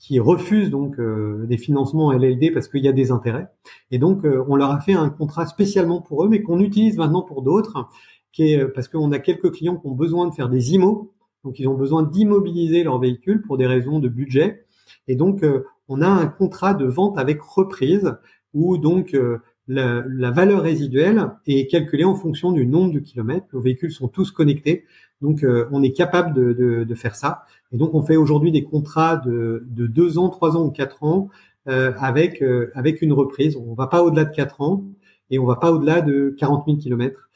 qui 0.00 0.18
refusent 0.18 0.68
donc 0.68 1.00
des 1.00 1.56
financements 1.56 2.12
LLD 2.12 2.52
parce 2.52 2.66
qu'il 2.66 2.84
y 2.84 2.88
a 2.88 2.92
des 2.92 3.12
intérêts. 3.12 3.46
Et 3.92 3.98
donc, 3.98 4.24
on 4.24 4.56
leur 4.56 4.72
a 4.72 4.80
fait 4.80 4.92
un 4.92 5.10
contrat 5.10 5.46
spécialement 5.46 6.02
pour 6.02 6.24
eux, 6.24 6.28
mais 6.28 6.42
qu'on 6.42 6.58
utilise 6.58 6.98
maintenant 6.98 7.22
pour 7.22 7.42
d'autres, 7.42 7.88
qui 8.32 8.52
est 8.52 8.66
parce 8.66 8.88
qu'on 8.88 9.12
a 9.12 9.20
quelques 9.20 9.52
clients 9.52 9.76
qui 9.76 9.86
ont 9.86 9.94
besoin 9.94 10.28
de 10.28 10.34
faire 10.34 10.48
des 10.48 10.74
IMO, 10.74 11.14
donc 11.44 11.60
ils 11.60 11.68
ont 11.68 11.74
besoin 11.74 12.02
d'immobiliser 12.02 12.82
leur 12.82 12.98
véhicule 12.98 13.42
pour 13.42 13.56
des 13.56 13.66
raisons 13.66 14.00
de 14.00 14.08
budget. 14.08 14.66
Et 15.06 15.14
donc, 15.14 15.44
on 15.88 16.02
a 16.02 16.08
un 16.08 16.26
contrat 16.26 16.74
de 16.74 16.86
vente 16.86 17.18
avec 17.18 17.40
reprise 17.40 18.14
où 18.52 18.78
donc 18.78 19.14
euh, 19.14 19.38
la, 19.66 20.30
valeur 20.30 20.62
résiduelle 20.62 21.30
est 21.46 21.70
calculée 21.70 22.04
en 22.04 22.14
fonction 22.14 22.52
du 22.52 22.66
nombre 22.66 22.92
de 22.92 23.00
kilomètres. 23.00 23.46
Nos 23.52 23.60
véhicules 23.60 23.92
sont 23.92 24.08
tous 24.08 24.30
connectés, 24.30 24.84
donc 25.20 25.42
euh, 25.42 25.68
on 25.72 25.82
est 25.82 25.92
capable 25.92 26.34
de, 26.34 26.94
faire 26.94 27.16
ça. 27.16 27.44
Et 27.72 27.76
donc 27.76 27.94
on 27.94 28.02
fait 28.02 28.16
aujourd'hui 28.16 28.52
des 28.52 28.64
contrats 28.64 29.16
de, 29.16 29.64
deux 29.66 30.18
ans, 30.18 30.28
trois 30.28 30.56
ans 30.56 30.64
ou 30.64 30.70
quatre 30.70 31.02
ans 31.02 31.28
euh, 31.68 31.92
avec 31.98 32.42
avec 32.74 33.02
une 33.02 33.12
reprise. 33.12 33.56
On 33.56 33.74
va 33.74 33.88
pas 33.88 34.02
au-delà 34.02 34.24
de 34.24 34.34
quatre 34.34 34.60
ans 34.60 34.84
et 35.30 35.38
on 35.38 35.46
va 35.46 35.56
pas 35.56 35.72
au-delà 35.72 36.00
de 36.00 36.34
40 36.38 36.66
000 36.66 36.78
kilomètres. 36.78 37.28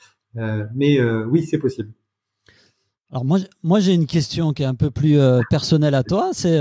mais 0.74 1.02
oui, 1.24 1.42
c'est 1.42 1.58
possible. 1.58 1.90
Alors 3.10 3.24
moi, 3.24 3.38
moi 3.62 3.80
j'ai 3.80 3.94
une 3.94 4.06
question 4.06 4.52
qui 4.52 4.62
est 4.62 4.66
un 4.66 4.74
peu 4.74 4.90
plus 4.90 5.18
personnelle 5.50 5.94
à 5.94 6.04
toi. 6.04 6.30
C'est 6.32 6.60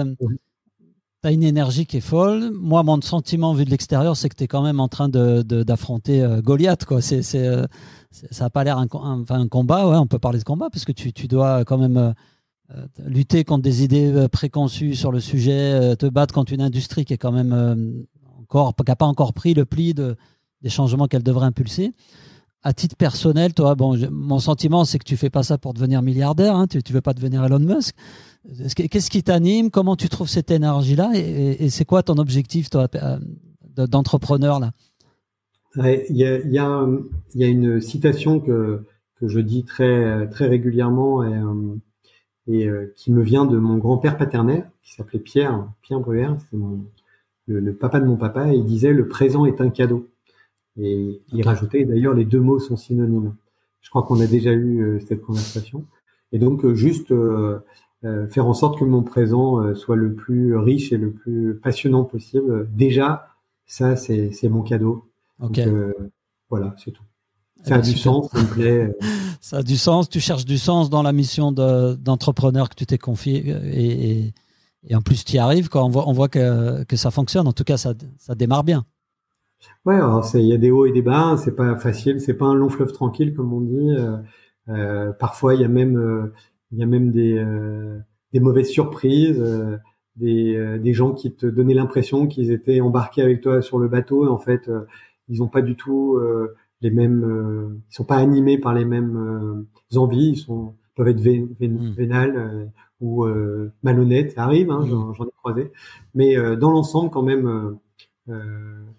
tu 1.22 1.28
as 1.28 1.32
une 1.32 1.44
énergie 1.44 1.86
qui 1.86 1.98
est 1.98 2.02
folle. 2.02 2.52
Moi, 2.54 2.84
mon 2.84 3.02
sentiment 3.02 3.54
vu 3.54 3.66
de 3.66 3.70
l'extérieur, 3.70 4.16
c'est 4.16 4.30
que 4.30 4.36
tu 4.36 4.44
es 4.44 4.48
quand 4.48 4.62
même 4.62 4.80
en 4.80 4.88
train 4.88 5.10
d'affronter 5.10 6.22
de, 6.22 6.26
euh, 6.26 6.42
Goliath. 6.42 6.86
Quoi. 6.86 7.02
C'est, 7.02 7.24
euh, 7.36 7.66
ça 8.12 8.46
n'a 8.46 8.50
pas 8.50 8.64
l'air 8.64 8.78
un, 8.78 8.88
combat. 8.88 9.88
Ouais, 9.88 9.98
on 9.98 10.08
peut 10.08 10.20
parler 10.20 10.40
de 10.40 10.44
combat 10.44 10.70
parce 10.72 10.86
que 10.86 10.92
tu, 10.92 11.14
tu 11.14 11.28
dois 11.28 11.66
quand 11.66 11.78
même 11.78 11.98
euh, 11.98 12.86
lutter 13.06 13.44
contre 13.44 13.64
des 13.64 13.84
idées 13.84 14.28
préconçues 14.32 14.96
sur 14.96 15.12
le 15.12 15.20
sujet, 15.20 15.96
te 15.96 16.06
battre 16.06 16.34
contre 16.34 16.54
une 16.54 16.62
industrie 16.62 17.06
qui 17.06 17.14
est 17.14 17.18
quand 17.18 17.32
même 17.32 18.06
encore, 18.40 18.76
qui 18.76 18.84
n'a 18.88 18.96
pas 18.96 19.06
encore 19.06 19.34
pris 19.34 19.54
le 19.54 19.66
pli 19.66 19.94
de, 19.94 20.18
des 20.62 20.70
changements 20.70 21.08
qu'elle 21.08 21.24
devrait 21.24 21.46
impulser. 21.46 21.94
À 22.64 22.74
titre 22.74 22.96
personnel, 22.96 23.54
toi, 23.54 23.76
bon, 23.76 23.98
mon 24.12 24.40
sentiment, 24.40 24.84
c'est 24.84 25.00
que 25.00 25.06
tu 25.06 25.16
fais 25.16 25.30
pas 25.30 25.44
ça 25.44 25.58
pour 25.58 25.74
devenir 25.74 26.02
milliardaire. 26.02 26.56
Hein, 26.56 26.68
tu, 26.68 26.78
ne 26.78 26.94
veux 26.94 27.02
pas 27.02 27.14
devenir 27.14 27.44
Elon 27.46 27.60
Musk. 27.60 27.96
Qu'est-ce 28.76 29.10
qui 29.10 29.24
t'anime? 29.24 29.70
Comment 29.72 29.96
tu 29.96 30.10
trouves 30.10 30.30
cette 30.30 30.52
énergie-là? 30.52 31.12
Et, 31.16 31.70
c'est 31.70 31.86
quoi 31.86 32.04
ton 32.04 32.18
objectif, 32.18 32.70
toi, 32.70 32.88
euh, 32.96 33.18
d'entrepreneur 33.88 34.60
là? 34.60 34.72
Il 35.76 36.16
y, 36.16 36.60
a, 36.60 36.88
une 37.36 37.82
citation 37.82 38.40
que, 38.40 38.86
je 39.22 39.40
dis 39.40 39.64
très, 39.64 40.28
très 40.30 40.48
régulièrement 40.48 41.24
et, 41.24 41.34
euh, 41.34 41.76
euh, 42.50 42.94
qui 42.96 43.12
me 43.12 43.22
vient 43.22 43.46
de 43.46 43.58
mon 43.58 43.78
grand-père 43.78 44.18
paternel, 44.18 44.72
qui 44.84 44.94
s'appelait 44.94 45.20
Pierre, 45.20 45.68
Pierre 45.82 46.00
Bruyère, 46.00 46.38
c'est 46.50 46.58
le, 47.48 47.76
papa 47.76 48.00
de 48.00 48.06
mon 48.06 48.18
papa, 48.18 48.52
et 48.52 48.56
il 48.56 48.66
disait 48.66 48.94
le 48.94 49.08
présent 49.08 49.46
est 49.46 49.62
un 49.62 49.70
cadeau. 49.70 50.10
Et 50.80 51.22
il 51.34 51.44
rajoutait, 51.44 51.86
d'ailleurs, 51.86 52.14
les 52.14 52.26
deux 52.26 52.40
mots 52.40 52.60
sont 52.60 52.78
synonymes. 52.78 53.36
Je 53.82 53.90
crois 53.90 54.04
qu'on 54.04 54.20
a 54.20 54.28
déjà 54.28 54.54
eu 54.54 55.02
cette 55.08 55.22
conversation. 55.22 55.86
Et 56.32 56.40
donc, 56.40 56.74
juste 56.74 57.12
euh, 58.06 58.28
faire 58.28 58.46
en 58.46 58.54
sorte 58.54 58.78
que 58.78 58.86
mon 58.86 59.02
présent 59.02 59.60
euh, 59.60 59.74
soit 59.74 59.96
le 59.96 60.14
plus 60.14 60.56
riche 60.56 60.94
et 60.94 60.98
le 60.98 61.12
plus 61.12 61.56
passionnant 61.56 62.04
possible. 62.04 62.70
Déjà, 62.72 63.30
ça, 63.66 63.96
c'est 63.96 64.50
mon 64.50 64.62
cadeau. 64.62 65.10
Ok. 65.42 65.58
Euh, 65.58 65.94
voilà, 66.50 66.76
c'est 66.78 66.92
tout. 66.92 67.04
Ça 67.64 67.76
a 67.76 67.82
du 67.82 67.98
sens, 67.98 68.30
ça 68.32 68.40
me 68.40 68.48
plaît. 68.48 68.96
Ça 69.42 69.58
a 69.58 69.64
du 69.64 69.78
sens. 69.78 70.10
Tu 70.10 70.20
cherches 70.20 70.46
du 70.46 70.58
sens 70.58 70.90
dans 70.90 71.04
la 71.04 71.14
mission 71.14 71.52
d'entrepreneur 71.52 72.70
que 72.70 72.76
tu 72.76 72.86
t'es 72.86 72.98
confié 72.98 73.48
et, 73.48 74.34
et, 74.84 74.96
en 74.96 75.02
plus 75.02 75.24
tu 75.24 75.36
y 75.36 75.38
arrives. 75.38 75.70
On 75.74 75.90
voit, 75.90 76.10
on 76.10 76.12
voit 76.12 76.28
que, 76.28 76.84
que 76.84 76.96
ça 76.98 77.12
fonctionne. 77.12 77.48
En 77.48 77.54
tout 77.54 77.64
cas, 77.64 77.78
ça, 77.78 77.94
ça 78.18 78.36
démarre 78.36 78.64
bien. 78.64 78.86
Ouais, 79.86 79.96
alors 79.96 80.26
il 80.34 80.42
y 80.42 80.54
a 80.54 80.58
des 80.58 80.72
hauts 80.72 80.86
et 80.86 80.92
des 80.92 81.02
bas. 81.02 81.38
C'est 81.38 81.56
pas 81.56 81.76
facile. 81.78 82.20
C'est 82.22 82.36
pas 82.36 82.46
un 82.46 82.56
long 82.56 82.70
fleuve 82.70 82.92
tranquille 82.92 83.34
comme 83.34 83.54
on 83.54 83.62
dit. 83.62 83.96
Euh, 84.70 85.12
parfois, 85.14 85.56
il 85.56 85.62
y 85.62 85.66
a 85.66 85.70
même 85.70 86.32
il 86.72 86.80
y 86.80 86.84
a 86.84 86.86
même 86.86 87.12
des, 87.12 87.38
euh, 87.38 88.00
des 88.34 88.40
mauvaises 88.40 88.70
surprises, 88.70 89.40
euh, 89.40 89.78
des, 90.16 90.56
euh, 90.56 90.78
des 90.80 90.94
gens 90.94 91.14
qui 91.14 91.34
te 91.34 91.46
donnaient 91.46 91.74
l'impression 91.74 92.28
qu'ils 92.28 92.52
étaient 92.52 92.82
embarqués 92.82 93.22
avec 93.22 93.42
toi 93.42 93.62
sur 93.62 93.80
le 93.80 93.88
bateau. 93.88 94.26
Et 94.26 94.30
en 94.30 94.38
fait, 94.38 94.70
ils 95.30 95.40
n'ont 95.40 95.48
pas 95.48 95.62
du 95.62 95.76
tout 95.76 96.20
les 96.82 96.92
mêmes, 96.92 97.82
ils 97.90 97.96
sont 97.96 98.06
pas 98.06 98.18
animés 98.18 98.58
par 98.58 98.74
les 98.74 98.86
mêmes 98.86 99.66
envies. 99.96 100.30
Ils 100.32 100.38
sont 100.38 100.76
peuvent 100.96 101.10
être 101.10 101.20
hmm. 101.20 101.94
vénales 101.96 102.72
ou 103.02 103.26
malhonnêtes. 103.84 104.32
Ça 104.34 104.44
arrive, 104.44 104.72
hein, 104.72 104.82
hmm. 104.82 105.14
j'en 105.14 105.26
ai 105.26 105.32
croisé. 105.38 105.72
Mais 106.16 106.36
dans 106.58 106.72
l'ensemble, 106.72 107.12
quand 107.12 107.24
même, 107.24 107.78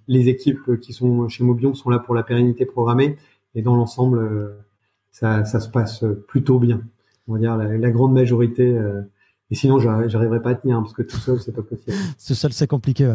les 0.07 0.29
équipes 0.29 0.81
qui 0.81 0.93
sont 0.93 1.29
chez 1.29 1.45
Mobion 1.45 1.75
sont 1.75 1.91
là 1.91 1.99
pour 1.99 2.15
la 2.15 2.23
pérennité 2.23 2.67
programmée. 2.67 3.17
Et 3.55 3.63
dans 3.63 3.77
l'ensemble, 3.77 4.55
ça, 5.11 5.45
ça 5.45 5.61
se 5.61 5.69
passe 5.69 6.05
plutôt 6.27 6.59
bien 6.59 6.83
on 7.29 7.35
va 7.35 7.39
dire 7.39 7.57
la, 7.57 7.91
grande 7.91 8.13
majorité. 8.13 8.67
Euh, 8.67 9.03
et 9.51 9.55
sinon, 9.55 9.79
j'arriverai 9.79 10.43
pas 10.43 10.51
à 10.51 10.55
tenir 10.55 10.81
parce 10.81 10.93
que 10.93 11.03
tout 11.03 11.17
seul, 11.17 11.41
c'est 11.41 11.53
pas 11.53 11.63
possible. 11.63 11.93
tout 12.27 12.35
seul, 12.35 12.53
c'est 12.53 12.67
compliqué. 12.67 13.15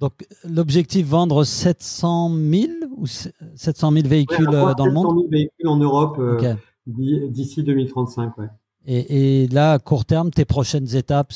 Donc, 0.00 0.12
l'objectif 0.48 1.06
vendre 1.06 1.44
700 1.44 2.30
000 2.30 2.72
ou 2.96 3.06
700 3.06 3.92
000 3.92 4.08
véhicules 4.08 4.48
euh, 4.48 4.74
dans 4.74 4.86
le 4.86 4.92
monde? 4.92 5.06
700 5.06 5.16
000 5.16 5.28
véhicules 5.30 5.68
en 5.68 5.76
Europe 5.76 6.16
euh, 6.20 6.54
d'ici 6.86 7.62
2035. 7.62 8.38
Ouais. 8.38 8.46
Et, 8.86 9.42
et, 9.42 9.48
là, 9.48 9.72
à 9.72 9.78
court 9.78 10.04
terme, 10.04 10.30
tes 10.30 10.44
prochaines 10.44 10.94
étapes, 10.94 11.32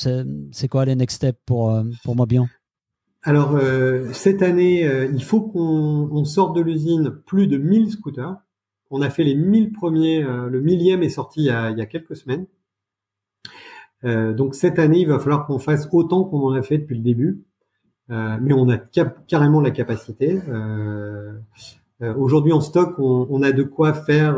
c'est 0.51 0.67
quoi 0.67 0.85
les 0.85 0.95
next 0.95 1.17
steps 1.17 1.39
pour, 1.45 1.77
pour 2.03 2.15
Mobion 2.15 2.47
Alors, 3.23 3.57
cette 4.11 4.41
année, 4.41 4.83
il 5.13 5.23
faut 5.23 5.41
qu'on 5.41 6.25
sorte 6.25 6.55
de 6.55 6.61
l'usine 6.61 7.11
plus 7.25 7.47
de 7.47 7.57
1000 7.57 7.91
scooters. 7.91 8.35
On 8.95 9.01
a 9.01 9.09
fait 9.09 9.23
les 9.23 9.33
1000 9.33 9.71
premiers, 9.71 10.23
euh, 10.23 10.47
le 10.49 10.61
millième 10.61 11.01
est 11.01 11.09
sorti 11.09 11.39
il 11.39 11.45
y 11.45 11.49
a, 11.49 11.85
quelques 11.87 12.15
semaines. 12.15 12.45
Euh, 14.03 14.33
donc 14.33 14.53
cette 14.53 14.77
année, 14.77 14.99
il 14.99 15.07
va 15.07 15.17
falloir 15.17 15.47
qu'on 15.47 15.57
fasse 15.57 15.89
autant 15.91 16.25
qu'on 16.25 16.43
en 16.43 16.53
a 16.53 16.61
fait 16.61 16.77
depuis 16.77 16.95
le 16.95 17.01
début. 17.01 17.43
Euh, 18.11 18.37
mais 18.39 18.53
on 18.53 18.69
a 18.69 18.77
carrément 18.77 19.61
la 19.61 19.71
capacité. 19.71 20.39
Aujourd'hui 22.01 22.53
en 22.53 22.61
stock, 22.61 22.99
on, 22.99 23.41
a 23.41 23.51
de 23.51 23.63
quoi 23.63 23.93
faire 23.93 24.37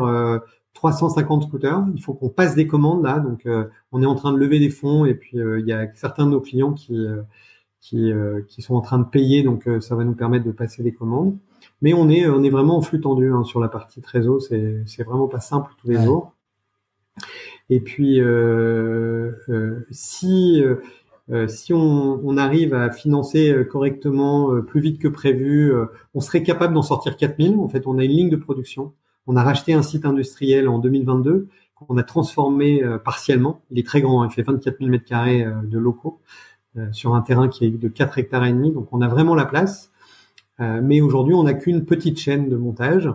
350 0.72 1.42
scooters. 1.42 1.84
Il 1.94 2.00
faut 2.00 2.14
qu'on 2.14 2.30
passe 2.30 2.54
des 2.54 2.66
commandes 2.66 3.04
là, 3.04 3.18
donc 3.18 3.46
on 3.92 4.02
est 4.02 4.06
en 4.06 4.14
train 4.14 4.32
de 4.32 4.38
lever 4.38 4.58
des 4.58 4.70
fonds 4.70 5.04
et 5.04 5.14
puis 5.14 5.36
il 5.36 5.66
y 5.66 5.72
a 5.72 5.86
certains 5.94 6.24
de 6.24 6.30
nos 6.30 6.40
clients 6.40 6.72
qui 6.72 6.96
qui, 7.88 8.10
qui 8.48 8.62
sont 8.62 8.74
en 8.74 8.80
train 8.80 8.98
de 8.98 9.04
payer, 9.04 9.42
donc 9.42 9.68
ça 9.80 9.94
va 9.94 10.04
nous 10.04 10.14
permettre 10.14 10.44
de 10.44 10.50
passer 10.50 10.82
des 10.82 10.92
commandes. 10.92 11.36
Mais 11.82 11.94
on 11.94 12.08
est, 12.08 12.26
on 12.26 12.42
est 12.42 12.50
vraiment 12.50 12.78
en 12.78 12.82
flux 12.82 13.00
tendu 13.00 13.32
hein, 13.32 13.44
sur 13.44 13.60
la 13.60 13.68
partie 13.68 14.00
trésor. 14.00 14.40
C'est, 14.42 14.82
c'est 14.86 15.04
vraiment 15.04 15.28
pas 15.28 15.40
simple 15.40 15.70
tous 15.80 15.88
les 15.88 16.02
jours. 16.02 16.32
Et 17.70 17.80
puis, 17.80 18.20
euh, 18.20 19.32
euh, 19.48 19.86
si 19.90 20.62
euh, 21.28 21.48
si 21.48 21.74
on, 21.74 22.20
on, 22.24 22.36
arrive 22.36 22.72
à 22.72 22.90
financer 22.90 23.52
correctement, 23.68 24.62
plus 24.62 24.80
vite 24.80 25.00
que 25.00 25.08
prévu, 25.08 25.72
on 26.14 26.20
serait 26.20 26.44
capable 26.44 26.74
d'en 26.74 26.82
sortir 26.82 27.16
4000. 27.16 27.58
En 27.58 27.68
fait, 27.68 27.86
on 27.86 27.98
a 27.98 28.04
une 28.04 28.12
ligne 28.12 28.30
de 28.30 28.36
production. 28.36 28.92
On 29.26 29.34
a 29.34 29.42
racheté 29.42 29.72
un 29.72 29.82
site 29.82 30.04
industriel 30.04 30.68
en 30.68 30.78
2022 30.78 31.48
qu'on 31.74 31.98
a 31.98 32.04
transformé 32.04 32.80
partiellement. 33.04 33.60
Il 33.72 33.78
est 33.80 33.86
très 33.86 34.00
grand, 34.00 34.22
hein. 34.22 34.28
il 34.30 34.32
fait 34.32 34.42
24 34.42 34.78
000 34.78 34.88
mètres 34.88 35.04
carrés 35.04 35.44
de 35.64 35.78
locaux 35.78 36.20
sur 36.92 37.14
un 37.14 37.20
terrain 37.22 37.48
qui 37.48 37.64
est 37.64 37.70
de 37.70 37.88
4 37.88 38.18
hectares 38.18 38.44
et 38.44 38.52
demi. 38.52 38.72
Donc, 38.72 38.88
on 38.92 39.00
a 39.00 39.08
vraiment 39.08 39.34
la 39.34 39.46
place. 39.46 39.90
Euh, 40.60 40.80
mais 40.82 41.00
aujourd'hui, 41.00 41.34
on 41.34 41.44
n'a 41.44 41.54
qu'une 41.54 41.84
petite 41.84 42.18
chaîne 42.18 42.48
de 42.48 42.56
montage. 42.56 43.10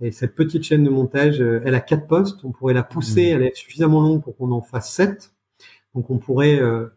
Et 0.00 0.10
cette 0.10 0.34
petite 0.34 0.62
chaîne 0.62 0.84
de 0.84 0.90
montage, 0.90 1.40
euh, 1.40 1.60
elle 1.64 1.74
a 1.74 1.80
quatre 1.80 2.06
postes. 2.06 2.44
On 2.44 2.52
pourrait 2.52 2.74
la 2.74 2.82
pousser, 2.82 3.32
mmh. 3.32 3.36
elle 3.36 3.42
est 3.42 3.56
suffisamment 3.56 4.00
longue 4.00 4.22
pour 4.22 4.36
qu'on 4.36 4.52
en 4.52 4.62
fasse 4.62 4.92
sept. 4.92 5.32
Donc 5.94 6.10
on 6.10 6.18
pourrait 6.18 6.60
euh, 6.60 6.88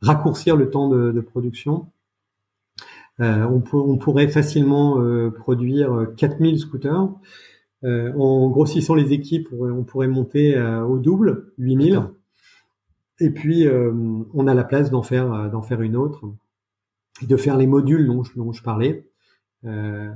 raccourcir 0.00 0.56
le 0.56 0.70
temps 0.70 0.88
de, 0.88 1.10
de 1.10 1.20
production. 1.20 1.88
On, 3.18 3.60
peut, 3.60 3.78
on, 3.78 3.96
pourrait 3.96 4.28
facilement 4.28 5.02
produire 5.30 6.08
4000 6.18 6.58
scooters. 6.58 7.08
en 7.82 8.50
grossissant 8.50 8.94
les 8.94 9.14
équipes, 9.14 9.48
on 9.58 9.84
pourrait 9.84 10.06
monter 10.06 10.60
au 10.60 10.98
double, 10.98 11.50
8000. 11.56 12.02
Et 13.20 13.30
puis, 13.30 13.66
on 13.68 14.46
a 14.46 14.54
la 14.54 14.64
place 14.64 14.90
d'en 14.90 15.02
faire, 15.02 15.50
d'en 15.50 15.62
faire 15.62 15.80
une 15.80 15.96
autre 15.96 16.22
et 17.22 17.26
de 17.26 17.36
faire 17.36 17.56
les 17.56 17.66
modules 17.66 18.06
dont 18.06 18.22
je, 18.22 18.32
dont 18.36 18.52
je 18.52 18.62
parlais. 18.62 19.06
Euh, 19.64 20.10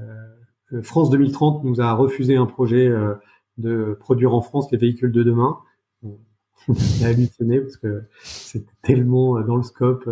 euh 0.72 0.82
France 0.82 1.10
2030 1.10 1.64
nous 1.64 1.80
a 1.80 1.92
refusé 1.92 2.36
un 2.36 2.46
projet 2.46 2.86
euh, 2.86 3.14
de 3.58 3.96
produire 3.98 4.34
en 4.34 4.40
France 4.40 4.70
les 4.70 4.78
véhicules 4.78 5.12
de 5.12 5.22
demain. 5.22 5.58
On 6.68 6.74
a 7.02 7.06
halluciné 7.06 7.60
parce 7.60 7.76
que 7.78 8.04
c'était 8.22 8.72
tellement 8.82 9.38
euh, 9.38 9.42
dans 9.44 9.56
le 9.56 9.62
scope, 9.62 10.08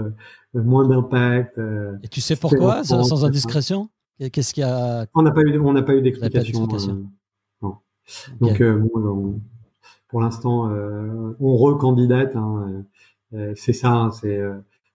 moins 0.55 0.89
d'impact. 0.89 1.61
Et 2.03 2.09
tu 2.09 2.20
sais 2.20 2.36
pourquoi, 2.36 2.84
sans, 2.84 3.24
indiscrétion? 3.24 3.91
Qu'est-ce 4.32 4.53
qu'il 4.53 4.62
y 4.62 4.66
a? 4.66 5.07
On 5.14 5.22
n'a 5.22 5.30
pas 5.30 5.43
eu, 5.43 5.59
on 5.61 5.72
n'a 5.72 5.82
pas 5.82 5.95
eu 5.95 6.03
d'explication. 6.03 6.66
Donc 8.41 8.62
bon, 8.62 9.41
pour 10.09 10.20
l'instant, 10.20 10.70
on 11.40 11.56
recandidate. 11.56 12.34
Hein, 12.36 12.84
c'est 13.54 13.72
ça, 13.72 13.92
hein, 13.92 14.11
c'est 14.11 14.40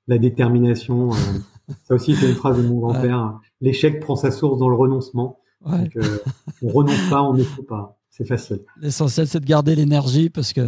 la 0.07 0.17
détermination. 0.17 1.11
Ça 1.87 1.95
aussi, 1.95 2.15
c'est 2.15 2.27
une 2.27 2.35
phrase 2.35 2.57
de 2.57 2.67
mon 2.67 2.79
grand-père. 2.79 3.39
L'échec 3.61 4.01
prend 4.01 4.15
sa 4.15 4.31
source 4.31 4.59
dans 4.59 4.67
le 4.67 4.75
renoncement. 4.75 5.39
Donc, 5.65 5.95
euh, 5.95 6.19
on 6.61 6.67
renonce 6.67 7.09
pas, 7.09 7.23
on 7.23 7.33
ne 7.33 7.43
faut 7.43 7.63
pas. 7.63 7.97
C'est 8.09 8.27
facile. 8.27 8.59
L'essentiel, 8.79 9.27
c'est 9.27 9.39
de 9.39 9.45
garder 9.45 9.75
l'énergie 9.75 10.29
parce 10.29 10.53
que 10.53 10.61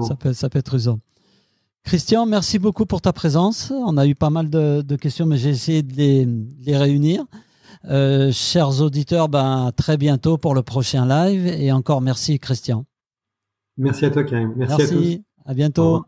ça 0.00 0.14
peut, 0.14 0.32
ça 0.32 0.48
peut 0.48 0.58
être 0.58 0.74
usant. 0.74 1.00
Christian, 1.84 2.24
merci 2.24 2.58
beaucoup 2.58 2.86
pour 2.86 3.00
ta 3.00 3.12
présence. 3.12 3.72
On 3.74 3.96
a 3.96 4.06
eu 4.06 4.14
pas 4.14 4.30
mal 4.30 4.48
de, 4.48 4.96
questions, 4.96 5.26
mais 5.26 5.36
j'ai 5.36 5.50
essayé 5.50 5.82
de 5.82 5.94
les, 5.94 6.76
réunir. 6.76 7.24
Euh, 7.84 8.32
chers 8.32 8.80
auditeurs, 8.80 9.28
ben, 9.28 9.70
très 9.76 9.96
bientôt 9.96 10.38
pour 10.38 10.54
le 10.54 10.62
prochain 10.62 11.06
live. 11.06 11.46
Et 11.46 11.72
encore 11.72 12.00
merci, 12.00 12.38
Christian. 12.38 12.84
Merci 13.78 14.04
à 14.04 14.10
toi, 14.10 14.24
Karim. 14.24 14.52
Merci, 14.56 14.76
merci. 14.78 14.94
à 14.94 14.96
tous. 14.96 15.50
À 15.50 15.54
bientôt. 15.54 16.04